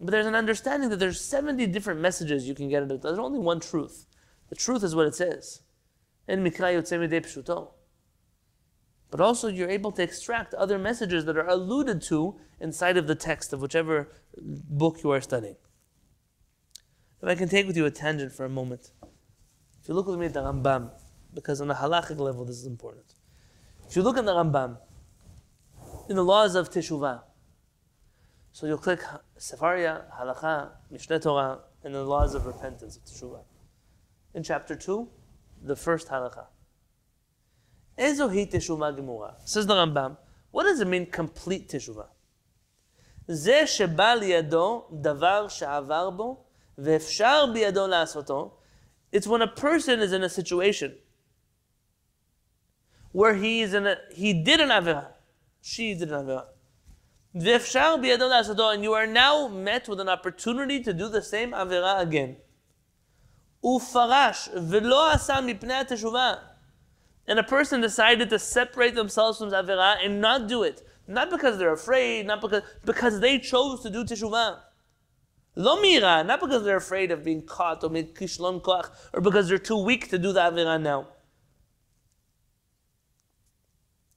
But 0.00 0.10
there's 0.10 0.26
an 0.26 0.34
understanding 0.34 0.90
that 0.90 0.98
there's 0.98 1.20
70 1.20 1.68
different 1.68 2.00
messages 2.00 2.48
you 2.48 2.56
can 2.56 2.68
get 2.68 2.82
out 2.82 2.90
of 2.90 2.96
it. 2.96 3.02
There's 3.02 3.20
only 3.20 3.38
one 3.38 3.60
truth. 3.60 4.06
The 4.48 4.56
truth 4.56 4.82
is 4.82 4.96
what 4.96 5.06
it 5.06 5.14
says. 5.14 5.60
But 6.26 6.40
also 9.20 9.46
you're 9.46 9.70
able 9.70 9.92
to 9.92 10.02
extract 10.02 10.54
other 10.54 10.76
messages 10.76 11.24
that 11.26 11.36
are 11.36 11.46
alluded 11.46 12.02
to 12.02 12.40
inside 12.58 12.96
of 12.96 13.06
the 13.06 13.14
text 13.14 13.52
of 13.52 13.62
whichever 13.62 14.10
book 14.36 15.04
you 15.04 15.12
are 15.12 15.20
studying. 15.20 15.54
If 17.26 17.30
I 17.30 17.34
can 17.34 17.48
take 17.48 17.66
with 17.66 17.76
you 17.76 17.84
a 17.86 17.90
tangent 17.90 18.30
for 18.30 18.44
a 18.44 18.48
moment. 18.48 18.92
If 19.82 19.88
you 19.88 19.94
look 19.94 20.06
with 20.06 20.16
me 20.16 20.26
at 20.26 20.34
the 20.34 20.42
Rambam, 20.42 20.92
because 21.34 21.60
on 21.60 21.68
a 21.72 21.74
halachic 21.74 22.20
level 22.20 22.44
this 22.44 22.54
is 22.54 22.66
important. 22.66 23.16
If 23.88 23.96
you 23.96 24.02
look 24.04 24.16
at 24.16 24.24
the 24.24 24.32
Rambam, 24.32 24.78
in 26.08 26.14
the 26.14 26.22
laws 26.22 26.54
of 26.54 26.70
Teshuvah, 26.70 27.22
so 28.52 28.68
you'll 28.68 28.78
click 28.78 29.00
Sefaria, 29.36 30.04
Halacha, 30.16 30.70
Mishneh 30.92 31.20
Torah, 31.20 31.62
and 31.82 31.96
the 31.96 32.04
laws 32.04 32.36
of 32.36 32.46
repentance 32.46 32.96
of 32.96 33.04
Teshuvah. 33.04 33.42
In 34.32 34.44
chapter 34.44 34.76
2, 34.76 35.08
the 35.64 35.74
first 35.74 36.06
Halacha. 36.06 36.44
Ezohi 37.98 38.48
Teshuvah 38.48 38.96
gemurah 38.96 39.34
Says 39.44 39.66
the 39.66 39.74
Rambam, 39.74 40.16
what 40.52 40.62
does 40.62 40.78
it 40.78 40.86
mean 40.86 41.06
complete 41.06 41.68
Teshuvah? 41.70 42.06
Zeh 43.28 43.64
shebal 43.64 44.20
yado 44.20 44.84
davar 45.02 45.50
שעבר 45.50 46.45
ואפשר 46.77 47.45
בידו 47.53 47.87
לעשותו, 47.87 48.57
it's 49.11 49.27
when 49.27 49.41
a 49.41 49.47
person 49.47 49.99
is 49.99 50.13
in 50.13 50.23
a 50.23 50.29
situation 50.29 50.93
where 53.11 53.35
he 53.35 53.61
is 53.61 53.73
in 53.73 53.85
a, 53.85 53.97
he 54.11 54.33
did 54.33 54.59
an 54.59 54.69
avera, 54.69 55.07
she 55.61 55.93
did 55.93 56.11
an 56.11 56.25
avera. 56.25 56.45
ואפשר 57.35 57.97
בידו 58.01 58.29
לעשותו, 58.29 58.73
and 58.73 58.83
you 58.83 58.93
are 58.93 59.07
now 59.07 59.47
met 59.47 59.87
with 59.87 59.99
an 59.99 60.09
opportunity 60.09 60.81
to 60.81 60.93
do 60.93 61.07
the 61.07 61.21
same 61.21 61.51
avera 61.51 61.99
again. 61.99 62.37
ופרש 63.63 64.49
ולא 64.69 65.11
עשה 65.11 65.41
מפני 65.41 65.73
התשובה. 65.73 66.33
And 67.27 67.37
a 67.37 67.43
person 67.43 67.81
decided 67.81 68.29
to 68.29 68.39
separate 68.39 68.95
themselves 68.95 69.37
from 69.37 69.51
avera 69.51 70.03
and 70.03 70.19
not 70.19 70.47
do 70.47 70.63
it. 70.63 70.81
Not 71.07 71.29
because 71.29 71.57
they're 71.57 71.73
afraid, 71.73 72.25
not 72.25 72.41
because 72.41 72.63
because 72.83 73.19
they 73.19 73.37
chose 73.37 73.81
to 73.83 73.89
do 73.89 74.03
teshuvah. 74.03 74.59
Lo 75.56 75.80
mira, 75.80 76.22
not 76.22 76.40
because 76.40 76.64
they're 76.64 76.76
afraid 76.76 77.10
of 77.10 77.24
being 77.24 77.42
caught 77.42 77.82
or 77.82 77.88
kishlon 77.88 78.60
koach, 78.60 78.90
or 79.14 79.22
because 79.22 79.48
they're 79.48 79.58
too 79.58 79.82
weak 79.82 80.10
to 80.10 80.18
do 80.18 80.32
the 80.32 80.40
avira 80.40 80.80
now. 80.80 81.08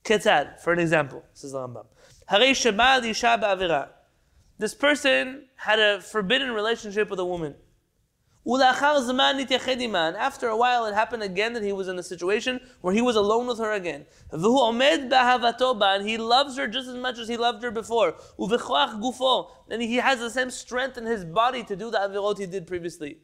Ketzad, 0.03 0.59
for 0.59 0.73
an 0.73 0.79
example, 0.79 1.23
says 1.33 1.53
the 1.53 1.59
Rambam. 1.59 1.85
Harei 2.29 2.53
shema 2.53 2.97
isha 2.97 3.39
ba'avira. 3.41 3.89
This 4.57 4.73
person 4.73 5.45
had 5.55 5.79
a 5.79 6.01
forbidden 6.01 6.51
relationship 6.51 7.09
with 7.09 7.19
a 7.19 7.25
woman. 7.25 7.55
After 8.47 10.47
a 10.47 10.57
while, 10.57 10.85
it 10.85 10.93
happened 10.93 11.23
again 11.23 11.53
that 11.53 11.61
he 11.61 11.73
was 11.73 11.87
in 11.87 11.99
a 11.99 12.03
situation 12.03 12.61
where 12.81 12.93
he 12.93 13.01
was 13.01 13.15
alone 13.15 13.47
with 13.47 13.59
her 13.59 13.73
again. 13.73 14.05
And 14.31 16.07
he 16.07 16.17
loves 16.17 16.57
her 16.57 16.67
just 16.67 16.87
as 16.87 16.95
much 16.95 17.19
as 17.19 17.27
he 17.27 17.37
loved 17.37 17.61
her 17.63 17.71
before. 17.71 18.15
And 18.39 19.81
he 19.81 19.97
has 19.97 20.19
the 20.19 20.29
same 20.29 20.49
strength 20.49 20.97
in 20.97 21.05
his 21.05 21.25
body 21.25 21.63
to 21.63 21.75
do 21.75 21.91
the 21.91 21.97
avirot 21.97 22.39
he 22.39 22.45
did 22.45 22.65
previously. 22.65 23.19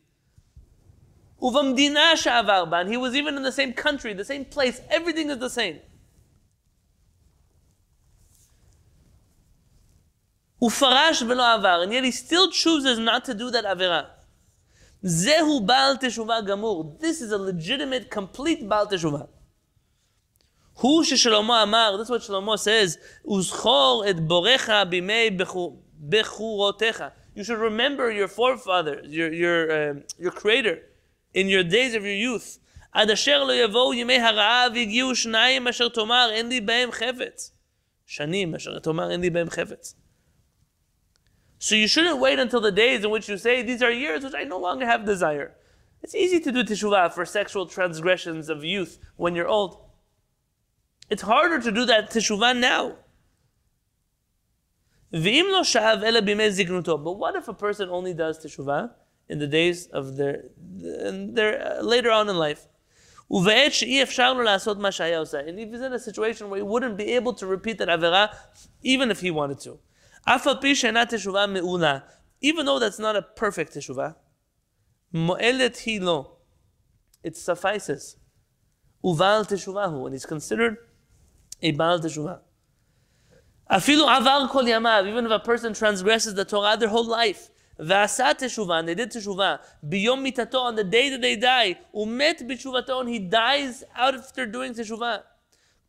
And 1.42 2.90
he 2.90 2.98
was 2.98 3.16
even 3.16 3.38
in 3.38 3.44
the 3.44 3.52
same 3.52 3.74
country, 3.74 4.14
the 4.14 4.26
same 4.26 4.46
place. 4.46 4.82
Everything 4.90 5.30
is 5.30 5.40
the 5.40 5.50
same. 5.50 5.80
And 10.62 11.94
yet 11.94 12.04
he 12.04 12.12
still 12.12 12.52
chooses 12.52 13.00
not 13.00 13.26
to 13.26 13.34
do 13.34 13.50
that 13.52 13.66
avirah. 13.66 14.08
Zehu 15.05 15.65
Baal 15.67 15.97
Teshuvah 15.97 16.47
Gamur. 16.47 16.99
This 17.01 17.21
is 17.21 17.33
a 17.33 17.39
legitimate, 17.39 18.11
complete 18.11 18.69
Baal 18.69 18.87
Teshuvah. 18.87 19.29
Hu 20.77 21.05
sheshlomo 21.05 21.63
amar, 21.63 21.99
that's 21.99 22.09
what 22.09 22.23
Shlomo 22.23 22.59
says, 22.59 22.99
Uzchor 23.27 24.07
et 24.09 24.17
borecha 24.17 24.91
bimei 24.91 25.37
bechurotecha. 26.09 27.13
You 27.35 27.45
should 27.45 27.59
remember 27.59 28.11
your 28.11 28.29
forefathers, 28.29 29.07
your, 29.09 29.33
your, 29.33 29.91
um, 29.91 30.03
your 30.19 30.33
creator, 30.33 30.79
in 31.35 31.49
your 31.49 31.65
days 31.65 31.95
of 31.95 32.05
your 32.05 32.15
youth. 32.15 32.59
עד 32.93 33.11
אשר 33.11 33.45
לא 33.45 33.53
יבואו 33.53 33.95
ימי 33.95 34.21
הרעה 34.21 34.67
והגיעו 34.75 35.15
שניים 35.15 35.69
אשר 35.69 35.89
תאמר 35.89 36.29
אין 36.33 36.49
לי 36.49 36.61
בהם 36.61 36.93
חפץ. 36.93 37.53
שנים 38.07 38.55
אשר 38.55 38.79
תאמר 38.79 39.11
אין 39.11 39.21
לי 39.21 39.31
בהם 39.31 39.51
חפץ. 39.51 39.95
So 41.66 41.74
you 41.74 41.88
shouldn't 41.88 42.20
wait 42.20 42.38
until 42.38 42.62
the 42.62 42.72
days 42.72 43.04
in 43.04 43.10
which 43.10 43.28
you 43.28 43.40
say, 43.40 43.64
These 43.64 43.82
are 43.82 43.90
years 43.90 44.24
which 44.24 44.36
I 44.36 44.44
no 44.44 44.60
longer 44.60 44.86
have 44.86 45.04
desire. 45.04 45.56
It's 46.04 46.14
easy 46.14 46.40
to 46.42 46.52
do 46.52 46.64
teshuvah 46.64 47.12
for 47.12 47.26
sexual 47.26 47.66
transgressions 47.66 48.50
of 48.50 48.64
youth 48.64 49.00
when 49.16 49.34
you're 49.34 49.48
old. 49.48 49.82
It's 51.10 51.24
harder 51.24 51.60
to 51.60 51.72
do 51.72 51.84
that 51.88 52.12
teshuvah 52.12 52.60
now. 52.60 52.98
But 55.12 55.24
what 57.14 57.36
if 57.36 57.48
a 57.48 57.54
person 57.56 57.90
only 57.90 58.14
does 58.14 58.46
teshuvah 58.46 58.92
in 59.28 59.40
the 59.40 59.48
days 59.48 59.88
of 59.88 60.18
their, 60.18 60.44
their 60.60 61.80
uh, 61.80 61.82
later 61.82 62.12
on 62.12 62.30
in 62.30 62.38
life? 62.38 62.68
And 63.28 63.48
if 63.48 64.14
he's 64.14 65.82
in 65.82 65.94
a 65.94 66.00
situation 66.00 66.52
where 66.52 66.58
he 66.58 66.64
wouldn't 66.64 66.96
be 66.96 67.16
able 67.16 67.34
to 67.34 67.48
repeat 67.48 67.80
that 67.80 67.88
avera, 67.88 68.30
even 68.84 69.10
if 69.10 69.22
he 69.22 69.32
wanted 69.32 69.60
to. 69.62 69.80
Even 72.43 72.67
though 72.67 72.79
that's 72.79 72.99
not 72.99 73.17
a 73.17 73.23
perfect 73.23 73.75
teshuvah, 73.75 74.15
mo'elet 75.13 75.79
hilo, 75.79 76.37
it 77.23 77.37
suffices. 77.37 78.17
Uval 79.05 79.47
teshuvahu, 79.49 80.07
and 80.07 80.15
he's 80.15 80.27
considered 80.27 80.77
a 81.63 81.73
baal 81.73 81.99
teshuvah. 82.01 82.41
Afilu 83.71 84.05
avar 84.05 84.49
kol 84.49 84.65
yamav, 84.65 85.07
even 85.07 85.27
if 85.27 85.31
a 85.31 85.39
person 85.39 85.73
transgresses 85.73 86.35
the 86.35 86.45
Torah 86.45 86.77
their 86.77 86.89
whole 86.89 87.07
life, 87.07 87.51
ועשה 87.79 88.35
תשובה, 88.35 88.81
and 88.81 88.89
they 88.89 88.95
did 88.95 89.11
תשובה, 89.11 89.57
ביום 89.83 90.23
מיתתו, 90.23 90.69
on 90.69 90.77
the 90.77 90.85
day 90.85 91.09
that 91.09 91.23
they 91.23 91.37
die, 91.37 91.75
umet 91.95 92.43
בתשובתו, 92.47 93.01
and 93.01 93.09
he 93.09 93.19
dies 93.19 93.85
out 93.95 94.15
after 94.15 94.45
doing 94.47 94.75
תשובה. 94.75 95.17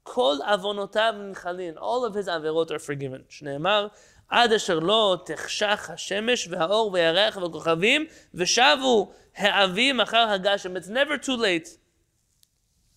כל 0.03 0.35
עוונותיו 0.47 1.13
ננחלין, 1.17 1.77
all 1.77 2.05
of 2.05 2.15
his 2.15 2.27
עבירות 2.27 2.71
are 2.71 2.79
forgiven. 2.79 3.23
שנאמר, 3.29 3.87
עד 4.31 4.53
אשר 4.53 4.79
לא 4.79 5.17
תחשך 5.25 5.89
השמש 5.93 6.47
והאור 6.47 6.91
והירח 6.93 7.37
והכוכבים, 7.37 8.05
ושבו 8.33 9.11
האבים 9.35 10.01
אחר 10.01 10.29
הגשם. 10.29 10.77
It's 10.77 10.89
never 10.89 11.25
too 11.25 11.37
late. 11.37 11.69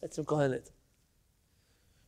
בעצם 0.02 0.24
קהלת. 0.24 0.70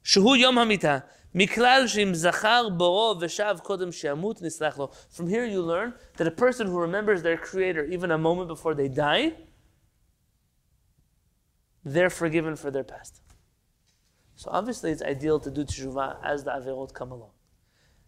שהוא 0.02 0.36
יום 0.36 0.58
המיתה. 0.58 0.98
מכלל 1.34 1.84
שאם 1.86 2.14
זכר 2.14 2.68
בורו 2.68 3.14
ושב 3.20 3.56
קודם 3.62 3.92
שימות, 3.92 4.42
נסלח 4.42 4.78
לו. 4.78 4.90
From 5.12 5.26
here 5.26 5.44
you 5.44 5.60
learn 5.60 5.92
that 6.16 6.26
a 6.26 6.40
person 6.40 6.66
who 6.66 6.78
remembers 6.78 7.22
their 7.22 7.36
creator 7.36 7.84
even 7.84 8.10
a 8.10 8.18
moment 8.18 8.48
before 8.48 8.74
they 8.74 8.88
die, 8.88 9.32
they're 11.84 12.10
forgiven 12.10 12.56
for 12.56 12.70
their 12.70 12.84
past. 12.84 13.20
So 14.36 14.50
obviously 14.50 14.90
it's 14.92 15.02
ideal 15.02 15.40
to 15.40 15.50
do 15.50 15.64
teshuvah 15.64 16.16
as 16.24 16.44
the 16.44 16.52
averot 16.52 16.92
come 16.94 17.10
along 17.12 17.29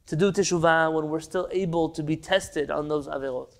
to 0.07 0.15
do 0.15 0.31
teshuvah 0.31 0.93
when 0.93 1.09
we're 1.09 1.19
still 1.19 1.47
able 1.51 1.89
to 1.89 2.03
be 2.03 2.17
tested 2.17 2.69
on 2.69 2.87
those 2.87 3.07
averot. 3.07 3.59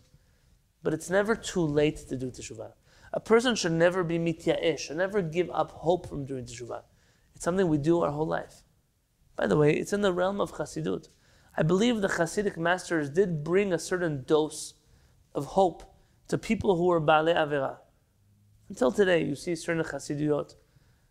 But 0.82 0.94
it's 0.94 1.10
never 1.10 1.36
too 1.36 1.66
late 1.66 1.98
to 2.10 2.18
do 2.18 2.30
teshuvah. 2.30 2.74
A 3.14 3.20
person 3.20 3.56
should 3.56 3.72
never 3.72 4.04
be 4.04 4.20
mitya'esh, 4.20 4.80
should 4.80 4.98
never 4.98 5.22
give 5.22 5.50
up 5.52 5.72
hope 5.72 6.10
from 6.10 6.26
doing 6.26 6.46
teshuvah. 6.46 6.84
It's 7.36 7.46
something 7.46 7.68
we 7.68 7.78
do 7.78 8.02
our 8.02 8.12
whole 8.12 8.28
life. 8.28 8.64
By 9.36 9.48
the 9.48 9.58
way, 9.58 9.74
it's 9.74 9.94
in 9.94 10.02
the 10.02 10.14
realm 10.14 10.42
of 10.42 10.54
chassidut. 10.54 11.08
I 11.56 11.64
believe 11.64 12.02
the 12.02 12.08
Hasidic 12.08 12.58
masters 12.58 13.10
did 13.10 13.44
bring 13.44 13.72
a 13.72 13.80
certain 13.80 14.24
dose 14.26 14.74
of 15.36 15.46
hope 15.46 15.84
to 16.28 16.38
people 16.38 16.76
who 16.76 16.86
were 16.86 17.02
Baalei 17.02 17.36
Avera. 17.36 17.78
Until 18.70 18.92
today, 18.92 19.24
you 19.24 19.36
see 19.36 19.56
certain 19.56 19.84
Hasidiyot. 19.84 20.56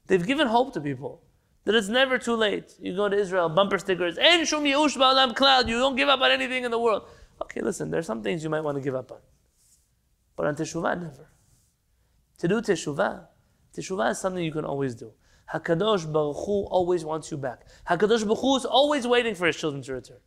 They've 0.07 0.26
given 0.26 0.49
hope 0.49 0.74
to 0.74 0.80
people 0.80 1.22
that 1.65 1.75
it's 1.75 1.89
never 1.89 2.19
too 2.19 2.35
late. 2.35 2.75
You 2.81 2.97
go 2.97 3.09
to 3.09 3.17
Israel, 3.17 3.49
bumper 3.49 3.79
stickers, 3.79 4.19
En 4.19 4.45
shum 4.45 4.65
yush 4.65 4.97
ba'alam 4.97 5.35
cloud. 5.35 5.69
You 5.69 5.79
don't 5.79 5.97
give 5.97 6.09
up 6.09 6.21
on 6.21 6.31
anything 6.31 6.65
in 6.65 6.71
the 6.71 6.79
world. 6.79 7.09
Okay, 7.43 7.61
listen, 7.61 7.91
there's 7.91 8.07
some 8.07 8.23
things 8.23 8.43
you 8.43 8.51
might 8.51 8.61
want 8.63 8.77
to 8.77 8.83
give 8.83 8.95
up 8.95 9.11
on. 9.13 9.19
But 10.37 10.47
on 10.47 10.57
teshuvah, 10.57 11.01
never. 11.01 11.31
To 12.39 12.49
do 12.49 12.61
teshuvah, 12.61 13.27
teshuvah 13.77 14.11
is 14.11 14.19
something 14.19 14.43
you 14.43 14.53
can 14.53 14.65
always 14.65 14.95
do. 14.95 15.13
Hakadosh 15.53 16.11
Baruch 16.11 16.37
Hu 16.47 16.65
always 16.71 17.05
wants 17.05 17.31
you 17.31 17.37
back. 17.37 17.67
Hakadosh 17.89 18.25
Baruch 18.25 18.39
Hu 18.39 18.57
is 18.57 18.65
always 18.65 19.07
waiting 19.07 19.35
for 19.35 19.47
his 19.47 19.57
children 19.57 19.83
to 19.83 19.95
return. 19.95 20.19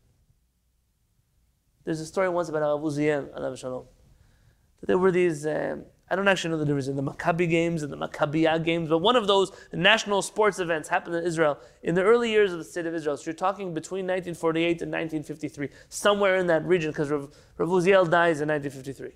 There's 1.83 1.99
a 1.99 2.05
story 2.05 2.29
once 2.29 2.49
about 2.49 2.61
Rav 2.61 2.81
Uziel, 2.81 3.57
Shalom. 3.57 3.85
That 4.79 4.87
there 4.87 4.97
were 4.97 5.11
these 5.11 5.45
um, 5.45 5.85
I 6.09 6.15
don't 6.15 6.27
actually 6.27 6.51
know 6.51 6.57
the 6.57 6.65
difference 6.65 6.87
in 6.87 6.95
the 6.95 7.03
Maccabi 7.03 7.49
games 7.49 7.81
and 7.81 7.91
the 7.91 7.97
Maccabiah 7.97 8.63
games, 8.63 8.89
but 8.89 8.99
one 8.99 9.15
of 9.15 9.25
those 9.25 9.51
national 9.73 10.21
sports 10.21 10.59
events 10.59 10.87
happened 10.87 11.15
in 11.15 11.23
Israel 11.23 11.57
in 11.81 11.95
the 11.95 12.03
early 12.03 12.29
years 12.29 12.51
of 12.51 12.59
the 12.59 12.63
state 12.63 12.85
of 12.85 12.93
Israel. 12.93 13.17
So 13.17 13.25
you're 13.25 13.33
talking 13.33 13.73
between 13.73 14.05
1948 14.05 14.83
and 14.83 14.91
1953, 14.91 15.69
somewhere 15.89 16.35
in 16.35 16.45
that 16.47 16.63
region, 16.63 16.91
because 16.91 17.09
Rav, 17.09 17.35
Rav 17.57 17.69
Uziel 17.69 18.09
dies 18.09 18.39
in 18.39 18.49
1953. 18.49 19.13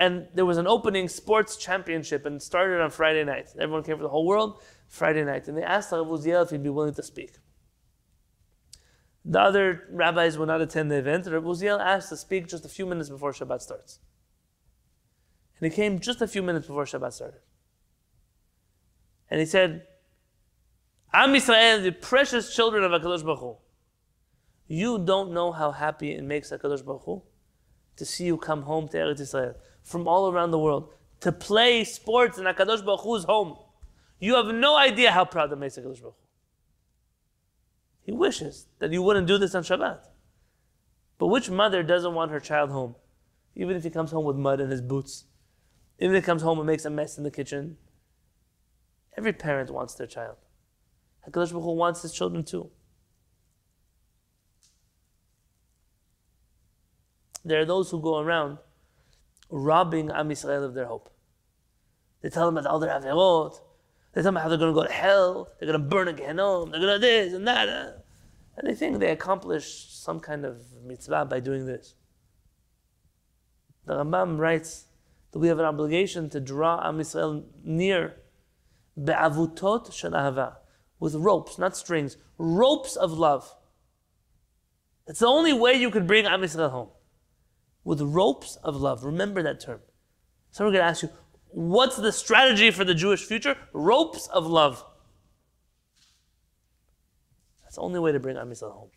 And 0.00 0.26
there 0.34 0.46
was 0.46 0.58
an 0.58 0.66
opening 0.66 1.08
sports 1.08 1.56
championship 1.56 2.26
and 2.26 2.40
started 2.42 2.80
on 2.80 2.90
Friday 2.90 3.24
night. 3.24 3.50
Everyone 3.58 3.82
came 3.82 3.96
from 3.96 4.04
the 4.04 4.08
whole 4.08 4.26
world 4.26 4.60
Friday 4.88 5.24
night. 5.24 5.48
And 5.48 5.56
they 5.56 5.62
asked 5.62 5.90
Rav 5.92 6.06
Uziel 6.06 6.44
if 6.44 6.50
he'd 6.50 6.62
be 6.62 6.70
willing 6.70 6.94
to 6.94 7.02
speak. 7.02 7.36
The 9.24 9.40
other 9.40 9.88
rabbis 9.90 10.38
would 10.38 10.48
not 10.48 10.60
attend 10.60 10.90
the 10.90 10.96
event. 10.96 11.26
Rav 11.26 11.42
Uziel 11.42 11.80
asked 11.80 12.08
to 12.10 12.16
speak 12.16 12.46
just 12.48 12.64
a 12.64 12.68
few 12.68 12.86
minutes 12.86 13.08
before 13.08 13.32
Shabbat 13.32 13.60
starts. 13.60 13.98
And 15.60 15.70
he 15.70 15.74
came 15.74 15.98
just 15.98 16.22
a 16.22 16.28
few 16.28 16.42
minutes 16.42 16.66
before 16.66 16.84
Shabbat 16.84 17.12
started. 17.12 17.40
And 19.30 19.40
he 19.40 19.46
said, 19.46 19.86
Am 21.12 21.32
Yisrael, 21.32 21.82
the 21.82 21.90
precious 21.90 22.54
children 22.54 22.84
of 22.84 22.92
HaKadosh 22.92 23.24
Baruch 23.24 23.40
Hu. 23.40 23.56
You 24.66 24.98
don't 24.98 25.32
know 25.32 25.52
how 25.52 25.72
happy 25.72 26.12
it 26.12 26.22
makes 26.22 26.50
HaKadosh 26.50 26.84
Baruch 26.84 27.02
Hu 27.04 27.22
to 27.96 28.04
see 28.04 28.24
you 28.24 28.36
come 28.36 28.62
home 28.62 28.88
to 28.88 28.96
Eretz 28.96 29.20
Yisrael 29.20 29.54
from 29.82 30.06
all 30.06 30.30
around 30.30 30.50
the 30.50 30.58
world 30.58 30.92
to 31.20 31.32
play 31.32 31.84
sports 31.84 32.38
in 32.38 32.44
HaKadosh 32.44 32.84
Baruch 32.84 33.00
Hu's 33.00 33.24
home. 33.24 33.56
You 34.20 34.34
have 34.36 34.54
no 34.54 34.76
idea 34.76 35.10
how 35.10 35.24
proud 35.24 35.50
that 35.50 35.56
makes 35.56 35.76
HaKadosh 35.76 36.00
Baruch 36.00 36.02
Hu. 36.02 36.14
He 38.02 38.12
wishes 38.12 38.68
that 38.78 38.92
you 38.92 39.02
wouldn't 39.02 39.26
do 39.26 39.38
this 39.38 39.54
on 39.54 39.62
Shabbat. 39.62 40.00
But 41.18 41.26
which 41.26 41.50
mother 41.50 41.82
doesn't 41.82 42.14
want 42.14 42.30
her 42.30 42.40
child 42.40 42.70
home? 42.70 42.94
Even 43.54 43.76
if 43.76 43.82
he 43.82 43.90
comes 43.90 44.12
home 44.12 44.24
with 44.24 44.36
mud 44.36 44.60
in 44.60 44.70
his 44.70 44.80
boots. 44.80 45.24
Even 45.98 46.14
if 46.14 46.22
he 46.22 46.26
comes 46.26 46.42
home 46.42 46.58
and 46.58 46.66
makes 46.66 46.84
a 46.84 46.90
mess 46.90 47.18
in 47.18 47.24
the 47.24 47.30
kitchen. 47.30 47.76
Every 49.16 49.32
parent 49.32 49.70
wants 49.70 49.94
their 49.94 50.06
child. 50.06 50.36
HaKadosh 51.26 51.50
Baruch 51.50 51.64
Hu 51.64 51.72
wants 51.72 52.02
his 52.02 52.12
children 52.12 52.44
too. 52.44 52.70
There 57.44 57.60
are 57.60 57.64
those 57.64 57.90
who 57.90 58.00
go 58.00 58.18
around 58.18 58.58
robbing 59.50 60.10
Am 60.10 60.28
Yisrael 60.28 60.64
of 60.64 60.74
their 60.74 60.86
hope. 60.86 61.10
They 62.22 62.28
tell 62.28 62.46
them 62.46 62.58
about 62.58 62.70
all 62.70 62.78
their 62.78 62.90
averot. 62.90 63.60
They 64.12 64.22
tell 64.22 64.32
them 64.32 64.42
how 64.42 64.48
they're 64.48 64.58
going 64.58 64.74
to 64.74 64.80
go 64.80 64.86
to 64.86 64.92
hell. 64.92 65.48
They're 65.58 65.70
going 65.70 65.80
to 65.80 65.88
burn 65.88 66.08
a 66.08 66.12
Gehenom. 66.12 66.70
They're 66.70 66.80
going 66.80 66.94
to 66.94 66.98
this 66.98 67.32
and 67.32 67.46
that. 67.46 67.68
And 67.68 68.68
they 68.68 68.74
think 68.74 68.98
they 68.98 69.10
accomplish 69.10 69.86
some 69.90 70.20
kind 70.20 70.44
of 70.44 70.60
mitzvah 70.84 71.26
by 71.26 71.40
doing 71.40 71.66
this. 71.66 71.94
The 73.86 73.94
Rambam 73.94 74.38
writes 74.38 74.87
that 75.32 75.38
we 75.38 75.48
have 75.48 75.58
an 75.58 75.64
obligation 75.64 76.30
to 76.30 76.40
draw 76.40 76.86
Am 76.86 76.98
Yisrael 76.98 77.44
near 77.62 78.16
be'avutot 79.02 79.92
shel 79.92 80.56
with 80.98 81.14
ropes, 81.14 81.58
not 81.58 81.76
strings, 81.76 82.16
ropes 82.38 82.96
of 82.96 83.12
love. 83.12 83.54
It's 85.06 85.20
the 85.20 85.26
only 85.26 85.52
way 85.52 85.74
you 85.74 85.90
could 85.90 86.06
bring 86.06 86.26
Am 86.26 86.40
Yisrael 86.40 86.70
home 86.70 86.88
with 87.84 88.00
ropes 88.00 88.56
of 88.62 88.76
love. 88.76 89.04
Remember 89.04 89.42
that 89.42 89.60
term. 89.60 89.80
Someone 90.50 90.72
going 90.72 90.82
to 90.82 90.88
ask 90.88 91.02
you, 91.02 91.10
what's 91.48 91.96
the 91.96 92.12
strategy 92.12 92.70
for 92.70 92.84
the 92.84 92.94
Jewish 92.94 93.24
future? 93.24 93.56
Ropes 93.72 94.26
of 94.28 94.46
love. 94.46 94.84
That's 97.62 97.76
the 97.76 97.82
only 97.82 98.00
way 98.00 98.12
to 98.12 98.20
bring 98.20 98.36
Am 98.36 98.50
Yisrael 98.50 98.72
home. 98.72 98.90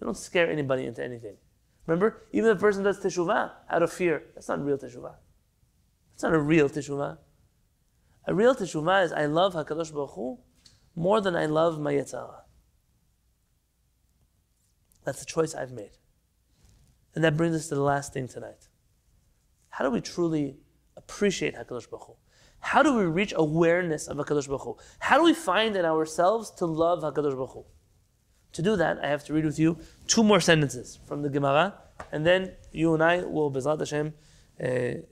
You 0.00 0.06
don't 0.06 0.16
scare 0.16 0.50
anybody 0.50 0.86
into 0.86 1.04
anything. 1.04 1.36
Remember, 1.86 2.22
even 2.32 2.50
a 2.50 2.56
person 2.56 2.82
does 2.82 2.98
teshuvah 3.00 3.50
out 3.68 3.82
of 3.82 3.92
fear, 3.92 4.22
that's 4.34 4.48
not 4.48 4.64
real 4.64 4.78
teshuvah. 4.78 5.14
That's 6.14 6.22
not 6.22 6.34
a 6.34 6.38
real 6.38 6.68
teshuvah. 6.68 7.18
A 8.26 8.34
real 8.34 8.54
teshuvah 8.54 9.04
is 9.04 9.12
I 9.12 9.26
love 9.26 9.54
Hakadosh 9.54 9.92
Baruch 9.92 10.12
Hu 10.14 10.38
more 10.94 11.20
than 11.20 11.34
I 11.34 11.46
love 11.46 11.80
my 11.80 11.92
Yetzer 11.92 12.12
Hara. 12.12 12.44
That's 15.04 15.18
the 15.18 15.26
choice 15.26 15.54
I've 15.54 15.72
made. 15.72 15.90
And 17.14 17.24
that 17.24 17.36
brings 17.36 17.56
us 17.56 17.68
to 17.68 17.74
the 17.74 17.82
last 17.82 18.12
thing 18.12 18.28
tonight. 18.28 18.68
How 19.70 19.84
do 19.84 19.90
we 19.90 20.00
truly 20.00 20.56
appreciate 20.96 21.56
HaKadosh 21.56 21.90
Baruch 21.90 22.06
Hu? 22.06 22.16
How 22.60 22.82
do 22.82 22.94
we 22.94 23.04
reach 23.04 23.34
awareness 23.36 24.06
of 24.06 24.16
HaKadosh 24.16 24.46
Baruch 24.46 24.62
Hu? 24.62 24.76
How 25.00 25.18
do 25.18 25.24
we 25.24 25.34
find 25.34 25.76
in 25.76 25.84
ourselves 25.84 26.50
to 26.52 26.66
love 26.66 27.02
HaKadosh 27.02 27.34
Baruch 27.34 27.50
Hu? 27.50 27.64
To 28.52 28.62
do 28.62 28.76
that, 28.76 29.04
I 29.04 29.08
have 29.08 29.24
to 29.24 29.34
read 29.34 29.44
with 29.44 29.58
you 29.58 29.78
two 30.06 30.22
more 30.22 30.40
sentences 30.40 31.00
from 31.06 31.22
the 31.22 31.28
Gemara, 31.28 31.74
and 32.12 32.24
then 32.24 32.52
you 32.72 32.94
and 32.94 33.02
I 33.02 33.24
will, 33.24 33.50
Bezat 33.50 33.80
Hashem, 33.80 34.14
uh, 34.62 35.02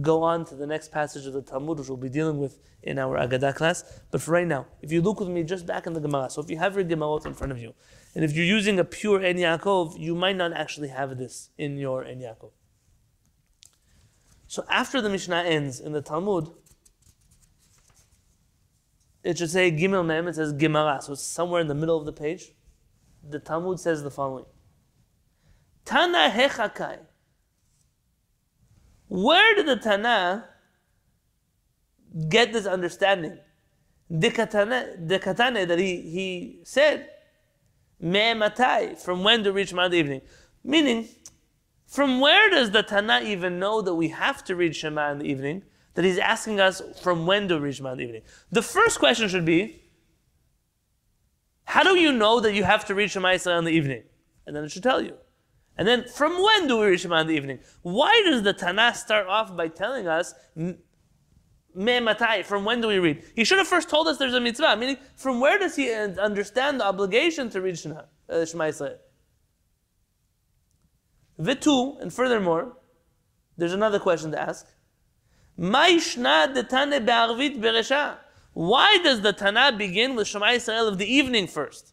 go 0.00 0.22
on 0.22 0.44
to 0.46 0.54
the 0.54 0.66
next 0.66 0.90
passage 0.90 1.26
of 1.26 1.34
the 1.34 1.42
Talmud, 1.42 1.78
which 1.78 1.88
we'll 1.88 1.98
be 1.98 2.08
dealing 2.08 2.38
with 2.38 2.58
in 2.82 2.98
our 2.98 3.18
Agadah 3.18 3.54
class. 3.54 4.00
But 4.10 4.22
for 4.22 4.32
right 4.32 4.46
now, 4.46 4.66
if 4.80 4.90
you 4.90 5.02
look 5.02 5.20
with 5.20 5.28
me 5.28 5.42
just 5.42 5.66
back 5.66 5.86
in 5.86 5.92
the 5.92 6.00
Gemara, 6.00 6.30
so 6.30 6.40
if 6.40 6.50
you 6.50 6.56
have 6.58 6.74
your 6.74 6.84
Gemarot 6.84 7.26
in 7.26 7.34
front 7.34 7.52
of 7.52 7.58
you, 7.58 7.74
and 8.14 8.24
if 8.24 8.34
you're 8.34 8.46
using 8.46 8.78
a 8.78 8.84
pure 8.84 9.22
En 9.22 9.36
Yaakov, 9.36 9.98
you 9.98 10.14
might 10.14 10.36
not 10.36 10.52
actually 10.52 10.88
have 10.88 11.18
this 11.18 11.50
in 11.58 11.76
your 11.76 12.04
En 12.04 12.20
Yaakov. 12.20 12.52
So 14.48 14.64
after 14.68 15.00
the 15.00 15.08
Mishnah 15.08 15.44
ends 15.44 15.80
in 15.80 15.92
the 15.92 16.02
Talmud, 16.02 16.50
it 19.22 19.38
should 19.38 19.50
say 19.50 19.70
Gimel 19.70 20.04
Mem, 20.04 20.28
it 20.28 20.34
says 20.34 20.52
Gemara, 20.52 21.00
so 21.00 21.12
it's 21.12 21.22
somewhere 21.22 21.60
in 21.60 21.68
the 21.68 21.74
middle 21.74 21.98
of 21.98 22.06
the 22.06 22.12
page. 22.12 22.52
The 23.22 23.38
Talmud 23.38 23.78
says 23.78 24.02
the 24.02 24.10
following 24.10 24.46
Tana 25.84 26.30
Hechakai. 26.30 26.98
Where 29.12 29.54
did 29.54 29.66
the 29.66 29.76
Tana 29.76 30.48
get 32.30 32.50
this 32.54 32.64
understanding? 32.64 33.38
The 34.08 34.30
katane 34.30 35.68
that 35.68 35.78
he, 35.78 36.00
he 36.00 36.60
said 36.64 37.10
me 38.00 38.32
matai, 38.32 38.94
from 38.94 39.22
when 39.22 39.44
to 39.44 39.52
reach 39.52 39.72
the 39.72 39.92
evening. 39.92 40.22
Meaning, 40.64 41.08
from 41.86 42.20
where 42.20 42.48
does 42.48 42.70
the 42.70 42.82
Tana 42.82 43.20
even 43.22 43.58
know 43.58 43.82
that 43.82 43.94
we 43.94 44.08
have 44.08 44.42
to 44.44 44.56
read 44.56 44.74
Shema 44.74 45.12
in 45.12 45.18
the 45.18 45.26
evening? 45.26 45.64
That 45.92 46.06
he's 46.06 46.16
asking 46.16 46.60
us 46.60 46.80
from 47.02 47.26
when 47.26 47.48
to 47.48 47.60
read 47.60 47.74
Shema 47.74 47.92
in 47.92 47.98
the 47.98 48.04
evening. 48.04 48.22
The 48.50 48.62
first 48.62 48.98
question 48.98 49.28
should 49.28 49.44
be, 49.44 49.82
how 51.64 51.82
do 51.82 51.98
you 51.98 52.12
know 52.12 52.40
that 52.40 52.54
you 52.54 52.64
have 52.64 52.86
to 52.86 52.94
read 52.94 53.10
Shema 53.10 53.32
in 53.32 53.64
the 53.64 53.72
evening? 53.72 54.04
And 54.46 54.56
then 54.56 54.64
it 54.64 54.70
should 54.70 54.82
tell 54.82 55.02
you. 55.02 55.18
And 55.76 55.88
then, 55.88 56.04
from 56.04 56.42
when 56.42 56.68
do 56.68 56.78
we 56.78 56.86
read 56.86 57.00
Shema 57.00 57.20
in 57.20 57.26
the 57.26 57.34
evening? 57.34 57.60
Why 57.82 58.22
does 58.26 58.42
the 58.42 58.52
Tana 58.52 58.94
start 58.94 59.26
off 59.26 59.56
by 59.56 59.68
telling 59.68 60.06
us 60.06 60.34
me 60.54 62.00
matai, 62.00 62.42
from 62.42 62.64
when 62.64 62.80
do 62.80 62.88
we 62.88 62.98
read? 62.98 63.22
He 63.34 63.44
should 63.44 63.58
have 63.58 63.68
first 63.68 63.88
told 63.88 64.06
us 64.06 64.18
there's 64.18 64.34
a 64.34 64.40
mitzvah, 64.40 64.76
meaning 64.76 64.98
from 65.16 65.40
where 65.40 65.58
does 65.58 65.76
he 65.76 65.90
understand 65.92 66.80
the 66.80 66.84
obligation 66.84 67.48
to 67.50 67.60
read 67.60 67.78
Shema, 67.78 68.02
uh, 68.28 68.44
Shema 68.44 68.64
Yisrael? 68.64 68.98
Vitu, 71.40 72.00
and 72.00 72.12
furthermore, 72.12 72.76
there's 73.56 73.72
another 73.72 73.98
question 73.98 74.30
to 74.32 74.40
ask. 74.40 74.66
Why 78.54 78.98
does 78.98 79.20
the 79.22 79.32
Tana 79.32 79.72
begin 79.76 80.14
with 80.14 80.28
Shema 80.28 80.46
Yisrael 80.46 80.88
of 80.88 80.98
the 80.98 81.06
evening 81.06 81.46
first? 81.46 81.91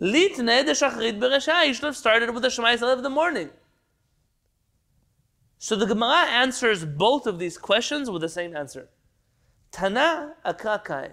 Litne 0.00 0.64
de 0.64 0.72
Shachrit 0.72 1.18
Beresha. 1.18 1.64
He 1.64 1.72
should 1.72 1.84
have 1.84 1.96
started 1.96 2.30
with 2.30 2.42
the 2.42 2.50
Shema 2.50 2.68
Yisrael 2.68 2.92
of 2.92 3.02
the 3.02 3.10
morning. 3.10 3.50
So 5.58 5.74
the 5.74 5.86
Gemara 5.86 6.26
answers 6.28 6.84
both 6.84 7.26
of 7.26 7.38
these 7.38 7.56
questions 7.56 8.10
with 8.10 8.22
the 8.22 8.28
same 8.28 8.54
answer. 8.56 8.88
Tana 9.72 10.34
Akakai. 10.44 11.12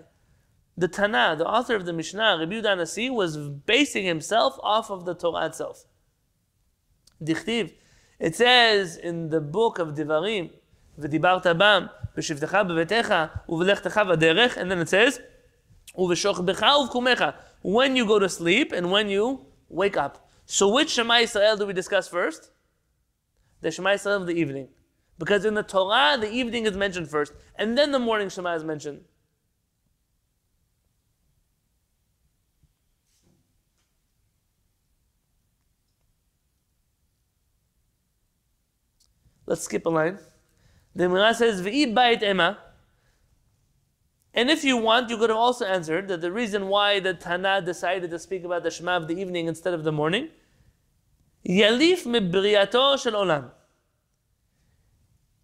The 0.76 0.88
Tana, 0.88 1.36
the 1.38 1.46
author 1.46 1.76
of 1.76 1.86
the 1.86 1.94
Mishnah, 1.94 2.38
Rabbi 2.40 2.56
Yudan 2.56 2.78
Nasi, 2.78 3.10
was 3.10 3.38
basing 3.38 4.06
himself 4.06 4.58
off 4.62 4.90
of 4.90 5.06
the 5.06 5.14
Torah 5.14 5.46
itself. 5.46 5.86
Dichtiv. 7.24 7.74
It 8.20 8.36
says 8.36 8.98
in 8.98 9.30
the 9.30 9.40
book 9.40 9.80
of 9.80 9.90
Devarim, 9.90 10.50
ודיברת 10.98 11.48
בם, 11.48 11.86
בשבתך 12.18 12.58
בביתך, 12.68 13.14
ובלכתך 13.50 13.98
בדרך, 13.98 14.58
and 14.58 14.72
then 14.72 14.80
it 14.80 14.90
says, 14.90 15.20
ובשוכבך 15.96 16.64
ובקומך, 16.82 17.26
when 17.63 17.97
you 17.97 18.07
go 18.07 18.19
to 18.19 18.29
sleep 18.29 18.73
and 18.73 18.91
when 18.91 19.09
you 19.09 19.47
wake 19.69 19.97
up. 19.97 20.29
So 20.47 20.69
which 20.69 20.91
Shema 20.91 21.15
Yisrael 21.15 21.59
do 21.59 21.67
we 21.67 21.73
discuss 21.73 22.09
first? 22.09 22.51
the 23.61 23.71
Shema 23.71 23.91
Yisrael 23.91 24.21
of 24.21 24.27
the 24.27 24.35
evening. 24.35 24.69
Because 25.19 25.45
in 25.45 25.55
the 25.55 25.63
Torah, 25.63 26.17
the 26.19 26.31
evening 26.31 26.67
is 26.67 26.77
mentioned 26.77 27.11
first, 27.11 27.33
and 27.57 27.77
then 27.77 27.91
the 27.91 27.99
morning 27.99 28.29
Shema 28.29 28.55
is 28.55 28.65
mentioned. 28.65 29.01
Let's 39.47 39.63
skip 39.63 39.87
a 39.87 39.89
line. 39.89 40.19
The 40.95 41.05
Gemara 41.05 41.35
says, 41.35 41.63
"V'i 41.63 41.93
bait 41.93 42.23
ema." 42.23 42.59
And 44.39 44.51
if 44.53 44.63
you 44.63 44.77
want, 44.77 45.11
you 45.11 45.19
could 45.19 45.31
have 45.31 45.37
also 45.37 45.65
answered 45.67 46.07
that 46.09 46.21
the 46.21 46.31
reason 46.31 46.69
why 46.69 47.01
the 47.01 47.13
Tana 47.13 47.61
decided 47.61 48.11
to 48.11 48.21
speak 48.21 48.45
about 48.45 48.63
the 48.63 48.71
Shema 48.71 48.97
of 48.97 49.09
the 49.09 49.21
evening 49.21 49.49
instead 49.49 49.75
of 49.75 49.83
the 49.83 49.91
morning 49.91 50.29
Yalif 51.45 52.05
mibriyato 52.05 53.03
shel 53.03 53.15
olam. 53.15 53.51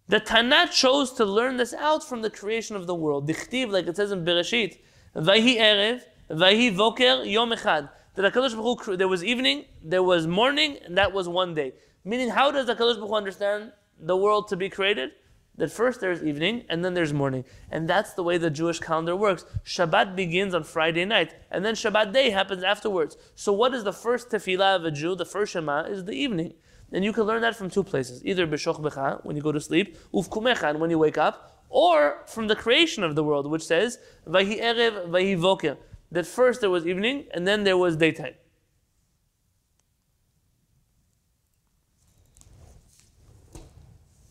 The 0.07 0.21
Tanat 0.21 0.71
chose 0.71 1.11
to 1.13 1.25
learn 1.25 1.57
this 1.57 1.73
out 1.73 2.07
from 2.07 2.21
the 2.21 2.29
creation 2.29 2.77
of 2.77 2.87
the 2.87 2.95
world. 2.95 3.27
Dichtiv, 3.27 3.69
like 3.69 3.87
it 3.87 3.97
says 3.97 4.13
in 4.13 4.23
Bereshit, 4.23 4.77
Vayhi 5.13 5.57
erev, 5.57 6.01
Vayhi 6.29 6.73
voker, 6.73 7.29
yom 7.29 7.51
echad. 7.51 7.89
That 8.15 8.33
Baruch 8.33 8.85
Hu, 8.85 8.95
there 8.95 9.09
was 9.09 9.25
evening, 9.25 9.65
there 9.83 10.03
was 10.03 10.25
morning, 10.25 10.77
and 10.85 10.97
that 10.97 11.11
was 11.11 11.27
one 11.27 11.53
day. 11.53 11.73
Meaning, 12.05 12.29
how 12.29 12.49
does 12.49 12.67
HaKadosh 12.67 12.95
Baruch 12.95 13.09
Hu 13.09 13.15
understand 13.15 13.73
the 13.99 14.15
world 14.15 14.47
to 14.47 14.55
be 14.55 14.69
created? 14.69 15.11
That 15.57 15.71
first 15.71 16.01
there's 16.01 16.23
evening 16.23 16.65
and 16.69 16.83
then 16.83 16.93
there's 16.93 17.13
morning. 17.13 17.45
And 17.71 17.87
that's 17.87 18.13
the 18.13 18.23
way 18.23 18.37
the 18.37 18.49
Jewish 18.49 18.79
calendar 18.79 19.15
works. 19.15 19.45
Shabbat 19.63 20.15
begins 20.15 20.53
on 20.53 20.63
Friday 20.63 21.05
night, 21.05 21.33
and 21.51 21.63
then 21.63 21.75
Shabbat 21.75 22.13
day 22.13 22.29
happens 22.29 22.63
afterwards. 22.63 23.17
So, 23.35 23.53
what 23.53 23.73
is 23.73 23.83
the 23.83 23.93
first 23.93 24.29
tefillah 24.29 24.75
of 24.75 24.85
a 24.85 24.91
Jew? 24.91 25.15
The 25.15 25.25
first 25.25 25.53
Shema 25.53 25.83
is 25.83 26.05
the 26.05 26.13
evening. 26.13 26.53
And 26.91 27.03
you 27.03 27.11
can 27.13 27.23
learn 27.23 27.41
that 27.41 27.55
from 27.55 27.69
two 27.69 27.83
places 27.83 28.23
either 28.25 28.45
B'shoch 28.45 28.79
Becha, 28.79 29.23
when 29.25 29.35
you 29.35 29.41
go 29.41 29.51
to 29.51 29.59
sleep, 29.59 29.97
Ufkumecha, 30.13 30.69
and 30.69 30.79
when 30.79 30.89
you 30.89 30.99
wake 30.99 31.17
up, 31.17 31.63
or 31.69 32.23
from 32.27 32.47
the 32.47 32.55
creation 32.55 33.03
of 33.03 33.15
the 33.15 33.23
world, 33.23 33.49
which 33.49 33.65
says, 33.65 33.97
Vahi 34.27 34.61
Erev, 34.61 35.09
Vahi 35.09 35.37
Voker, 35.37 35.77
that 36.11 36.25
first 36.25 36.61
there 36.61 36.69
was 36.69 36.85
evening 36.85 37.25
and 37.33 37.47
then 37.47 37.63
there 37.63 37.77
was 37.77 37.97
daytime. 37.97 38.35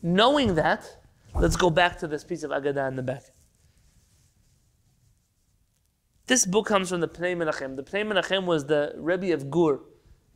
Knowing 0.02 0.54
that, 0.54 1.03
let's 1.34 1.56
go 1.56 1.70
back 1.70 1.98
to 1.98 2.06
this 2.06 2.24
piece 2.24 2.42
of 2.42 2.50
Agadah 2.50 2.88
in 2.88 2.96
the 2.96 3.02
back. 3.02 3.24
This 6.26 6.46
book 6.46 6.66
comes 6.66 6.88
from 6.88 7.00
the 7.00 7.08
Pnei 7.08 7.36
Menachem. 7.36 7.76
The 7.76 7.82
Pnei 7.82 8.06
Menachem 8.10 8.46
was 8.46 8.64
the 8.66 8.94
Rebbe 8.96 9.32
of 9.34 9.50
Gur, 9.50 9.80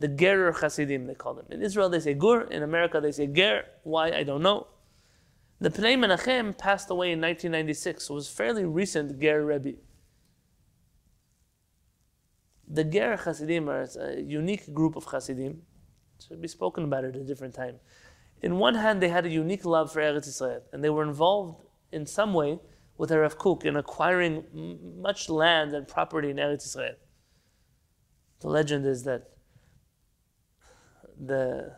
the 0.01 0.09
Gerer 0.09 0.53
Hasidim, 0.61 1.07
they 1.07 1.15
call 1.15 1.35
them. 1.35 1.47
In 1.51 1.63
Israel, 1.63 1.89
they 1.89 2.01
say 2.01 2.15
Gur. 2.15 2.43
In 2.43 2.63
America, 2.63 3.01
they 3.01 3.13
say 3.13 3.27
Ger. 3.27 3.65
Why, 3.83 4.13
I 4.13 4.23
don't 4.23 4.43
know. 4.43 4.69
The 5.61 5.71
Pnei 5.71 5.97
Menachem 5.97 6.57
passed 6.57 6.89
away 6.91 7.11
in 7.13 7.21
1996, 7.21 8.05
so 8.05 8.15
it 8.15 8.17
was 8.17 8.29
fairly 8.29 8.65
recent 8.65 9.19
Ger 9.19 9.45
Rebbe. 9.45 9.79
The 12.69 12.85
Ger 12.85 13.17
Hasidim 13.17 13.69
are 13.69 13.89
a 13.99 14.21
unique 14.21 14.73
group 14.73 14.95
of 14.95 15.07
Hasidim. 15.07 15.63
Should 16.27 16.43
be 16.43 16.49
spoken 16.49 16.85
about 16.85 17.05
at 17.05 17.17
a 17.17 17.25
different 17.25 17.55
time. 17.55 17.77
In 18.43 18.59
one 18.59 18.77
hand, 18.77 19.03
they 19.03 19.09
had 19.09 19.27
a 19.27 19.31
unique 19.31 19.65
love 19.65 19.93
for 19.93 20.01
Eretz 20.01 20.29
Israel, 20.29 20.63
and 20.73 20.83
they 20.83 20.91
were 20.91 21.03
involved 21.03 21.61
in 21.91 22.07
some 22.07 22.35
way 22.35 22.61
with 22.97 23.11
Rav 23.11 23.39
Kook 23.39 23.65
in 23.65 23.77
acquiring 23.77 24.45
m- 24.55 25.01
much 25.01 25.29
land 25.29 25.73
and 25.73 25.87
property 25.87 26.31
in 26.31 26.37
Eretz 26.37 26.67
Israel. 26.67 26.97
The 28.41 28.49
legend 28.49 28.87
is 28.87 29.05
that 29.05 29.31
the 31.19 31.77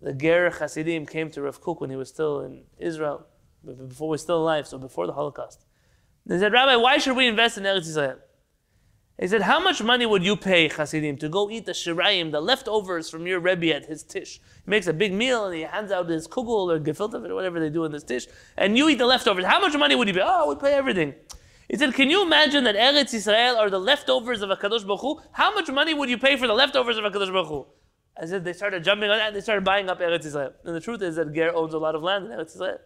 the 0.00 0.12
Ger 0.12 0.50
Hasidim 0.50 1.06
came 1.06 1.30
to 1.30 1.42
Rav 1.42 1.60
Kook 1.60 1.80
when 1.80 1.90
he 1.90 1.96
was 1.96 2.08
still 2.08 2.40
in 2.40 2.64
Israel, 2.76 3.26
before 3.64 4.08
he 4.08 4.10
was 4.12 4.22
still 4.22 4.38
alive, 4.42 4.66
so 4.66 4.76
before 4.78 5.06
the 5.06 5.12
Holocaust. 5.12 5.64
They 6.26 6.38
said, 6.38 6.52
Rabbi, 6.52 6.74
why 6.76 6.98
should 6.98 7.16
we 7.16 7.28
invest 7.28 7.58
in 7.58 7.64
Eretz 7.64 7.82
Israel? 7.82 8.18
He 9.22 9.28
said, 9.28 9.42
How 9.42 9.60
much 9.60 9.80
money 9.80 10.04
would 10.04 10.24
you 10.24 10.34
pay, 10.34 10.66
Hasidim, 10.66 11.16
to 11.18 11.28
go 11.28 11.48
eat 11.48 11.64
the 11.64 11.70
shirayim, 11.70 12.32
the 12.32 12.40
leftovers 12.40 13.08
from 13.08 13.24
your 13.24 13.38
Rebbe 13.38 13.72
at 13.72 13.86
his 13.86 14.02
tish? 14.02 14.40
He 14.64 14.68
makes 14.68 14.88
a 14.88 14.92
big 14.92 15.12
meal 15.12 15.46
and 15.46 15.54
he 15.54 15.62
hands 15.62 15.92
out 15.92 16.08
his 16.08 16.26
kugel 16.26 16.72
or 16.72 16.80
gefilte 16.80 17.24
or 17.30 17.32
whatever 17.32 17.60
they 17.60 17.70
do 17.70 17.84
in 17.84 17.92
this 17.92 18.02
tish, 18.02 18.26
and 18.56 18.76
you 18.76 18.88
eat 18.88 18.98
the 18.98 19.06
leftovers. 19.06 19.44
How 19.44 19.60
much 19.60 19.78
money 19.78 19.94
would 19.94 20.08
you 20.08 20.14
pay? 20.14 20.24
Oh, 20.24 20.48
we 20.48 20.56
pay 20.56 20.74
everything. 20.74 21.14
He 21.68 21.76
said, 21.76 21.94
Can 21.94 22.10
you 22.10 22.22
imagine 22.22 22.64
that 22.64 22.74
Eretz 22.74 23.14
Israel 23.14 23.58
are 23.58 23.70
the 23.70 23.78
leftovers 23.78 24.42
of 24.42 24.50
a 24.50 24.56
Kadosh 24.56 24.84
Baruch 24.84 25.02
Hu? 25.02 25.20
How 25.30 25.54
much 25.54 25.70
money 25.70 25.94
would 25.94 26.10
you 26.10 26.18
pay 26.18 26.36
for 26.36 26.48
the 26.48 26.54
leftovers 26.54 26.98
of 26.98 27.04
a 27.04 27.10
Kadosh 27.10 27.32
Baruch 27.32 27.46
Hu? 27.46 27.66
I 28.20 28.26
said 28.26 28.44
they 28.44 28.52
started 28.52 28.82
jumping 28.82 29.08
on 29.08 29.18
that, 29.18 29.34
they 29.34 29.40
started 29.40 29.62
buying 29.62 29.88
up 29.88 30.00
Eretz 30.00 30.26
Israel. 30.26 30.52
And 30.64 30.74
the 30.74 30.80
truth 30.80 31.00
is 31.00 31.14
that 31.14 31.32
Ger 31.32 31.54
owns 31.54 31.74
a 31.74 31.78
lot 31.78 31.94
of 31.94 32.02
land 32.02 32.24
in 32.24 32.32
Eretz 32.32 32.56
Israel. 32.56 32.78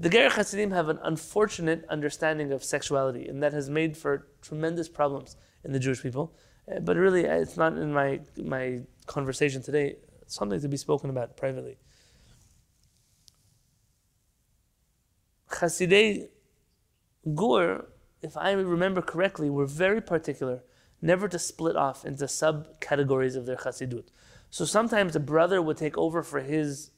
The 0.00 0.08
Ger 0.08 0.30
Hasidim 0.30 0.70
have 0.70 0.88
an 0.88 1.00
unfortunate 1.02 1.84
understanding 1.88 2.52
of 2.52 2.62
sexuality, 2.62 3.26
and 3.26 3.42
that 3.42 3.52
has 3.52 3.68
made 3.68 3.96
for 3.96 4.28
tremendous 4.42 4.88
problems 4.88 5.36
in 5.64 5.72
the 5.72 5.80
Jewish 5.80 6.02
people. 6.02 6.34
Uh, 6.70 6.78
but 6.80 6.96
really, 6.96 7.28
uh, 7.28 7.34
it's 7.34 7.56
not 7.56 7.76
in 7.76 7.92
my, 7.92 8.20
my 8.36 8.80
conversation 9.06 9.60
today. 9.60 9.96
It's 10.22 10.36
something 10.36 10.60
to 10.60 10.68
be 10.68 10.76
spoken 10.76 11.10
about 11.10 11.36
privately. 11.36 11.78
Hasidei 15.50 16.28
Gur, 17.34 17.86
if 18.22 18.36
I 18.36 18.52
remember 18.52 19.02
correctly, 19.02 19.50
were 19.50 19.66
very 19.66 20.00
particular 20.00 20.62
never 21.00 21.28
to 21.28 21.38
split 21.38 21.76
off 21.76 22.04
into 22.04 22.24
subcategories 22.24 23.36
of 23.36 23.46
their 23.46 23.56
chassidut. 23.56 24.08
So 24.50 24.64
sometimes 24.64 25.16
a 25.16 25.20
brother 25.20 25.60
would 25.60 25.76
take 25.76 25.98
over 25.98 26.22
for 26.22 26.40
his 26.40 26.90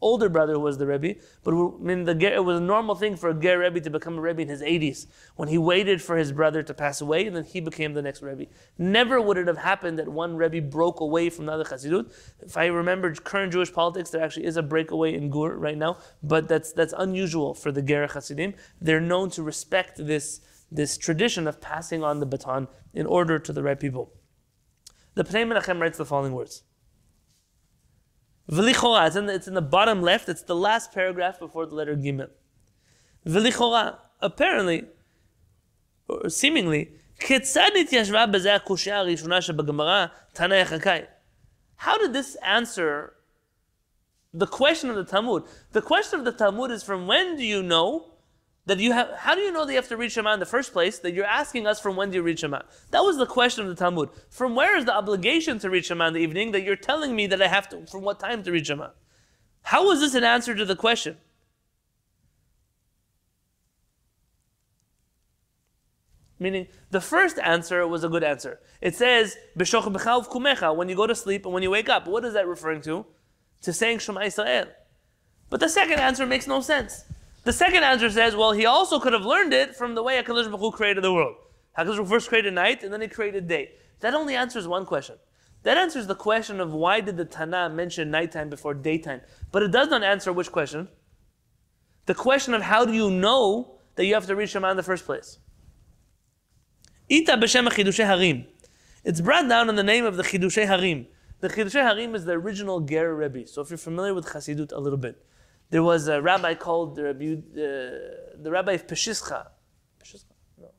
older 0.00 0.28
brother 0.28 0.54
who 0.54 0.60
was 0.60 0.78
the 0.78 0.86
Rebbe, 0.86 1.20
but 1.42 1.54
I 1.54 1.70
mean, 1.80 2.04
the, 2.04 2.34
it 2.34 2.44
was 2.44 2.58
a 2.58 2.62
normal 2.62 2.94
thing 2.94 3.16
for 3.16 3.30
a 3.30 3.34
Ger 3.34 3.58
Rebbe 3.58 3.80
to 3.80 3.90
become 3.90 4.18
a 4.18 4.20
Rebbe 4.20 4.42
in 4.42 4.48
his 4.48 4.62
80s, 4.62 5.06
when 5.36 5.48
he 5.48 5.58
waited 5.58 6.00
for 6.00 6.16
his 6.16 6.32
brother 6.32 6.62
to 6.62 6.74
pass 6.74 7.00
away, 7.00 7.26
and 7.26 7.34
then 7.34 7.44
he 7.44 7.60
became 7.60 7.94
the 7.94 8.02
next 8.02 8.22
Rebbe. 8.22 8.46
Never 8.76 9.20
would 9.20 9.38
it 9.38 9.46
have 9.46 9.58
happened 9.58 9.98
that 9.98 10.08
one 10.08 10.36
Rebbe 10.36 10.60
broke 10.60 11.00
away 11.00 11.30
from 11.30 11.46
the 11.46 11.52
other 11.52 11.64
Chassidut. 11.64 12.12
If 12.40 12.56
I 12.56 12.66
remember 12.66 13.14
current 13.14 13.52
Jewish 13.52 13.72
politics, 13.72 14.10
there 14.10 14.22
actually 14.22 14.46
is 14.46 14.56
a 14.56 14.62
breakaway 14.62 15.14
in 15.14 15.30
Gur 15.30 15.56
right 15.56 15.78
now, 15.78 15.98
but 16.22 16.48
that's, 16.48 16.72
that's 16.72 16.94
unusual 16.96 17.54
for 17.54 17.72
the 17.72 17.82
Ger 17.82 18.06
Chassidim. 18.06 18.54
They're 18.80 19.00
known 19.00 19.30
to 19.30 19.42
respect 19.42 20.06
this 20.06 20.40
this 20.70 20.98
tradition 20.98 21.46
of 21.46 21.60
passing 21.60 22.04
on 22.04 22.20
the 22.20 22.26
baton 22.26 22.68
in 22.92 23.06
order 23.06 23.38
to 23.38 23.52
the 23.52 23.62
right 23.62 23.80
people. 23.80 24.12
The 25.14 25.24
Pnei 25.24 25.46
Menachem 25.46 25.80
writes 25.80 25.98
the 25.98 26.04
following 26.04 26.32
words. 26.32 26.62
V'lichora, 28.50 29.06
it's 29.06 29.16
in, 29.16 29.26
the, 29.26 29.34
it's 29.34 29.48
in 29.48 29.54
the 29.54 29.62
bottom 29.62 30.00
left, 30.00 30.28
it's 30.28 30.42
the 30.42 30.56
last 30.56 30.92
paragraph 30.92 31.38
before 31.38 31.66
the 31.66 31.74
letter 31.74 31.94
Gimel. 31.94 32.30
V'lichora, 33.26 33.98
apparently, 34.20 34.84
or 36.08 36.30
seemingly, 36.30 36.92
how 41.76 41.98
did 41.98 42.12
this 42.12 42.36
answer 42.36 43.14
the 44.32 44.46
question 44.46 44.90
of 44.90 44.96
the 44.96 45.04
Talmud? 45.04 45.44
The 45.72 45.82
question 45.82 46.18
of 46.20 46.24
the 46.24 46.32
Talmud 46.32 46.70
is 46.70 46.82
from 46.82 47.06
when 47.06 47.36
do 47.36 47.44
you 47.44 47.62
know 47.62 48.14
that 48.68 48.78
you 48.78 48.92
have, 48.92 49.10
how 49.16 49.34
do 49.34 49.40
you 49.40 49.50
know 49.50 49.64
that 49.64 49.72
you 49.72 49.78
have 49.78 49.88
to 49.88 49.96
read 49.96 50.12
Shema 50.12 50.34
in 50.34 50.40
the 50.40 50.46
first 50.46 50.74
place? 50.74 50.98
That 50.98 51.14
you're 51.14 51.24
asking 51.24 51.66
us 51.66 51.80
from 51.80 51.96
when 51.96 52.10
do 52.10 52.16
you 52.16 52.22
read 52.22 52.38
Shema? 52.38 52.60
That 52.90 53.00
was 53.00 53.16
the 53.16 53.24
question 53.24 53.64
of 53.64 53.70
the 53.70 53.74
Talmud. 53.74 54.10
From 54.28 54.54
where 54.54 54.76
is 54.76 54.84
the 54.84 54.94
obligation 54.94 55.58
to 55.60 55.70
read 55.70 55.86
Shema 55.86 56.08
in 56.08 56.12
the 56.12 56.20
evening 56.20 56.52
that 56.52 56.62
you're 56.62 56.76
telling 56.76 57.16
me 57.16 57.26
that 57.28 57.40
I 57.40 57.48
have 57.48 57.70
to, 57.70 57.86
from 57.86 58.02
what 58.02 58.20
time 58.20 58.42
to 58.42 58.52
read 58.52 58.66
Shema? 58.66 58.90
How 59.62 59.86
was 59.86 60.00
this 60.00 60.14
an 60.14 60.22
answer 60.22 60.54
to 60.54 60.66
the 60.66 60.76
question? 60.76 61.16
Meaning, 66.38 66.68
the 66.90 67.00
first 67.00 67.38
answer 67.38 67.86
was 67.88 68.04
a 68.04 68.08
good 68.10 68.22
answer. 68.22 68.60
It 68.82 68.94
says, 68.94 69.38
kumecha, 69.56 70.76
when 70.76 70.90
you 70.90 70.94
go 70.94 71.06
to 71.06 71.14
sleep 71.14 71.46
and 71.46 71.54
when 71.54 71.62
you 71.62 71.70
wake 71.70 71.88
up. 71.88 72.06
What 72.06 72.22
is 72.26 72.34
that 72.34 72.46
referring 72.46 72.82
to? 72.82 73.06
To 73.62 73.72
saying 73.72 74.00
Shema 74.00 74.20
Israel. 74.24 74.66
But 75.48 75.60
the 75.60 75.70
second 75.70 76.00
answer 76.00 76.26
makes 76.26 76.46
no 76.46 76.60
sense. 76.60 77.04
The 77.48 77.54
second 77.54 77.82
answer 77.82 78.10
says, 78.10 78.36
well, 78.36 78.52
he 78.52 78.66
also 78.66 79.00
could 79.00 79.14
have 79.14 79.24
learned 79.24 79.54
it 79.54 79.74
from 79.74 79.94
the 79.94 80.02
way 80.02 80.22
HaKadosh 80.22 80.50
Baruch 80.50 80.60
Hu 80.60 80.70
created 80.70 81.02
the 81.02 81.14
world. 81.14 81.36
HaKadosh 81.78 81.86
Baruch 81.86 81.96
Hu 81.96 82.04
first 82.04 82.28
created 82.28 82.52
night, 82.52 82.82
and 82.82 82.92
then 82.92 83.00
he 83.00 83.08
created 83.08 83.48
day. 83.48 83.70
That 84.00 84.12
only 84.12 84.34
answers 84.34 84.68
one 84.68 84.84
question. 84.84 85.16
That 85.62 85.78
answers 85.78 86.06
the 86.06 86.14
question 86.14 86.60
of 86.60 86.74
why 86.74 87.00
did 87.00 87.16
the 87.16 87.24
Tana 87.24 87.70
mention 87.70 88.10
nighttime 88.10 88.50
before 88.50 88.74
daytime. 88.74 89.22
But 89.50 89.62
it 89.62 89.70
does 89.70 89.88
not 89.88 90.02
answer 90.02 90.30
which 90.30 90.52
question? 90.52 90.88
The 92.04 92.14
question 92.14 92.52
of 92.52 92.60
how 92.60 92.84
do 92.84 92.92
you 92.92 93.10
know 93.10 93.78
that 93.94 94.04
you 94.04 94.12
have 94.12 94.26
to 94.26 94.36
read 94.36 94.50
Shema 94.50 94.72
in 94.72 94.76
the 94.76 94.82
first 94.82 95.06
place? 95.06 95.38
Ita 97.10 97.38
b'shem. 97.38 98.46
It's 99.04 99.20
brought 99.22 99.48
down 99.48 99.70
in 99.70 99.74
the 99.74 99.82
name 99.82 100.04
of 100.04 100.18
the 100.18 100.22
Chidushei 100.22 100.66
Harim. 100.66 101.06
The 101.40 101.48
Chidushei 101.48 101.82
Harim 101.82 102.14
is 102.14 102.26
the 102.26 102.32
original 102.32 102.80
Ger 102.80 103.14
Rebbe. 103.14 103.46
So 103.46 103.62
if 103.62 103.70
you're 103.70 103.78
familiar 103.78 104.12
with 104.12 104.26
Chassidut 104.26 104.70
a 104.70 104.78
little 104.78 104.98
bit, 104.98 105.24
there 105.70 105.82
was 105.82 106.08
a 106.08 106.20
rabbi 106.20 106.54
called 106.54 106.96
the, 106.96 107.04
Rabbi, 107.04 107.32
uh, 107.32 108.42
the 108.42 108.50
rabbi 108.50 108.72
of 108.72 108.86
Peshischa. 108.86 109.48
Peshischa? 110.02 110.32
No. 110.56 110.70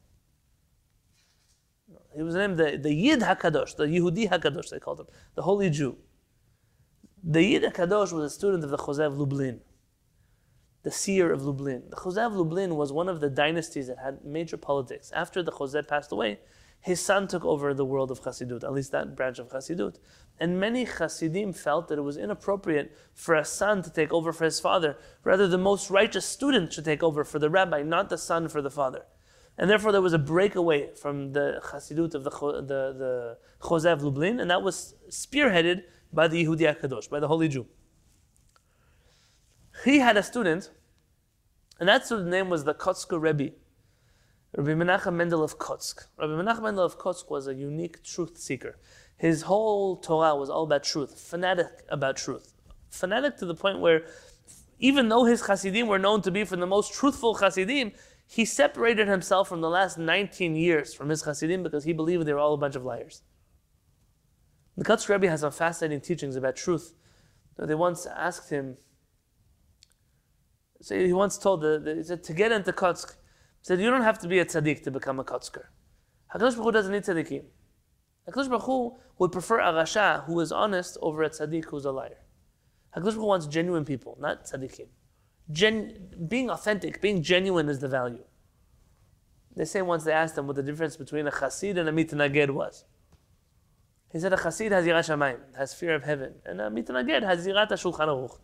no. 1.92 2.00
He 2.16 2.24
was 2.24 2.36
named 2.36 2.58
the, 2.58 2.78
the 2.78 2.94
Yid 2.94 3.22
HaKadosh, 3.22 3.76
the 3.76 3.86
Yehudi 3.86 4.30
HaKadosh, 4.30 4.70
they 4.70 4.80
called 4.80 5.02
him, 5.02 5.08
the 5.36 5.44
Holy 5.44 5.70
Jew. 5.70 5.98
The 7.24 7.44
Yid 7.44 7.64
HaKadosh 7.64 8.12
was 8.12 8.24
a 8.24 8.30
student 8.30 8.64
of 8.64 8.72
the 8.72 8.78
Chosev 8.78 9.18
Lublin, 9.18 9.62
the 10.84 10.92
seer 10.92 11.32
of 11.32 11.44
Lublin. 11.44 11.84
The 11.90 11.96
Chosev 11.96 12.34
Lublin 12.34 12.76
was 12.76 12.92
one 12.92 13.10
of 13.10 13.20
the 13.20 13.30
dynasties 13.30 13.88
that 13.88 14.00
had 14.00 14.26
major 14.26 14.58
politics. 14.58 15.12
After 15.12 15.44
the 15.44 15.52
Chosev 15.52 15.88
passed 15.88 16.12
away, 16.12 16.40
his 16.82 17.02
son 17.02 17.28
took 17.28 17.44
over 17.44 17.74
the 17.74 17.86
world 17.86 18.10
of 18.12 18.22
Chassidut, 18.22 18.64
at 18.64 18.74
least 18.74 18.92
that 18.92 19.16
branch 19.16 19.40
of 19.40 19.50
Chassidut. 19.50 19.98
And 20.40 20.60
many 20.60 20.86
Chassidim 20.86 21.52
felt 21.54 21.90
that 21.90 22.00
it 22.00 22.04
was 22.04 22.16
inappropriate 22.16 22.96
for 23.14 23.36
a 23.36 23.44
son 23.44 23.82
to 23.84 23.90
take 23.92 24.14
over 24.14 24.32
for 24.32 24.46
his 24.46 24.60
father. 24.60 24.98
Rather, 25.24 25.48
the 25.48 25.58
most 25.58 25.90
righteous 25.90 26.26
student 26.26 26.72
should 26.72 26.86
take 26.86 27.04
over 27.04 27.26
for 27.26 27.40
the 27.40 27.50
rabbi, 27.50 27.82
not 27.82 28.10
the 28.10 28.18
son 28.18 28.48
for 28.48 28.62
the 28.62 28.72
father. 28.72 29.06
And 29.58 29.70
therefore, 29.70 29.92
there 29.92 30.02
was 30.02 30.14
a 30.14 30.20
breakaway 30.20 30.94
from 30.96 31.34
the 31.34 31.62
Chassidut 31.62 32.16
of 32.16 32.24
the, 32.24 32.30
the, 32.30 32.94
the 32.98 33.38
Chosev 33.60 34.02
Lublin, 34.02 34.40
and 34.40 34.50
that 34.50 34.62
was 34.62 34.96
spearheaded 35.10 35.84
by 36.14 36.30
the 36.30 36.46
Yehudi 36.46 36.62
HaKadosh, 36.62 37.10
by 37.10 37.20
the 37.20 37.28
Holy 37.28 37.50
Jew. 37.50 37.68
He 39.84 40.00
had 40.00 40.16
a 40.16 40.24
student, 40.24 40.72
and 41.78 41.90
that 41.90 42.06
student's 42.06 42.32
name 42.32 42.50
was 42.50 42.64
the 42.64 42.74
Kotzker 42.74 43.22
Rebbe. 43.22 43.52
Rabbi 44.56 44.72
Menachem 44.72 45.14
Mendel 45.14 45.44
of 45.44 45.60
Kotsk. 45.60 46.08
Rabbi 46.18 46.34
Menachem 46.34 46.64
Mendel 46.64 46.84
of 46.84 46.98
Kotsk 46.98 47.30
was 47.30 47.48
a 47.48 47.54
unique 47.54 48.04
truth 48.04 48.38
seeker. 48.38 48.80
His 49.16 49.44
whole 49.44 49.98
Torah 49.98 50.36
was 50.36 50.50
all 50.50 50.64
about 50.64 50.84
truth, 50.84 51.20
fanatic 51.20 51.68
about 51.90 52.18
truth. 52.18 52.54
Fanatic 52.90 53.38
to 53.38 53.46
the 53.46 53.54
point 53.54 53.80
where, 53.80 54.06
even 54.80 55.10
though 55.10 55.26
his 55.26 55.46
Hasidim 55.46 55.88
were 55.88 56.00
known 56.00 56.22
to 56.24 56.32
be 56.32 56.44
from 56.46 56.62
the 56.62 56.68
most 56.68 56.94
truthful 56.94 57.36
Hasidim, 57.36 57.92
he 58.26 58.44
separated 58.44 59.08
himself 59.08 59.48
from 59.48 59.62
the 59.62 59.70
last 59.70 59.98
19 59.98 60.56
years 60.56 60.94
from 60.94 61.10
his 61.10 61.24
Hasidim 61.24 61.62
because 61.62 61.84
he 61.84 61.94
believed 61.94 62.26
they 62.26 62.34
were 62.34 62.40
all 62.40 62.54
a 62.54 62.58
bunch 62.58 62.76
of 62.76 62.84
liars. 62.84 63.22
The 64.78 64.86
Kotsk 64.86 65.10
Rebbe 65.10 65.30
has 65.30 65.42
some 65.42 65.52
fascinating 65.52 66.02
teachings 66.02 66.36
about 66.36 66.56
truth. 66.56 66.94
They 67.58 67.76
once 67.76 68.06
asked 68.06 68.50
him, 68.50 68.78
So 70.82 70.98
he 70.98 71.12
once 71.14 71.38
told 71.38 71.62
the, 71.62 71.78
the 71.78 71.96
he 71.96 72.04
said 72.04 72.24
to 72.24 72.34
get 72.34 72.52
into 72.52 72.72
he 72.72 73.19
said 73.62 73.80
you 73.80 73.90
don't 73.90 74.04
have 74.04 74.20
to 74.20 74.28
be 74.28 74.40
a 74.40 74.46
tzaddik 74.46 74.84
to 74.84 74.92
become 74.92 75.20
a 75.20 75.24
Kotzker. 75.24 75.66
Hakadosh 76.34 76.56
Baruch 76.56 76.56
Hu 76.56 76.72
doesn't 76.72 76.92
need 76.92 77.04
tzaddikim. 77.04 77.44
Hakadosh 78.28 78.50
Baruch 78.50 78.64
Hu 78.64 78.98
would 79.18 79.32
prefer 79.32 79.60
a 79.60 79.74
rasha 79.74 80.26
who 80.26 80.40
is 80.40 80.52
honest 80.52 80.98
over 81.02 81.24
a 81.24 81.30
tzaddik 81.30 81.66
who's 81.66 81.86
a 81.86 81.92
liar. 81.92 82.18
Hakadosh 82.96 83.04
Baruch 83.04 83.16
Hu 83.16 83.26
wants 83.26 83.48
genuine 83.48 83.86
people, 83.86 84.18
not 84.20 84.46
tzaddikim. 84.46 84.88
Gen, 85.52 86.28
being 86.28 86.50
authentic, 86.50 87.02
being 87.02 87.24
genuine 87.24 87.70
is 87.70 87.80
the 87.80 87.88
value. 87.88 88.24
They 89.56 89.66
say 89.66 89.82
once 89.82 90.04
they 90.04 90.14
asked 90.14 90.38
him 90.38 90.48
what 90.48 90.56
the 90.56 90.64
difference 90.64 90.96
between 90.96 91.28
a 91.28 91.32
chassid 91.32 91.78
and 91.78 91.90
a 91.90 91.92
mitnaged 91.92 92.52
was. 92.52 92.86
He 94.12 94.20
said 94.20 94.32
a 94.34 94.38
chassid 94.38 94.72
has 94.72 94.86
yirat 94.86 95.10
shamayim, 95.10 95.56
has 95.58 95.74
fear 95.74 95.96
of 95.96 96.04
heaven, 96.04 96.36
and 96.46 96.62
a 96.62 96.70
mitnaged 96.70 97.24
has 97.24 97.46
yirat 97.46 97.70
shulchan 97.72 98.08
aruch. 98.08 98.38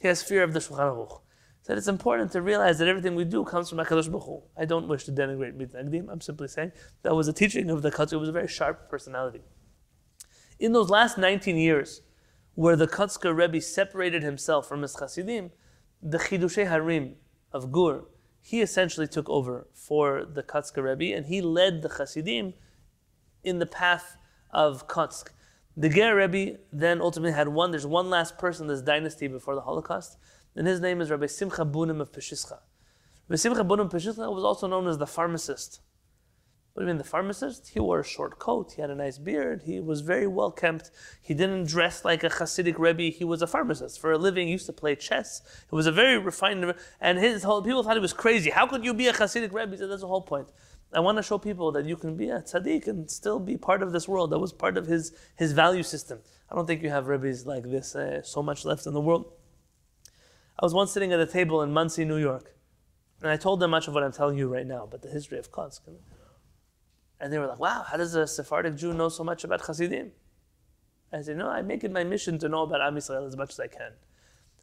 He 0.00 0.08
has 0.08 0.22
fear 0.22 0.42
of 0.42 0.52
the 0.52 0.60
shulchan 0.60 0.78
aruch. 0.78 1.20
Said 1.62 1.78
it's 1.78 1.88
important 1.88 2.32
to 2.32 2.42
realize 2.42 2.78
that 2.78 2.88
everything 2.88 3.14
we 3.14 3.24
do 3.24 3.44
comes 3.44 3.68
from 3.68 3.78
Hakadosh 3.78 4.10
Baruch 4.10 4.26
Hu. 4.26 4.42
I 4.56 4.64
don't 4.64 4.88
wish 4.88 5.04
to 5.04 5.12
denigrate 5.12 5.56
mitnagdim. 5.56 6.08
I'm 6.10 6.20
simply 6.20 6.48
saying 6.48 6.72
that 7.02 7.14
was 7.14 7.28
a 7.28 7.32
teaching 7.32 7.70
of 7.70 7.82
the 7.82 7.90
Kotzker. 7.92 8.14
It 8.14 8.16
was 8.16 8.28
a 8.28 8.32
very 8.32 8.48
sharp 8.48 8.90
personality. 8.90 9.42
In 10.58 10.72
those 10.72 10.90
last 10.90 11.18
19 11.18 11.56
years, 11.56 12.02
where 12.54 12.74
the 12.74 12.88
Kotzker 12.88 13.34
Rebbe 13.34 13.60
separated 13.60 14.24
himself 14.24 14.68
from 14.68 14.82
his 14.82 14.96
chassidim, 14.96 15.52
the 16.02 16.18
Chidushei 16.18 16.68
Harim 16.68 17.14
of 17.52 17.70
Gur, 17.70 18.06
he 18.40 18.60
essentially 18.60 19.06
took 19.06 19.30
over 19.30 19.68
for 19.72 20.24
the 20.24 20.42
Kotzker 20.42 20.82
Rebbe 20.82 21.16
and 21.16 21.26
he 21.26 21.40
led 21.40 21.82
the 21.82 21.88
Chassidim 21.88 22.54
in 23.44 23.60
the 23.60 23.66
path 23.66 24.16
of 24.50 24.88
Kotzk. 24.88 25.28
The 25.76 25.88
Ger 25.88 26.16
Rebbe 26.16 26.58
then 26.72 27.00
ultimately 27.00 27.32
had 27.32 27.48
one, 27.48 27.70
there's 27.70 27.86
one 27.86 28.10
last 28.10 28.36
person 28.36 28.64
in 28.64 28.68
this 28.68 28.82
dynasty 28.82 29.28
before 29.28 29.54
the 29.54 29.62
Holocaust, 29.62 30.18
and 30.56 30.66
his 30.66 30.80
name 30.80 31.00
is 31.00 31.10
Rabbi 31.10 31.26
Simcha 31.26 31.64
Bunim 31.64 32.00
of 32.00 32.12
Peshischa. 32.12 32.58
Rabbi 33.28 33.36
Simcha 33.36 33.64
Bunim 33.64 33.86
of 33.86 33.92
Peshischa 33.92 34.32
was 34.32 34.44
also 34.44 34.66
known 34.66 34.86
as 34.86 34.98
the 34.98 35.06
pharmacist. 35.06 35.80
What 36.72 36.80
do 36.80 36.86
you 36.86 36.94
mean, 36.94 36.98
the 36.98 37.04
pharmacist? 37.04 37.68
He 37.68 37.80
wore 37.80 38.00
a 38.00 38.04
short 38.04 38.38
coat, 38.38 38.72
he 38.72 38.80
had 38.80 38.88
a 38.88 38.94
nice 38.94 39.18
beard, 39.18 39.64
he 39.66 39.78
was 39.78 40.00
very 40.00 40.26
well 40.26 40.50
kept, 40.50 40.90
he 41.20 41.34
didn't 41.34 41.68
dress 41.68 42.02
like 42.02 42.24
a 42.24 42.30
Hasidic 42.30 42.78
Rebbe, 42.78 43.14
he 43.14 43.24
was 43.24 43.42
a 43.42 43.46
pharmacist. 43.46 44.00
For 44.00 44.12
a 44.12 44.18
living, 44.18 44.46
he 44.46 44.52
used 44.52 44.64
to 44.66 44.72
play 44.72 44.96
chess. 44.96 45.42
It 45.70 45.74
was 45.74 45.86
a 45.86 45.92
very 45.92 46.16
refined, 46.16 46.74
and 46.98 47.18
his 47.18 47.42
whole, 47.42 47.60
people 47.60 47.82
thought 47.82 47.96
he 47.96 48.00
was 48.00 48.14
crazy. 48.14 48.48
How 48.48 48.66
could 48.66 48.86
you 48.86 48.94
be 48.94 49.08
a 49.08 49.12
Hasidic 49.12 49.52
Rebbe? 49.52 49.72
He 49.72 49.76
said, 49.76 49.90
that's 49.90 50.00
the 50.00 50.08
whole 50.08 50.22
point. 50.22 50.48
I 50.94 51.00
want 51.00 51.16
to 51.16 51.22
show 51.22 51.38
people 51.38 51.72
that 51.72 51.86
you 51.86 51.96
can 51.96 52.16
be 52.16 52.28
a 52.28 52.40
tzaddik 52.40 52.86
and 52.86 53.10
still 53.10 53.40
be 53.40 53.56
part 53.56 53.82
of 53.82 53.92
this 53.92 54.06
world. 54.06 54.30
That 54.30 54.38
was 54.38 54.52
part 54.52 54.76
of 54.76 54.86
his, 54.86 55.12
his 55.36 55.52
value 55.52 55.82
system. 55.82 56.20
I 56.50 56.54
don't 56.54 56.66
think 56.66 56.82
you 56.82 56.90
have 56.90 57.06
Rebbe's 57.06 57.46
like 57.46 57.64
this 57.64 57.96
uh, 57.96 58.22
so 58.22 58.42
much 58.42 58.66
left 58.66 58.86
in 58.86 58.92
the 58.92 59.00
world. 59.00 59.32
I 60.62 60.64
was 60.64 60.72
once 60.72 60.92
sitting 60.92 61.12
at 61.12 61.18
a 61.18 61.26
table 61.26 61.60
in 61.62 61.72
Monsey, 61.72 62.04
New 62.04 62.18
York, 62.18 62.54
and 63.20 63.28
I 63.28 63.36
told 63.36 63.58
them 63.58 63.72
much 63.72 63.88
of 63.88 63.94
what 63.94 64.04
I'm 64.04 64.12
telling 64.12 64.38
you 64.38 64.46
right 64.46 64.64
now, 64.64 64.86
but 64.88 65.02
the 65.02 65.08
history 65.08 65.36
of 65.36 65.50
Kotzk. 65.50 65.80
And 67.18 67.32
they 67.32 67.38
were 67.40 67.48
like, 67.48 67.58
wow, 67.58 67.84
how 67.84 67.96
does 67.96 68.14
a 68.14 68.28
Sephardic 68.28 68.76
Jew 68.76 68.94
know 68.94 69.08
so 69.08 69.24
much 69.24 69.42
about 69.42 69.62
Hasidim? 69.62 70.12
I 71.12 71.20
said, 71.22 71.36
no, 71.36 71.48
I 71.48 71.62
make 71.62 71.82
it 71.82 71.90
my 71.90 72.04
mission 72.04 72.38
to 72.38 72.48
know 72.48 72.62
about 72.62 72.80
Am 72.80 72.94
Yisrael 72.94 73.26
as 73.26 73.36
much 73.36 73.50
as 73.50 73.58
I 73.58 73.66
can. 73.66 73.90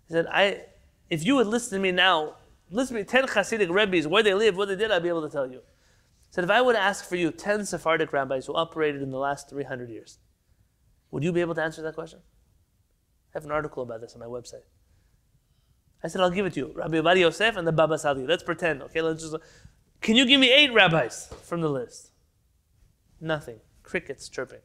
He 0.07 0.13
said, 0.13 0.25
I, 0.31 0.61
if 1.09 1.25
you 1.25 1.35
would 1.35 1.47
listen 1.47 1.77
to 1.77 1.83
me 1.83 1.91
now, 1.91 2.37
listen 2.71 2.95
to 2.95 3.01
me, 3.01 3.05
10 3.05 3.27
Hasidic 3.27 3.69
rabbis, 3.69 4.07
where 4.07 4.23
they 4.23 4.33
live, 4.33 4.55
what 4.55 4.69
they 4.69 4.77
did, 4.77 4.91
I'd 4.91 5.03
be 5.03 5.09
able 5.09 5.23
to 5.23 5.29
tell 5.29 5.47
you. 5.47 5.57
He 5.57 6.31
said, 6.31 6.45
if 6.45 6.49
I 6.49 6.61
would 6.61 6.77
ask 6.77 7.09
for 7.09 7.17
you 7.17 7.29
10 7.29 7.65
Sephardic 7.65 8.13
rabbis 8.13 8.45
who 8.45 8.55
operated 8.55 9.01
in 9.01 9.11
the 9.11 9.19
last 9.19 9.49
300 9.49 9.89
years, 9.89 10.17
would 11.11 11.25
you 11.25 11.33
be 11.33 11.41
able 11.41 11.55
to 11.55 11.61
answer 11.61 11.81
that 11.81 11.95
question? 11.95 12.19
I 12.19 13.37
have 13.37 13.43
an 13.43 13.51
article 13.51 13.83
about 13.83 13.99
this 13.99 14.13
on 14.13 14.21
my 14.21 14.27
website. 14.27 14.63
I 16.03 16.07
said, 16.07 16.21
I'll 16.21 16.29
give 16.29 16.45
it 16.45 16.53
to 16.53 16.59
you. 16.59 16.71
Rabbi 16.73 16.97
Ovadia 16.97 17.21
Yosef 17.21 17.57
and 17.57 17.67
the 17.67 17.71
Baba 17.71 17.97
Sali. 17.97 18.25
Let's 18.25 18.43
pretend, 18.43 18.81
okay? 18.83 19.01
Let's 19.01 19.21
just. 19.21 19.35
Can 20.01 20.15
you 20.15 20.25
give 20.25 20.39
me 20.39 20.51
eight 20.51 20.73
rabbis 20.73 21.27
from 21.43 21.61
the 21.61 21.69
list? 21.69 22.11
Nothing. 23.19 23.59
Crickets 23.83 24.29
chirping. 24.29 24.61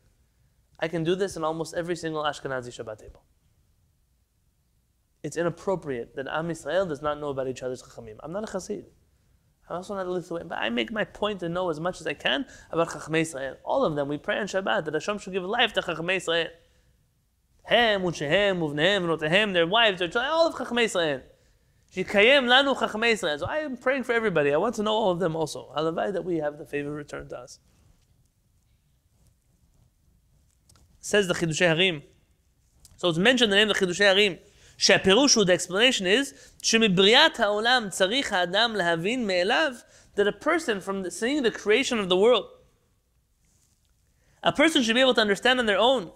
I 0.78 0.89
can 0.89 1.03
do 1.03 1.14
this 1.14 1.37
in 1.37 1.43
almost 1.43 1.74
every 1.74 1.97
single 1.97 2.22
Ashkenazi 2.22 2.68
Shabbat 2.68 2.99
table. 2.99 3.24
It's 5.22 5.37
inappropriate 5.37 6.14
that 6.16 6.28
Am 6.28 6.49
Yisrael 6.49 6.87
does 6.89 7.03
not 7.03 7.18
know 7.18 7.30
about 7.30 7.49
each 7.49 7.62
other's 7.62 7.82
Chachamim. 7.82 8.16
I'm 8.22 8.32
not 8.32 8.49
a 8.49 8.53
Chassid. 8.53 8.85
I'm 9.68 9.76
also 9.76 9.95
not 9.95 10.07
a 10.07 10.11
Lithuanian, 10.11 10.49
but 10.49 10.59
I 10.59 10.68
make 10.68 10.93
my 10.93 11.05
point 11.05 11.41
to 11.41 11.49
know 11.49 11.70
as 11.70 11.80
much 11.80 12.01
as 12.01 12.07
I 12.07 12.12
can 12.12 12.45
about 12.70 12.91
Chachamei 12.91 13.22
Israel. 13.22 13.57
All 13.64 13.85
of 13.85 13.97
them, 13.97 14.09
we 14.09 14.18
pray 14.18 14.39
on 14.39 14.47
Shabbat 14.47 14.85
that 14.85 14.95
Hashem 14.95 15.18
should 15.18 15.32
give 15.32 15.43
life 15.45 15.72
to 15.72 15.80
Chachamei 15.80 16.16
Israel. 16.16 16.49
Hem, 17.63 18.01
Unshehem, 18.01 18.59
Uvnehem, 18.59 19.05
Rotehem, 19.05 19.53
their 19.53 19.67
wives, 19.67 19.99
their 19.99 20.07
children, 20.07 20.32
all 20.32 20.47
of 20.47 20.55
Chachamei 20.55 20.84
Israel. 20.84 21.21
Shikayem 21.95 22.45
lanu 22.45 22.75
Chachamei 22.75 23.13
Israel. 23.13 23.38
So 23.39 23.45
I 23.45 23.57
am 23.57 23.77
praying 23.77 24.03
for 24.03 24.13
everybody. 24.13 24.53
I 24.53 24.57
want 24.57 24.75
to 24.75 24.84
know 24.84 24.93
all 24.93 25.11
of 25.11 25.19
them 25.19 25.36
also. 25.36 25.71
Halavai 25.77 26.13
that 26.13 26.23
we 26.23 26.38
have 26.38 26.57
the 26.57 26.65
favor 26.65 26.91
returned 26.91 27.30
to 27.30 27.38
us. 27.38 27.59
says 30.99 31.27
the 31.27 31.34
Chidushei 31.34 31.67
Harim. 31.67 32.03
So 32.97 33.09
it's 33.09 33.17
mentioned 33.17 33.51
the 33.51 33.55
name 33.55 33.69
of 33.69 33.77
the 33.77 33.86
Chidushei 33.86 34.09
Harim. 34.13 34.38
שהפירוש 34.77 35.36
הוא, 35.36 35.45
the 35.45 35.53
explanation 35.53 36.05
is, 36.05 36.34
שמבריאת 36.61 37.39
העולם 37.39 37.88
צריך 37.89 38.34
האדם 38.34 38.75
להבין 38.75 39.27
מאליו 39.27 39.73
that 40.15 40.27
a 40.27 40.32
person 40.32 40.80
from 40.80 41.03
the, 41.03 41.11
seeing 41.11 41.43
the 41.43 41.51
creation 41.51 41.99
of 41.99 42.09
the 42.09 42.15
world, 42.15 42.45
a 44.43 44.51
person 44.51 44.82
should 44.84 44.95
be 44.95 45.01
able 45.01 45.13
to 45.13 45.21
understand 45.21 45.59
on 45.59 45.65
their 45.65 45.77
own. 45.77 46.11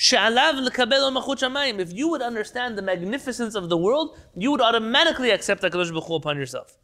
if 0.00 1.92
you 1.92 2.08
would 2.08 2.22
understand 2.22 2.78
the 2.78 2.82
magnificence 2.82 3.56
of 3.56 3.68
the 3.68 3.76
world, 3.76 4.16
you 4.36 4.52
would 4.52 4.60
automatically 4.60 5.30
accept 5.30 5.62
HaKadosh 5.62 5.90
Baruch 5.90 6.04
Hu 6.04 6.14
upon 6.14 6.36
yourself. 6.36 6.78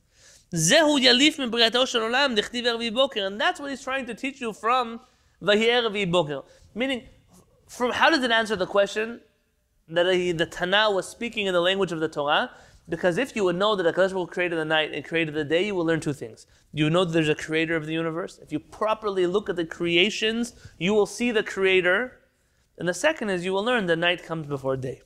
And 0.50 0.60
that's 3.40 3.60
what 3.60 3.70
he's 3.70 3.84
trying 3.84 4.06
to 4.06 4.14
teach 4.14 4.40
you 4.40 4.52
from 4.52 5.00
Meaning, 6.74 7.04
from 7.68 7.92
how 7.92 8.10
does 8.10 8.24
it 8.24 8.32
answer 8.32 8.56
the 8.56 8.66
question 8.66 9.20
that 9.88 10.12
he, 10.12 10.32
the 10.32 10.46
Tana 10.46 10.90
was 10.90 11.06
speaking 11.06 11.46
in 11.46 11.52
the 11.54 11.60
language 11.60 11.92
of 11.92 12.00
the 12.00 12.08
Torah? 12.08 12.50
Because 12.88 13.16
if 13.16 13.36
you 13.36 13.44
would 13.44 13.54
know 13.54 13.76
that 13.76 13.86
HaKadosh 13.94 14.12
Baruch 14.12 14.30
Hu 14.30 14.34
created 14.34 14.58
the 14.58 14.64
night 14.64 14.92
and 14.92 15.04
created 15.04 15.34
the 15.34 15.44
day, 15.44 15.66
you 15.66 15.76
will 15.76 15.84
learn 15.84 16.00
two 16.00 16.14
things. 16.14 16.48
You 16.72 16.90
know 16.90 17.04
that 17.04 17.12
there's 17.12 17.28
a 17.28 17.36
creator 17.36 17.76
of 17.76 17.86
the 17.86 17.92
universe. 17.92 18.40
If 18.42 18.50
you 18.50 18.58
properly 18.58 19.28
look 19.28 19.48
at 19.48 19.54
the 19.54 19.64
creations, 19.64 20.54
you 20.78 20.94
will 20.94 21.06
see 21.06 21.30
the 21.30 21.44
creator 21.44 22.18
And 22.77 22.87
the 22.87 22.93
second 22.93 23.29
is 23.29 23.43
you 23.43 23.53
will 23.53 23.63
learn 23.63 23.85
that 23.87 23.97
night 23.97 24.23
comes 24.23 24.47
before 24.47 24.77
day. 24.77 25.01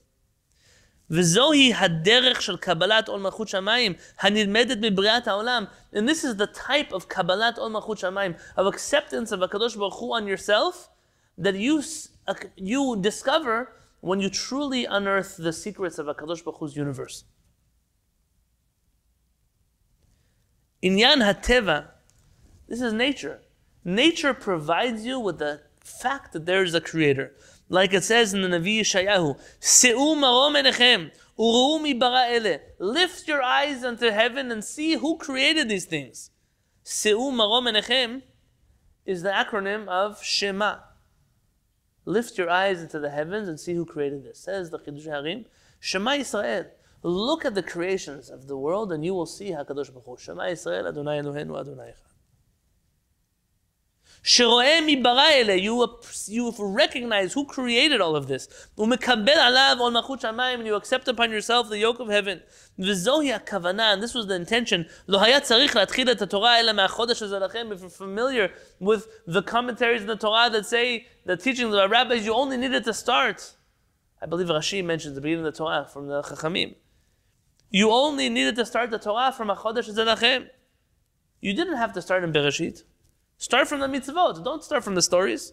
וזוהי 1.09 1.73
הדרך 1.73 2.41
של 2.41 2.57
קבלת 2.57 3.07
עול 3.07 3.21
מלכות 3.21 3.47
שמיים 3.47 3.93
הנלמדת 4.19 4.77
מבריאת 4.81 5.27
העולם. 5.27 5.65
And 5.93 6.09
this 6.09 6.23
is 6.23 6.35
the 6.37 6.47
type 6.47 6.93
of 6.93 7.05
קבלת 7.07 7.57
עול 7.57 7.71
מלכות 7.71 7.97
שמיים, 7.97 8.33
of 8.57 8.73
acceptance 8.73 9.31
of 9.31 9.39
HaKadosh 9.39 9.77
Baruch 9.77 9.99
Hu 9.99 10.13
on 10.13 10.27
yourself, 10.27 10.89
that 11.37 11.55
you, 11.55 11.81
uh, 12.27 12.33
you 12.55 12.97
discover 13.01 13.73
when 14.01 14.19
you 14.19 14.29
truly 14.29 14.85
unearth 14.85 15.37
the 15.37 15.53
secrets 15.53 15.97
of 15.99 16.05
HaKadosh 16.07 16.43
Baruch 16.43 16.59
Hu's 16.59 16.75
universe. 16.75 17.25
Inyan 20.83 21.19
HaTeva, 21.21 21.87
this 22.67 22.81
is 22.81 22.91
nature. 22.91 23.39
Nature 23.85 24.33
provides 24.33 25.05
you 25.05 25.19
with 25.19 25.39
the 25.39 25.61
fact 25.79 26.33
that 26.33 26.45
there 26.45 26.63
is 26.63 26.73
a 26.73 26.81
creator. 26.81 27.33
Like 27.68 27.92
it 27.92 28.04
says 28.04 28.32
in 28.32 28.42
the 28.42 28.48
Navi 28.48 28.80
Yeshayahu, 28.80 29.38
Se'u 29.60 30.16
marom 30.16 30.54
enechem, 30.54 31.10
uru'u 31.38 31.82
mi 31.82 31.92
bara 31.92 32.26
ele. 32.30 32.60
Lift 32.78 33.28
your 33.28 33.42
eyes 33.42 33.84
unto 33.84 34.10
heaven 34.10 34.50
and 34.50 34.64
see 34.64 34.94
who 34.94 35.18
created 35.18 35.68
these 35.68 35.84
things. 35.84 36.30
Se'u 36.82 37.30
marom 37.30 37.66
enechem 37.66 38.22
is 39.04 39.22
the 39.22 39.30
acronym 39.30 39.86
of 39.88 40.22
Shema. 40.22 40.76
Lift 42.06 42.38
your 42.38 42.48
eyes 42.48 42.80
into 42.80 42.98
the 42.98 43.10
heavens 43.10 43.48
and 43.48 43.60
see 43.60 43.74
who 43.74 43.84
created 43.84 44.24
this. 44.24 44.38
Says 44.38 44.70
the 44.70 44.78
Chidush 44.78 45.04
Harim, 45.04 45.44
Shema 45.78 46.12
Yisrael. 46.12 46.68
Look 47.02 47.44
at 47.44 47.54
the 47.54 47.62
creations 47.62 48.30
of 48.30 48.48
the 48.48 48.56
world 48.56 48.92
and 48.92 49.04
you 49.04 49.12
will 49.12 49.26
see 49.26 49.50
HaKadosh 49.50 49.92
Baruch 49.92 50.04
Hu. 50.06 50.16
Shema 50.18 50.44
Yisrael, 50.44 50.88
Adonai 50.88 51.20
Eloheinu, 51.20 51.60
Adonai 51.60 51.90
Echad. 51.90 52.07
You, 54.24 55.98
you 56.26 56.54
recognize 56.58 57.32
who 57.32 57.46
created 57.46 58.00
all 58.00 58.16
of 58.16 58.26
this. 58.26 58.68
And 58.76 60.66
you 60.66 60.74
accept 60.74 61.08
upon 61.08 61.30
yourself 61.30 61.68
the 61.68 61.78
yoke 61.78 62.00
of 62.00 62.08
heaven. 62.08 62.42
And 62.76 62.86
this 62.86 64.14
was 64.14 64.26
the 64.26 64.34
intention. 64.34 64.86
If 65.08 65.14
you're 67.80 67.90
familiar 67.90 68.52
with 68.80 69.08
the 69.26 69.42
commentaries 69.42 70.02
in 70.02 70.06
the 70.06 70.16
Torah 70.16 70.50
that 70.50 70.66
say 70.66 71.06
the 71.24 71.36
teachings 71.36 71.72
of 71.72 71.80
our 71.80 71.88
rabbis, 71.88 72.26
you 72.26 72.34
only 72.34 72.56
needed 72.56 72.84
to 72.84 72.94
start. 72.94 73.54
I 74.20 74.26
believe 74.26 74.48
Rashi 74.48 74.84
mentions 74.84 75.14
the 75.14 75.20
beginning 75.20 75.46
of 75.46 75.52
the 75.52 75.58
Torah 75.58 75.86
from 75.90 76.08
the 76.08 76.22
Chachamim. 76.22 76.74
You 77.70 77.90
only 77.90 78.28
needed 78.28 78.56
to 78.56 78.66
start 78.66 78.90
the 78.90 78.98
Torah 78.98 79.30
from 79.30 79.48
Achodesh 79.48 79.94
Zedachem. 79.94 80.48
You 81.40 81.54
didn't 81.54 81.76
have 81.76 81.92
to 81.92 82.02
start 82.02 82.24
in 82.24 82.32
Bereshit. 82.32 82.82
Start 83.40 83.68
from 83.68 83.78
the 83.78 83.86
mitzvot. 83.86 84.42
Don't 84.42 84.64
start 84.64 84.82
from 84.82 84.96
the 84.96 85.02
stories. 85.02 85.52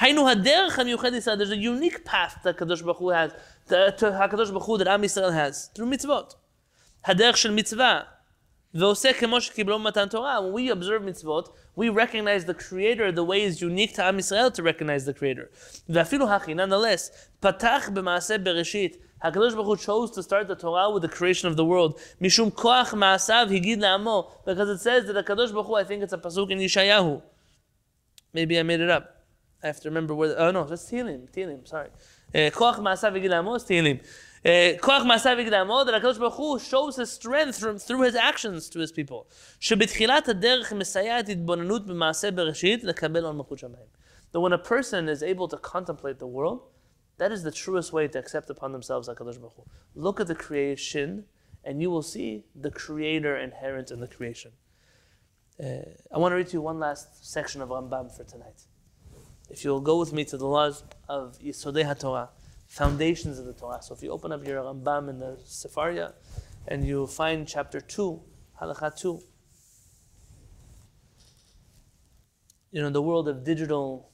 There's 0.00 1.50
a 1.50 1.56
unique 1.56 2.04
path 2.06 2.38
that 2.42 2.56
Kadosh 2.56 2.82
Baruch 2.82 2.96
Hu 2.96 3.10
has, 3.10 3.32
that, 3.68 3.88
uh, 3.88 3.90
to 3.98 4.06
Hakadosh 4.12 4.48
Baruch 4.48 4.62
Hu 4.64 4.78
that 4.78 4.88
Am 4.88 5.02
Yisrael 5.02 5.32
has 5.32 5.66
through 5.74 5.90
mitzvot. 5.90 6.36
Haderch 7.06 7.36
shel 7.36 7.52
mitzvah. 7.52 8.06
When 8.72 10.52
we 10.52 10.68
observe 10.70 11.02
mitzvot, 11.02 11.48
we 11.76 11.88
recognize 11.90 12.46
the 12.46 12.54
Creator 12.54 13.12
the 13.12 13.24
way 13.24 13.42
is 13.42 13.60
unique 13.60 13.94
to 13.96 14.04
Am 14.04 14.16
Yisrael 14.16 14.52
to 14.54 14.62
recognize 14.62 15.04
the 15.04 15.12
Creator. 15.12 15.50
Nonetheless, 15.88 17.28
patach 17.42 17.90
b'maaseh 17.94 18.42
bereshit. 18.42 18.96
HaKadosh 19.23 19.53
Baruch 19.53 19.65
Hu 19.65 19.77
chose 19.77 20.11
to 20.11 20.23
start 20.23 20.47
the 20.47 20.55
Torah 20.55 20.89
with 20.89 21.03
the 21.03 21.09
creation 21.09 21.47
of 21.49 21.55
the 21.55 21.65
world. 21.65 21.99
משום 22.21 22.49
כוח 22.49 22.93
מעשיו 22.93 23.47
הגיד 23.51 23.79
לעמו. 23.81 24.31
Because 24.45 24.69
it 24.69 24.79
says 24.79 25.05
that 25.07 25.25
HaKadosh 25.25 25.53
Baruch 25.53 25.67
Hu, 25.67 25.75
I 25.75 25.83
think 25.83 26.03
it's 26.03 26.13
a 26.13 26.17
pasuk 26.17 26.49
in 26.51 26.59
Yeshayahu. 26.59 27.21
Maybe 28.33 28.57
I 28.59 28.63
made 28.63 28.79
it 28.79 28.89
up. 28.89 29.17
I 29.63 29.67
have 29.67 29.79
to 29.81 29.89
remember 29.89 30.15
where, 30.15 30.29
the, 30.29 30.37
oh 30.37 30.51
no, 30.51 30.63
that's 30.63 30.89
Tehillim, 30.89 31.29
Tehillim, 31.31 31.67
sorry. 31.67 31.89
כוח 32.53 32.79
מעשיו 32.79 33.15
הגיד 33.15 33.31
לעמו 33.31 33.55
is 33.55 33.63
Tehillim. 33.63 34.03
כוח 34.81 35.03
מעשיו 35.03 35.39
יגיד 35.39 35.53
לעמוד, 35.53 35.89
אלא 35.89 35.97
הקדוש 35.97 36.17
ברוך 36.17 36.35
הוא 36.35 36.59
shows 36.59 36.95
his 36.95 37.11
strength 37.11 37.59
from, 37.59 37.77
through 37.77 38.01
his 38.01 38.15
actions 38.15 38.69
to 38.69 38.79
his 38.79 38.91
people. 38.91 39.25
שבתחילת 39.59 40.29
הדרך 40.29 40.73
מסייעת 40.73 41.29
התבוננות 41.29 41.85
במעשה 41.85 42.31
בראשית 42.31 42.83
לקבל 42.83 43.25
על 43.25 43.33
מלכות 43.33 43.59
שמיים. 43.59 43.85
That 44.33 44.39
when 44.39 44.53
a 44.53 44.57
person 44.57 45.09
is 45.09 45.21
able 45.21 45.47
to 45.47 45.57
contemplate 45.57 46.17
the 46.19 46.25
world, 46.25 46.59
that 47.18 47.32
is 47.32 47.42
the 47.42 47.50
truest 47.50 47.92
way 47.92 48.08
to 48.08 48.18
accept 48.18 48.50
upon 48.50 48.72
themselves 48.72 49.08
HaKadosh 49.08 49.40
Baruch 49.40 49.54
Hu. 49.56 49.64
Look 49.94 50.20
at 50.20 50.26
the 50.26 50.34
creation, 50.34 51.24
and 51.64 51.80
you 51.80 51.90
will 51.90 52.02
see 52.02 52.44
the 52.54 52.70
Creator 52.70 53.36
inherent 53.36 53.90
in 53.90 54.00
the 54.00 54.08
creation. 54.08 54.52
Uh, 55.58 55.78
I 56.12 56.18
want 56.18 56.32
to 56.32 56.36
read 56.36 56.48
to 56.48 56.52
you 56.54 56.60
one 56.60 56.78
last 56.78 57.32
section 57.32 57.62
of 57.62 57.70
Rambam 57.70 58.14
for 58.14 58.24
tonight. 58.24 58.62
If 59.48 59.64
you'll 59.64 59.80
go 59.80 59.98
with 59.98 60.12
me 60.12 60.24
to 60.26 60.36
the 60.36 60.46
laws 60.46 60.84
of 61.08 61.38
Yisodei 61.38 61.84
HaTorah, 61.84 62.28
foundations 62.66 63.38
of 63.38 63.46
the 63.46 63.54
Torah. 63.54 63.80
So 63.80 63.94
if 63.94 64.02
you 64.02 64.10
open 64.10 64.32
up 64.32 64.46
your 64.46 64.62
Rambam 64.62 65.08
in 65.08 65.18
the 65.18 65.38
Sefaria, 65.44 66.12
and 66.68 66.86
you 66.86 67.06
find 67.06 67.46
chapter 67.46 67.80
2, 67.80 68.20
Halakha 68.60 68.94
2, 68.98 69.20
you 72.72 72.82
know, 72.82 72.90
the 72.90 73.00
world 73.00 73.28
of 73.28 73.44
digital 73.44 74.10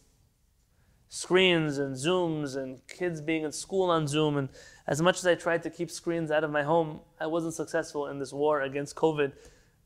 screens 1.14 1.76
and 1.76 1.94
Zooms 1.94 2.56
and 2.56 2.80
kids 2.88 3.20
being 3.20 3.44
in 3.44 3.52
school 3.52 3.90
on 3.90 4.06
Zoom. 4.06 4.38
And 4.38 4.48
as 4.86 5.02
much 5.02 5.18
as 5.18 5.26
I 5.26 5.34
tried 5.34 5.62
to 5.64 5.68
keep 5.68 5.90
screens 5.90 6.30
out 6.30 6.42
of 6.42 6.50
my 6.50 6.62
home, 6.62 7.00
I 7.20 7.26
wasn't 7.26 7.52
successful 7.52 8.06
in 8.06 8.18
this 8.18 8.32
war 8.32 8.62
against 8.62 8.96
COVID 8.96 9.32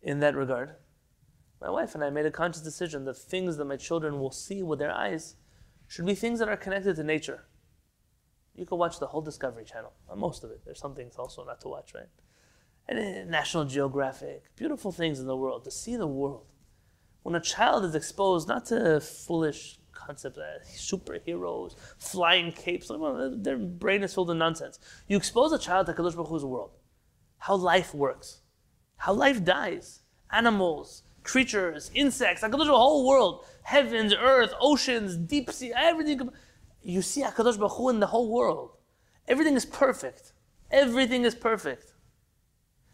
in 0.02 0.20
that 0.20 0.36
regard. 0.36 0.76
My 1.60 1.68
wife 1.68 1.96
and 1.96 2.04
I 2.04 2.10
made 2.10 2.26
a 2.26 2.30
conscious 2.30 2.62
decision 2.62 3.04
that 3.06 3.18
things 3.18 3.56
that 3.56 3.64
my 3.64 3.76
children 3.76 4.20
will 4.20 4.30
see 4.30 4.62
with 4.62 4.78
their 4.78 4.92
eyes 4.92 5.34
should 5.88 6.06
be 6.06 6.14
things 6.14 6.38
that 6.38 6.48
are 6.48 6.56
connected 6.56 6.94
to 6.94 7.02
nature. 7.02 7.46
You 8.54 8.64
can 8.64 8.78
watch 8.78 9.00
the 9.00 9.08
whole 9.08 9.20
Discovery 9.20 9.64
Channel, 9.64 9.94
most 10.16 10.44
of 10.44 10.52
it. 10.52 10.60
There's 10.64 10.78
some 10.78 10.94
things 10.94 11.16
also 11.16 11.44
not 11.44 11.60
to 11.62 11.68
watch, 11.68 11.92
right? 11.92 12.06
And 12.86 13.28
National 13.28 13.64
Geographic, 13.64 14.54
beautiful 14.54 14.92
things 14.92 15.18
in 15.18 15.26
the 15.26 15.36
world, 15.36 15.64
to 15.64 15.72
see 15.72 15.96
the 15.96 16.06
world. 16.06 16.46
When 17.24 17.34
a 17.34 17.40
child 17.40 17.84
is 17.84 17.96
exposed 17.96 18.46
not 18.46 18.66
to 18.66 19.00
foolish 19.00 19.80
concepts, 20.06 20.38
uh, 20.38 20.58
superheroes, 20.74 21.74
flying 21.98 22.52
capes, 22.52 22.90
their 23.36 23.58
brain 23.58 24.02
is 24.02 24.14
filled 24.14 24.28
with 24.28 24.36
nonsense. 24.36 24.78
You 25.08 25.16
expose 25.16 25.52
a 25.52 25.58
child 25.58 25.86
to 25.86 25.92
Kadosh 25.92 26.14
Baruch 26.14 26.28
Hu's 26.28 26.44
world, 26.44 26.70
how 27.38 27.56
life 27.56 27.94
works, 27.94 28.40
how 28.96 29.12
life 29.12 29.44
dies, 29.44 30.00
animals, 30.30 31.02
creatures, 31.22 31.90
insects, 31.94 32.42
like 32.42 32.52
the 32.52 32.64
whole 32.64 33.06
world, 33.06 33.44
heavens, 33.62 34.14
earth, 34.14 34.54
oceans, 34.60 35.16
deep 35.16 35.50
sea, 35.50 35.72
everything. 35.74 36.30
You 36.82 37.02
see 37.02 37.22
HaKadosh 37.22 37.58
Baruch 37.58 37.72
Hu 37.72 37.88
in 37.88 38.00
the 38.00 38.06
whole 38.06 38.30
world. 38.32 38.76
Everything 39.26 39.56
is 39.56 39.66
perfect. 39.66 40.32
Everything 40.70 41.24
is 41.24 41.34
perfect. 41.34 41.92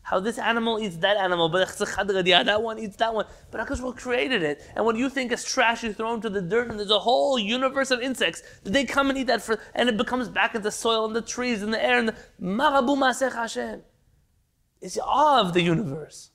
How 0.03 0.19
this 0.19 0.37
animal 0.37 0.81
eats 0.81 0.97
that 0.97 1.17
animal, 1.17 1.49
but 1.49 1.69
that 1.69 2.63
one 2.63 2.79
eats 2.81 2.97
that 2.97 3.15
one. 3.15 3.27
But 3.53 3.69
Baruch 3.69 3.97
created 3.97 4.43
it. 4.43 4.61
And 4.75 4.85
what 4.85 4.97
you 4.97 5.09
think 5.09 5.31
is 5.31 5.45
trash, 5.45 5.85
you 5.85 5.93
throw 5.93 6.15
into 6.15 6.29
the 6.29 6.43
dirt, 6.43 6.71
and 6.71 6.79
there's 6.79 6.91
a 6.91 6.99
whole 6.99 7.39
universe 7.39 7.93
of 7.93 8.01
insects. 8.01 8.43
They 8.65 8.85
come 8.85 9.11
and 9.11 9.19
eat 9.19 9.29
that, 9.29 9.43
for, 9.43 9.61
and 9.75 9.89
it 9.89 9.97
becomes 9.97 10.29
back 10.29 10.57
into 10.57 10.73
soil 10.73 11.07
and 11.07 11.15
the 11.15 11.23
trees 11.23 11.63
and 11.63 11.73
the 11.73 11.83
air 11.83 11.99
and 11.99 12.09
the 12.09 12.17
Marabu 12.41 12.97
Masech 12.99 13.33
Hashem. 13.33 13.83
It's 14.81 14.95
the 14.95 15.05
awe 15.05 15.41
of 15.41 15.55
the 15.55 15.63
universe. 15.63 16.33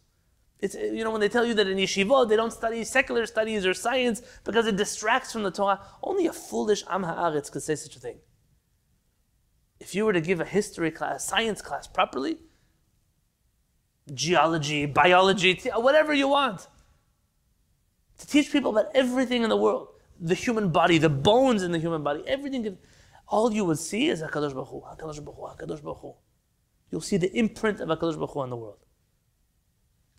It's, 0.60 0.74
you 0.74 1.04
know, 1.04 1.12
when 1.12 1.22
they 1.22 1.30
tell 1.30 1.46
you 1.46 1.54
that 1.56 1.68
in 1.68 1.78
yeshivot 1.78 2.30
they 2.30 2.36
don't 2.36 2.54
study 2.54 2.84
secular 2.84 3.26
studies 3.26 3.66
or 3.66 3.74
science 3.74 4.22
because 4.44 4.66
it 4.66 4.76
distracts 4.76 5.32
from 5.32 5.44
the 5.44 5.52
Torah, 5.52 5.82
only 6.02 6.26
a 6.26 6.34
foolish 6.34 6.84
Am 6.90 7.04
Haaretz 7.04 7.52
could 7.52 7.62
say 7.62 7.76
such 7.76 7.96
a 7.96 8.00
thing. 8.00 8.20
If 9.80 9.94
you 9.94 10.06
were 10.06 10.14
to 10.14 10.22
give 10.22 10.40
a 10.40 10.46
history 10.46 10.90
class, 10.90 11.28
science 11.28 11.62
class 11.62 11.86
properly, 11.86 12.38
geology, 14.14 14.86
biology, 14.86 15.60
whatever 15.76 16.14
you 16.14 16.28
want, 16.28 16.68
to 18.18 18.28
teach 18.28 18.52
people 18.52 18.72
about 18.72 18.96
everything 18.96 19.44
in 19.44 19.50
the 19.50 19.58
world, 19.58 19.90
the 20.20 20.34
human 20.34 20.70
body, 20.70 20.98
the 20.98 21.10
bones 21.10 21.64
in 21.64 21.72
the 21.72 21.80
human 21.80 22.04
body, 22.04 22.24
everything, 22.26 22.78
all 23.28 23.52
you 23.52 23.66
would 23.66 23.80
see 23.80 24.08
is 24.08 24.22
HaKadosh 24.22 24.54
Baruch 24.54 24.70
Hu, 24.70 24.82
HaKadosh 24.82 25.24
Baruch 25.24 25.36
Hu, 25.36 25.66
HaKadosh 25.66 25.84
Baruch 25.84 26.00
Hu. 26.00 26.14
You'll 26.92 27.02
see 27.02 27.18
the 27.18 27.36
imprint 27.38 27.80
of 27.80 27.90
HaKadosh 27.90 28.16
Baruch 28.16 28.32
Hu 28.32 28.40
on 28.40 28.50
the 28.50 28.56
world. 28.56 28.80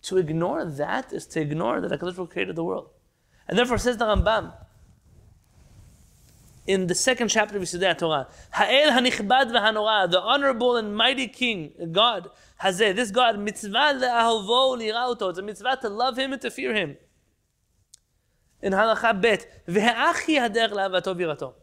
To 0.03 0.16
ignore 0.16 0.64
that 0.64 1.12
is 1.12 1.26
to 1.28 1.41
ignore 1.41 1.80
that 1.80 1.91
HaKadosh 1.91 2.16
Baruch 2.16 2.30
created 2.30 2.57
the 2.57 2.64
world. 2.64 2.91
And 3.49 3.59
therefore 3.59 3.78
says 3.78 3.97
the 3.97 4.05
Rambam, 4.05 4.53
in 6.69 6.87
the 6.87 6.95
second 6.95 7.29
chapter 7.29 7.57
of 7.57 7.62
Yisudei 7.62 7.97
Torah, 7.97 8.29
Ha'el 8.53 8.91
hanichbad 8.93 9.51
v'hanora, 9.51 10.09
the 10.11 10.21
honorable 10.21 10.77
and 10.77 10.95
mighty 10.95 11.27
King, 11.27 11.73
God, 11.93 12.29
Hazeh, 12.62 12.95
this 12.95 13.11
God, 13.11 13.39
mitzvah 13.39 13.99
le'ahovo 13.99 14.77
li'ra'uto, 14.79 15.31
it's 15.31 15.39
a 15.39 15.43
mitzvah 15.43 15.79
to 15.81 15.89
love 15.89 16.19
Him 16.19 16.35
and 16.35 16.43
to 16.43 16.51
fear 16.51 16.75
Him. 16.75 16.99
In 18.61 18.75
Halacha 18.75 19.19
Bet, 19.19 19.64
hader 19.66 20.71
la'avato 20.71 21.16
v'irato. 21.16 21.55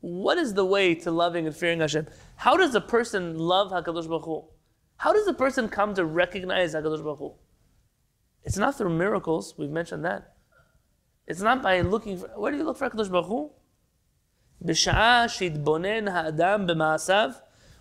What 0.00 0.38
is 0.38 0.54
the 0.54 0.64
way 0.64 0.94
to 0.94 1.10
loving 1.10 1.46
and 1.46 1.56
fearing 1.56 1.80
Hashem? 1.80 2.06
How 2.36 2.56
does 2.56 2.76
a 2.76 2.80
person 2.80 3.36
love 3.36 3.72
HaKadosh 3.72 4.08
Baruch 4.08 4.24
Hu? 4.24 4.44
How 4.98 5.12
does 5.12 5.26
a 5.26 5.34
person 5.34 5.68
come 5.68 5.94
to 5.94 6.04
recognize 6.04 6.76
HaKadosh 6.76 7.02
Baruch 7.02 7.18
Hu? 7.18 7.34
It's 8.44 8.56
not 8.56 8.78
through 8.78 8.96
miracles, 8.96 9.54
we've 9.58 9.70
mentioned 9.70 10.04
that. 10.04 10.34
It's 11.26 11.40
not 11.40 11.60
by 11.60 11.80
looking 11.80 12.18
for, 12.18 12.28
where 12.36 12.52
do 12.52 12.58
you 12.58 12.64
look 12.64 12.76
for 12.78 12.88
HaKadosh 12.88 13.10
Baruch 13.10 13.26
Hu? 13.26 13.50
בשעה 14.61 15.29
שהתבונן 15.29 16.07
האדם 16.07 16.67
במעשיו, 16.67 17.29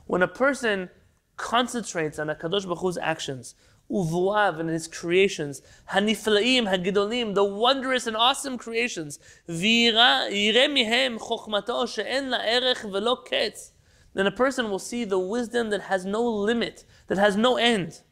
when 0.09 0.23
a 0.23 0.29
person 0.29 0.89
concentrates 1.37 2.19
on 2.19 2.29
HaKadosh 2.29 2.65
Baruch 2.65 2.79
Hu's 2.79 2.99
actions, 2.99 3.55
uvuav 3.91 4.59
and 4.61 4.69
his 4.71 4.89
creations, 4.89 5.63
haniflaim, 5.91 6.65
hagidolim, 6.69 7.35
the 7.35 7.45
wondrous 7.45 8.07
and 8.07 8.17
awesome 8.17 8.59
creations, 8.59 9.19
ויראה 9.49 10.69
מהם 10.69 11.19
חוכמתו 11.19 11.87
שאין 11.87 12.29
לה 12.29 12.37
ערך 12.37 12.87
ולא 12.93 13.23
קץ, 13.25 13.73
then 14.15 14.27
a 14.27 14.31
person 14.31 14.71
will 14.71 14.79
see 14.79 15.05
the 15.05 15.19
wisdom 15.19 15.71
that 15.71 15.83
has 15.83 16.05
no 16.05 16.23
limit, 16.23 16.85
that 17.09 17.19
has 17.19 17.37
no 17.37 17.57
end. 17.57 18.03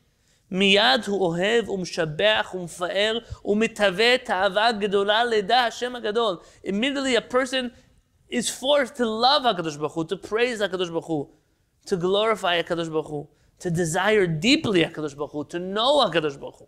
מיד 0.50 1.04
הוא 1.06 1.26
אוהב 1.26 1.68
ומשבח 1.68 2.54
ומפאר 2.54 3.18
ומתהווה 3.44 4.18
תאווה 4.18 4.72
גדולה 4.72 5.24
לדע 5.24 5.58
השם 5.58 5.96
הגדול. 5.96 6.36
Immediately 6.66 7.16
a 7.16 7.32
person 7.32 7.70
is 8.28 8.48
forced 8.48 8.96
to 8.96 9.06
love 9.06 9.42
HaKadosh 9.42 9.78
Baruch 9.78 9.92
Hu, 9.92 10.04
to 10.06 10.16
praise 10.16 10.60
HaKadosh 10.60 10.88
Baruch 10.88 11.06
Hu, 11.06 11.28
to 11.86 11.96
glorify 11.96 12.62
HaKadosh 12.62 12.90
Baruch 12.90 13.06
Hu, 13.06 13.28
to 13.60 13.70
desire 13.70 14.26
deeply 14.26 14.84
HaKadosh 14.84 15.16
Baruch 15.16 15.32
Hu, 15.32 15.44
to 15.44 15.58
know 15.58 16.04
HaKadosh 16.06 16.38
Baruch 16.40 16.58
Hu. 16.58 16.66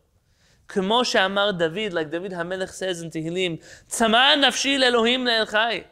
כמו 0.69 1.05
שאמר 1.05 1.51
דוד, 1.51 1.93
like 1.93 2.11
David 2.11 2.33
HaMelech 2.33 2.71
says 2.71 3.01
in 3.01 3.11
Tehillim, 3.11 3.63
צמא 3.87 4.35
נפשי 4.37 4.79
לאלוהים 4.79 5.27
לאל 5.27 5.45
חי. 5.47 5.85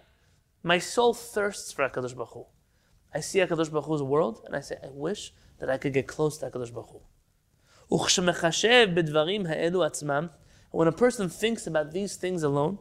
My 0.65 0.79
soul 0.79 1.15
thirsts 1.15 1.73
for 1.73 1.89
HaKadosh 1.89 2.17
Baruch 2.17 2.31
Hu. 2.31 2.45
I 3.15 3.21
see 3.21 3.39
HaKadosh 3.39 3.71
Baruch 3.71 3.87
Hu's 3.87 4.03
world, 4.03 4.43
and 4.47 4.57
I 4.57 4.61
say, 4.61 4.77
I 4.83 4.89
wish 4.91 5.33
that 5.61 5.71
I 5.71 5.79
could 5.79 5.93
get 5.93 6.07
close 6.09 6.39
to 6.39 6.51
HaKadosh 6.51 6.73
Baruch 6.73 6.91
Hu. 6.91 7.01
וכשמחשב 7.93 8.89
בדברים 8.95 9.47
האלו 9.47 9.85
עצמם, 9.85 10.27
when 10.73 10.89
a 10.89 10.93
person 10.93 11.29
thinks 11.29 11.67
about 11.67 11.93
these 11.93 12.17
things 12.17 12.43
alone, 12.43 12.79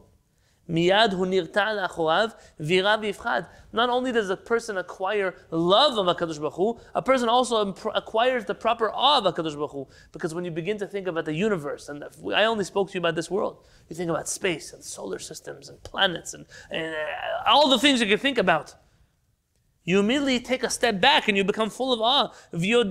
Miyad 0.69 1.13
hu 1.13 1.25
nirta 1.25 1.87
lachoav 1.87 2.35
vira. 2.59 3.47
Not 3.73 3.89
only 3.89 4.11
does 4.11 4.29
a 4.29 4.37
person 4.37 4.77
acquire 4.77 5.35
love 5.51 5.97
of 5.97 6.05
Hakadosh 6.15 6.39
Baruch 6.39 6.53
Hu, 6.53 6.79
a 6.93 7.01
person 7.01 7.27
also 7.27 7.73
acquires 7.95 8.45
the 8.45 8.55
proper 8.55 8.91
awe 8.91 9.17
of 9.17 9.23
Hakadosh 9.33 9.55
Baruch 9.55 9.71
Hu. 9.71 9.87
Because 10.11 10.33
when 10.35 10.45
you 10.45 10.51
begin 10.51 10.77
to 10.77 10.87
think 10.87 11.07
about 11.07 11.25
the 11.25 11.33
universe, 11.33 11.89
and 11.89 12.03
I 12.33 12.45
only 12.45 12.63
spoke 12.63 12.89
to 12.89 12.93
you 12.93 12.99
about 12.99 13.15
this 13.15 13.31
world, 13.31 13.65
you 13.89 13.95
think 13.95 14.09
about 14.09 14.29
space 14.29 14.71
and 14.73 14.83
solar 14.83 15.19
systems 15.19 15.69
and 15.69 15.81
planets 15.83 16.33
and, 16.33 16.45
and 16.69 16.93
uh, 16.93 17.49
all 17.49 17.69
the 17.69 17.79
things 17.79 17.99
you 18.01 18.07
can 18.07 18.19
think 18.19 18.37
about. 18.37 18.75
You 19.85 19.99
immediately 19.99 20.39
take 20.39 20.61
a 20.63 20.69
step 20.69 21.01
back 21.01 21.27
and 21.27 21.35
you 21.35 21.43
become 21.43 21.71
full 21.71 21.91
of 21.91 21.99
awe. 21.99 22.31
You 22.51 22.83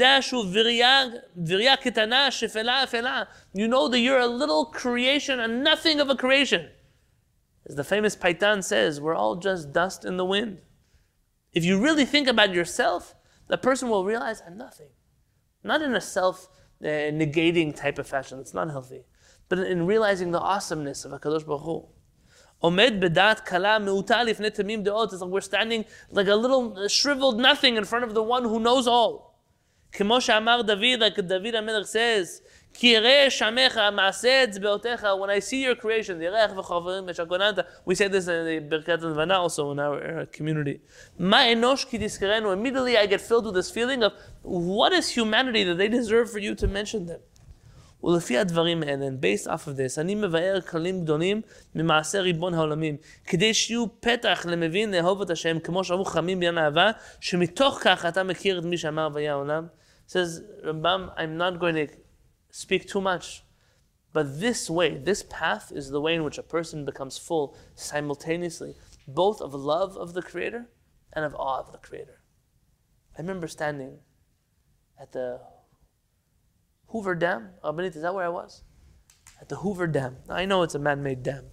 know 3.69 3.89
that 3.89 4.01
you're 4.01 4.19
a 4.19 4.27
little 4.27 4.65
creation 4.65 5.39
and 5.39 5.63
nothing 5.63 6.01
of 6.01 6.11
a 6.11 6.17
creation. 6.17 6.71
As 7.69 7.75
the 7.75 7.85
famous 7.85 8.17
Paitan 8.17 8.65
says, 8.65 9.01
we're 9.01 9.15
all 9.15 9.37
just 9.37 9.73
dust 9.73 10.05
in 10.05 10.17
the 10.17 10.25
wind. 10.25 10.59
If 11.53 11.65
you 11.65 11.81
really 11.81 12.05
think 12.05 12.27
about 12.27 12.55
yourself, 12.55 13.15
the 13.49 13.59
person 13.59 13.89
will 13.89 14.05
realize 14.05 14.43
I'm 14.47 14.57
nothing. 14.57 14.89
Not 15.63 15.83
in 15.83 15.95
a 15.95 16.01
self 16.01 16.49
uh, 16.83 16.87
negating 16.87 17.77
type 17.77 17.99
of 17.99 18.07
fashion, 18.07 18.39
it's 18.39 18.55
not 18.55 18.71
healthy, 18.71 19.05
but 19.49 19.59
in 19.59 19.87
realizing 19.87 20.31
the 20.31 20.41
awesomeness 20.41 21.05
of 21.05 21.13
HaKadosh 21.13 21.47
Baruch 21.47 21.63
Hu. 21.63 21.89
Omed 22.63 23.01
bedat 23.01 23.45
kala 23.45 23.79
me'uta 23.79 24.15
netamim 24.15 24.85
de'ot. 24.85 25.13
It's 25.13 25.21
like 25.21 25.31
we're 25.31 25.41
standing 25.41 25.85
like 26.11 26.29
a 26.29 26.35
little 26.35 26.89
shriveled 26.89 27.39
nothing 27.39 27.77
in 27.77 27.85
front 27.85 28.05
of 28.05 28.15
the 28.15 28.23
one 28.23 28.45
who 28.45 28.59
knows 28.61 28.87
all. 28.87 29.39
Kemo 29.93 30.21
she'amar 30.21 30.63
David, 30.63 31.01
like 31.01 31.17
David 31.17 31.55
HaMelech 31.55 31.87
says, 31.87 32.43
when 32.81 33.07
I 35.31 35.39
see 35.41 35.63
your 35.63 35.75
creation, 35.75 36.19
we 37.85 37.95
say 37.95 38.09
this 38.09 38.29
in 38.29 38.45
the 38.45 38.61
Birkat 38.61 39.01
HaLevana 39.01 39.39
also 39.39 39.73
in 39.73 39.81
our 39.81 40.27
community. 40.27 40.81
Immediately 41.19 42.99
I 42.99 43.07
get 43.07 43.21
filled 43.21 43.47
with 43.47 43.55
this 43.55 43.71
feeling 43.71 44.05
of 44.05 44.13
what 44.43 44.93
is 44.93 45.09
humanity 45.11 45.65
that 45.65 45.77
they 45.77 45.89
deserve 45.89 46.31
for 46.31 46.39
you 46.39 46.55
to 46.55 46.69
mention 46.69 47.07
them. 47.07 47.21
ולפי 48.01 48.39
הדברים 48.39 49.21
based 49.21 49.49
off 49.49 49.67
of 49.67 49.77
this, 49.77 49.99
says, 60.09 60.43
Rambam, 60.65 61.13
I'm 61.19 61.37
not 61.37 61.61
going 61.61 61.75
to 61.75 61.87
speak 62.51 62.89
too 62.89 63.01
much, 63.01 63.45
but 64.13 64.41
this 64.41 64.71
way, 64.71 64.97
this 64.97 65.23
path 65.23 65.71
is 65.75 65.91
the 65.91 66.01
way 66.01 66.15
in 66.15 66.25
which 66.25 66.39
a 66.39 66.43
person 66.43 66.85
becomes 66.85 67.19
full 67.19 67.57
simultaneously, 67.75 68.75
both 69.07 69.41
of 69.41 69.55
love 69.55 69.97
of 69.97 70.15
the 70.15 70.23
Creator 70.23 70.69
and 71.13 71.25
of 71.25 71.35
awe 71.35 71.59
of 71.59 71.73
the 71.73 71.79
Creator. 71.79 72.23
I 73.17 73.21
remember 73.21 73.49
standing 73.49 73.99
at 75.01 75.13
the 75.13 75.41
Hoover 76.89 77.15
Dam. 77.15 77.51
Oh, 77.63 77.73
Benita, 77.73 77.97
is 77.97 78.03
that 78.03 78.15
where 78.15 78.25
I 78.25 78.29
was? 78.29 78.63
At 79.41 79.49
the 79.49 79.57
Hoover 79.57 79.87
Dam. 79.87 80.17
I 80.29 80.45
know 80.47 80.63
it's 80.63 80.75
a 80.75 80.79
man-made 80.79 81.23
dam. 81.23 81.45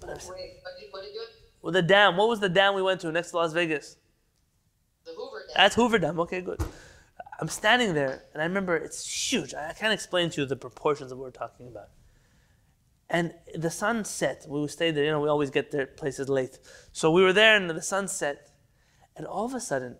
But 0.00 0.08
Wait, 0.10 0.26
what 0.26 0.36
did, 0.78 0.88
what 0.90 1.02
did 1.02 1.14
you 1.14 1.20
do? 1.20 1.26
Well, 1.60 1.72
the 1.72 1.82
dam. 1.82 2.16
What 2.16 2.28
was 2.28 2.40
the 2.40 2.48
dam 2.48 2.74
we 2.74 2.82
went 2.82 3.00
to 3.02 3.12
next 3.12 3.30
to 3.30 3.36
Las 3.36 3.52
Vegas? 3.52 3.96
The 5.04 5.12
Hoover 5.12 5.44
Dam. 5.46 5.54
That's 5.56 5.74
Hoover 5.74 5.98
Dam. 5.98 6.20
Okay, 6.20 6.40
good. 6.40 6.62
I'm 7.40 7.48
standing 7.48 7.94
there, 7.94 8.24
and 8.32 8.42
I 8.42 8.46
remember 8.46 8.76
it's 8.76 9.30
huge. 9.30 9.54
I 9.54 9.72
can't 9.72 9.92
explain 9.92 10.30
to 10.30 10.40
you 10.40 10.46
the 10.46 10.56
proportions 10.56 11.12
of 11.12 11.18
what 11.18 11.24
we're 11.24 11.30
talking 11.30 11.68
about. 11.68 11.90
And 13.08 13.32
the 13.54 13.70
sun 13.70 14.04
set. 14.04 14.44
We 14.48 14.66
stayed 14.68 14.94
there. 14.96 15.04
You 15.04 15.12
know, 15.12 15.20
we 15.20 15.28
always 15.28 15.50
get 15.50 15.70
there 15.70 15.86
places 15.86 16.28
late. 16.28 16.58
So 16.92 17.10
we 17.10 17.22
were 17.22 17.32
there, 17.32 17.56
and 17.56 17.70
the 17.70 17.80
sun 17.80 18.08
set. 18.08 18.50
And 19.16 19.26
all 19.26 19.44
of 19.44 19.54
a 19.54 19.60
sudden, 19.60 19.96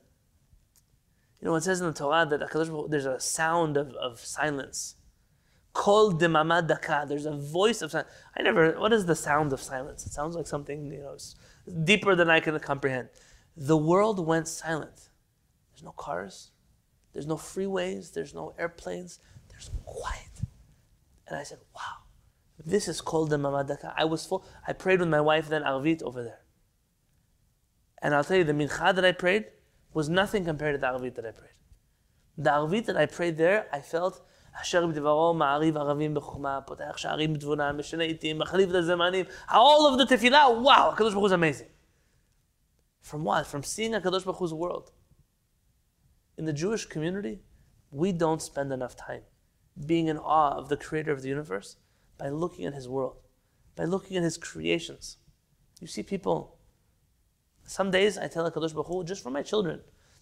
you 1.40 1.46
know, 1.46 1.54
it 1.54 1.62
says 1.62 1.80
in 1.80 1.86
the 1.86 1.92
Torah 1.92 2.26
that 2.26 2.88
there's 2.90 3.06
a 3.06 3.20
sound 3.20 3.76
of, 3.76 3.92
of 3.94 4.20
silence. 4.20 4.96
Kol 5.72 6.12
demama 6.12 6.66
daka. 6.66 7.06
There's 7.08 7.26
a 7.26 7.36
voice 7.36 7.82
of 7.82 7.92
silence. 7.92 8.10
I 8.36 8.42
never. 8.42 8.72
What 8.80 8.92
is 8.92 9.06
the 9.06 9.14
sound 9.14 9.52
of 9.52 9.60
silence? 9.60 10.04
It 10.06 10.12
sounds 10.12 10.34
like 10.34 10.48
something 10.48 10.90
you 10.92 10.98
know 10.98 11.16
deeper 11.84 12.16
than 12.16 12.28
I 12.28 12.40
can 12.40 12.58
comprehend. 12.58 13.08
The 13.56 13.76
world 13.76 14.24
went 14.26 14.48
silent. 14.48 15.08
There's 15.70 15.84
no 15.84 15.92
cars. 15.92 16.50
There's 17.13 17.27
no 17.27 17.35
freeways. 17.35 18.13
There's 18.13 18.33
no 18.33 18.53
airplanes. 18.57 19.19
There's 19.49 19.69
quiet. 19.85 20.35
And 21.27 21.37
I 21.37 21.43
said, 21.43 21.59
"Wow, 21.75 21.95
this 22.57 22.87
is 22.87 23.01
called 23.01 23.29
the 23.29 23.37
mamadaka." 23.37 23.93
I 23.95 24.05
was 24.05 24.25
full. 24.25 24.45
I 24.67 24.73
prayed 24.73 24.99
with 24.99 25.09
my 25.09 25.21
wife 25.21 25.47
then 25.49 25.63
Arvit 25.63 26.01
over 26.03 26.23
there. 26.23 26.41
And 28.01 28.13
I'll 28.13 28.23
tell 28.23 28.37
you, 28.37 28.43
the 28.43 28.53
mincha 28.53 28.93
that 28.95 29.05
I 29.05 29.13
prayed 29.13 29.45
was 29.93 30.09
nothing 30.09 30.43
compared 30.43 30.73
to 30.75 30.79
the 30.79 30.87
Arvit 30.87 31.15
that 31.15 31.25
I 31.25 31.31
prayed. 31.31 31.57
The 32.37 32.49
Arvit 32.49 32.85
that 32.87 32.97
I 32.97 33.05
prayed 33.05 33.37
there, 33.37 33.67
I 33.71 33.81
felt, 33.81 34.21
אשר 34.61 34.87
בדברו 34.87 35.33
מעריב 35.33 35.77
ערבים 35.77 36.13
בחוכמה, 36.13 36.61
פותח 36.61 36.97
שערים 36.97 37.33
בתבונה, 37.33 37.71
משנה 37.71 38.03
עיתים, 38.03 38.39
מחליף 38.39 38.69
את 38.69 38.75
הזמנים, 38.75 39.25
all 39.49 39.93
of 39.93 39.97
the 39.97 40.05
tefillah, 40.05 40.61
wow, 40.61 40.93
HaKadosh 40.93 40.97
Baruch 40.97 41.13
Hu 41.13 41.25
is 41.25 41.31
amazing. 41.31 41.69
From 43.01 43.23
what? 43.23 43.47
From 43.47 43.63
seeing 43.63 43.93
HaKadosh 43.93 44.25
Baruch 44.25 44.37
Hu's 44.37 44.53
world. 44.53 44.91
In 46.38 46.44
the 46.44 46.52
Jewish 46.52 46.86
community, 46.86 47.40
we 47.90 48.12
don't 48.12 48.40
spend 48.40 48.72
enough 48.72 48.94
time 48.94 49.22
being 49.84 50.06
in 50.06 50.16
awe 50.16 50.56
of 50.56 50.68
the 50.68 50.76
creator 50.76 51.10
of 51.10 51.22
the 51.22 51.28
universe 51.28 51.76
by 52.16 52.28
looking 52.28 52.64
at 52.64 52.74
his 52.74 52.88
world, 52.88 53.16
by 53.74 53.84
looking 53.84 54.16
at 54.16 54.22
his 54.22 54.38
creations. 54.38 55.16
You 55.80 55.88
see 55.88 56.04
people 56.04 56.58
some 57.64 57.90
days 57.90 58.16
I 58.16 58.28
tell 58.28 58.50
HaKadosh 58.50 58.72
Baruch 58.72 58.86
Hu, 58.86 59.04
just 59.04 59.22
for 59.22 59.30
my 59.30 59.42
children. 59.42 59.80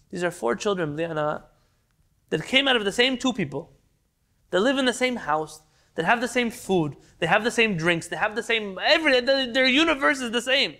These 0.09 0.23
are 0.23 0.31
four 0.31 0.55
children, 0.55 0.95
that 0.97 2.45
came 2.45 2.67
out 2.67 2.75
of 2.75 2.83
the 2.83 2.91
same 2.91 3.17
two 3.17 3.31
people. 3.31 3.71
They 4.49 4.59
live 4.59 4.77
in 4.77 4.85
the 4.85 4.93
same 4.93 5.15
house, 5.15 5.61
that 5.95 6.05
have 6.05 6.19
the 6.19 6.27
same 6.27 6.51
food, 6.51 6.97
they 7.19 7.27
have 7.27 7.43
the 7.43 7.51
same 7.51 7.77
drinks, 7.77 8.07
they 8.07 8.17
have 8.17 8.35
the 8.35 8.43
same, 8.43 8.77
every, 8.83 9.21
their 9.21 9.65
universe 9.65 10.19
is 10.19 10.31
the 10.31 10.41
same. 10.41 10.75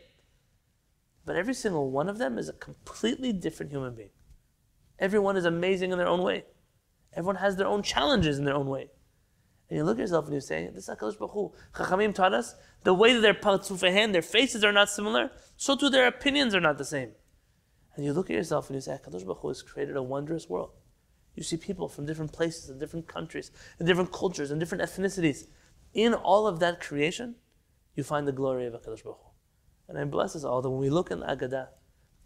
But 1.26 1.36
every 1.36 1.54
single 1.54 1.90
one 1.90 2.10
of 2.10 2.18
them 2.18 2.38
is 2.38 2.50
a 2.50 2.54
completely 2.54 3.32
different 3.32 3.72
human 3.72 3.96
being. 3.96 4.10
Everyone 5.00 5.38
is 5.38 5.45
amazing 5.45 5.91
in 5.91 5.98
their 5.98 6.08
own 6.08 6.22
way. 6.22 6.45
Everyone 7.14 7.36
has 7.38 7.56
their 7.56 7.68
own 7.68 7.84
challenges 7.84 8.38
in 8.38 8.45
their 8.45 8.56
own 8.56 8.68
way. 8.68 8.89
And 9.70 9.78
you 9.78 9.84
look 9.84 9.98
at 9.98 10.02
yourself 10.02 10.26
and 10.26 10.36
you 10.36 10.41
say, 10.41 10.70
this 10.74 10.88
is 10.88 10.95
HaKadosh 10.95 11.20
Baruch 11.20 11.32
Hu. 11.34 11.54
Chachamim 11.74 12.16
taught 12.16 12.34
us, 12.34 12.56
the 12.84 12.93
way 12.93 13.14
that 13.14 13.20
their 13.20 13.34
partzufehen, 13.34 14.14
their 14.14 14.22
faces 14.22 14.64
are 14.64 14.72
not 14.72 14.89
similar, 14.89 15.32
so 15.58 15.76
too 15.76 15.89
their 15.89 16.08
opinions 16.08 16.56
are 16.56 16.62
not 16.62 16.78
the 16.78 16.86
same. 16.86 17.12
And 17.95 18.06
you 18.06 18.14
look 18.14 18.30
at 18.30 18.36
yourself 18.36 18.70
and 18.70 18.76
you 18.76 18.82
say, 18.82 18.91
HaKadosh 18.91 19.26
Baruch 19.26 19.39
Hu 19.39 19.48
has 19.50 19.62
created 19.62 19.98
a 19.98 20.04
wondrous 20.04 20.48
world. 20.48 20.72
You 21.36 21.43
see 21.43 21.58
people 21.58 21.89
from 21.89 22.06
different 22.06 22.32
places 22.32 22.70
and 22.70 22.80
different 22.80 23.08
countries 23.08 23.52
and 23.78 23.88
different 23.88 24.12
cultures 24.12 24.52
and 24.52 24.60
different 24.60 24.84
ethnicities. 24.84 25.48
In 25.93 26.14
all 26.14 26.48
of 26.48 26.60
that 26.60 26.80
creation, 26.80 27.36
you 27.93 28.04
find 28.04 28.28
the 28.28 28.32
glory 28.32 28.66
of 28.66 28.74
HaKadosh 28.74 29.04
Baruch 29.04 29.20
Hu. 29.22 29.32
And 29.89 29.98
I 29.98 30.06
bless 30.06 30.36
us 30.36 30.43
all 30.43 30.62
that 30.62 30.70
when 30.70 30.80
we 30.80 30.89
look 30.89 31.12
in 31.12 31.20
the 31.20 31.26
Agadah 31.26 31.68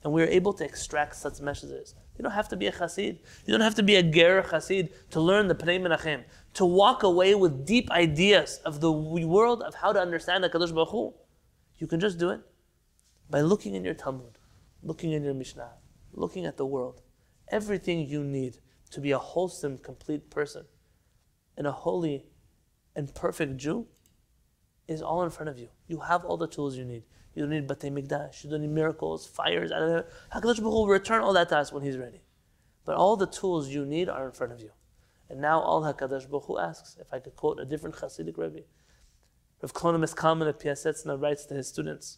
and 0.04 0.14
we're 0.14 0.28
able 0.28 0.54
to 0.54 0.64
extract 0.64 1.16
such 1.16 1.40
messages, 1.40 1.96
you 2.22 2.24
don't 2.24 2.34
have 2.34 2.50
to 2.50 2.56
be 2.56 2.68
a 2.68 2.72
chassid. 2.72 3.18
You 3.48 3.52
don't 3.52 3.62
have 3.62 3.74
to 3.74 3.82
be 3.82 3.96
a 3.96 4.04
ger 4.04 4.44
chassid 4.44 4.92
to 5.10 5.20
learn 5.20 5.48
the 5.48 5.56
Pnei 5.56 5.82
Menachem, 5.82 6.24
to 6.54 6.64
walk 6.64 7.02
away 7.02 7.34
with 7.34 7.66
deep 7.66 7.90
ideas 7.90 8.60
of 8.64 8.80
the 8.80 8.92
world 8.92 9.64
of 9.64 9.74
how 9.74 9.92
to 9.92 10.00
understand 10.00 10.44
the 10.44 10.50
Kadosh 10.52 10.72
Baruch 10.72 10.90
Hu. 10.90 11.16
You 11.80 11.88
can 11.88 12.00
just 12.00 12.20
do 12.20 12.30
it 12.30 12.42
by 13.28 13.42
looking 13.42 13.74
in 13.74 13.84
your 13.84 13.96
Talmud, 13.96 14.38
looking 14.84 15.14
in 15.14 15.24
your 15.24 15.34
Mishnah, 15.34 15.72
looking 16.14 16.46
at 16.46 16.58
the 16.58 16.66
world. 16.68 17.02
Everything 17.48 18.08
you 18.08 18.24
need 18.24 18.60
to 18.92 19.02
be 19.02 19.10
a 19.10 19.18
wholesome, 19.18 19.80
complete 19.80 20.30
person 20.30 20.66
and 21.58 21.66
a 21.66 21.72
holy 21.72 22.28
and 22.96 23.16
perfect 23.16 23.58
Jew 23.58 23.88
is 24.88 25.02
all 25.02 25.24
in 25.24 25.32
front 25.32 25.50
of 25.50 25.58
you. 25.58 25.70
You 25.88 26.02
have 26.02 26.24
all 26.24 26.38
the 26.38 26.48
tools 26.48 26.78
you 26.78 26.86
need. 26.86 27.02
You 27.34 27.44
don't 27.44 27.52
need 27.52 27.68
Batei 27.68 27.92
Mikdash. 27.92 28.44
You 28.44 28.50
don't 28.50 28.62
need 28.62 28.72
miracles, 28.72 29.26
fires. 29.26 29.72
HaKadosh 29.72 30.06
Baruch 30.34 30.62
will 30.62 30.88
return 30.88 31.22
all 31.22 31.34
that 31.34 31.50
to 31.50 31.58
us 31.58 31.72
when 31.72 31.84
He's 31.84 31.98
ready. 31.98 32.22
But 32.86 32.96
all 32.96 33.16
the 33.16 33.28
tools 33.28 33.70
you 33.70 33.86
need 33.86 34.10
are 34.10 34.26
in 34.26 34.32
front 34.32 34.52
of 34.52 34.60
you. 34.60 34.72
And 35.30 35.40
now 35.40 35.60
all 35.60 35.82
HaKadosh 35.82 36.30
Baruch 36.30 36.46
Hu 36.46 36.60
asks, 36.60 36.98
if 37.00 37.14
I 37.14 37.20
could 37.20 37.36
quote 37.36 37.60
a 37.60 37.66
different 37.66 37.96
Hasidic 37.96 38.38
Rebbe, 38.38 38.64
Rav 39.62 39.74
Klonim 39.74 40.16
Kalman 40.16 40.48
at 40.48 40.60
Piasetzna 40.60 41.22
writes 41.22 41.46
to 41.46 41.54
his 41.54 41.68
students, 41.68 42.18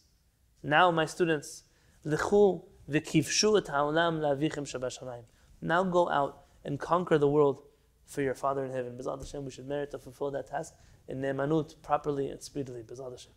Now 0.63 0.89
my 0.91 1.05
students, 1.05 1.63
Lechu 2.05 2.63
v'kivshu 2.89 3.59
et 3.59 3.67
ha'olam 3.67 4.19
la'avichem 4.19 4.63
shabashamayim. 4.63 5.25
Now 5.61 5.83
go 5.83 6.09
out 6.09 6.45
and 6.63 6.79
conquer 6.79 7.17
the 7.17 7.27
world 7.27 7.61
for 8.05 8.21
your 8.21 8.33
Father 8.33 8.65
in 8.65 8.71
heaven. 8.71 8.97
B'ezrat 8.97 9.19
Hashem, 9.19 9.45
we 9.45 9.51
should 9.51 9.67
merit 9.67 9.91
to 9.91 9.99
fulfill 9.99 10.31
that 10.31 10.47
task 10.47 10.73
in 11.07 11.21
ne'emanut, 11.21 11.81
properly 11.81 12.29
and 12.29 12.41
speedily. 12.41 12.81
B'ezrat 12.81 13.11
Hashem. 13.11 13.31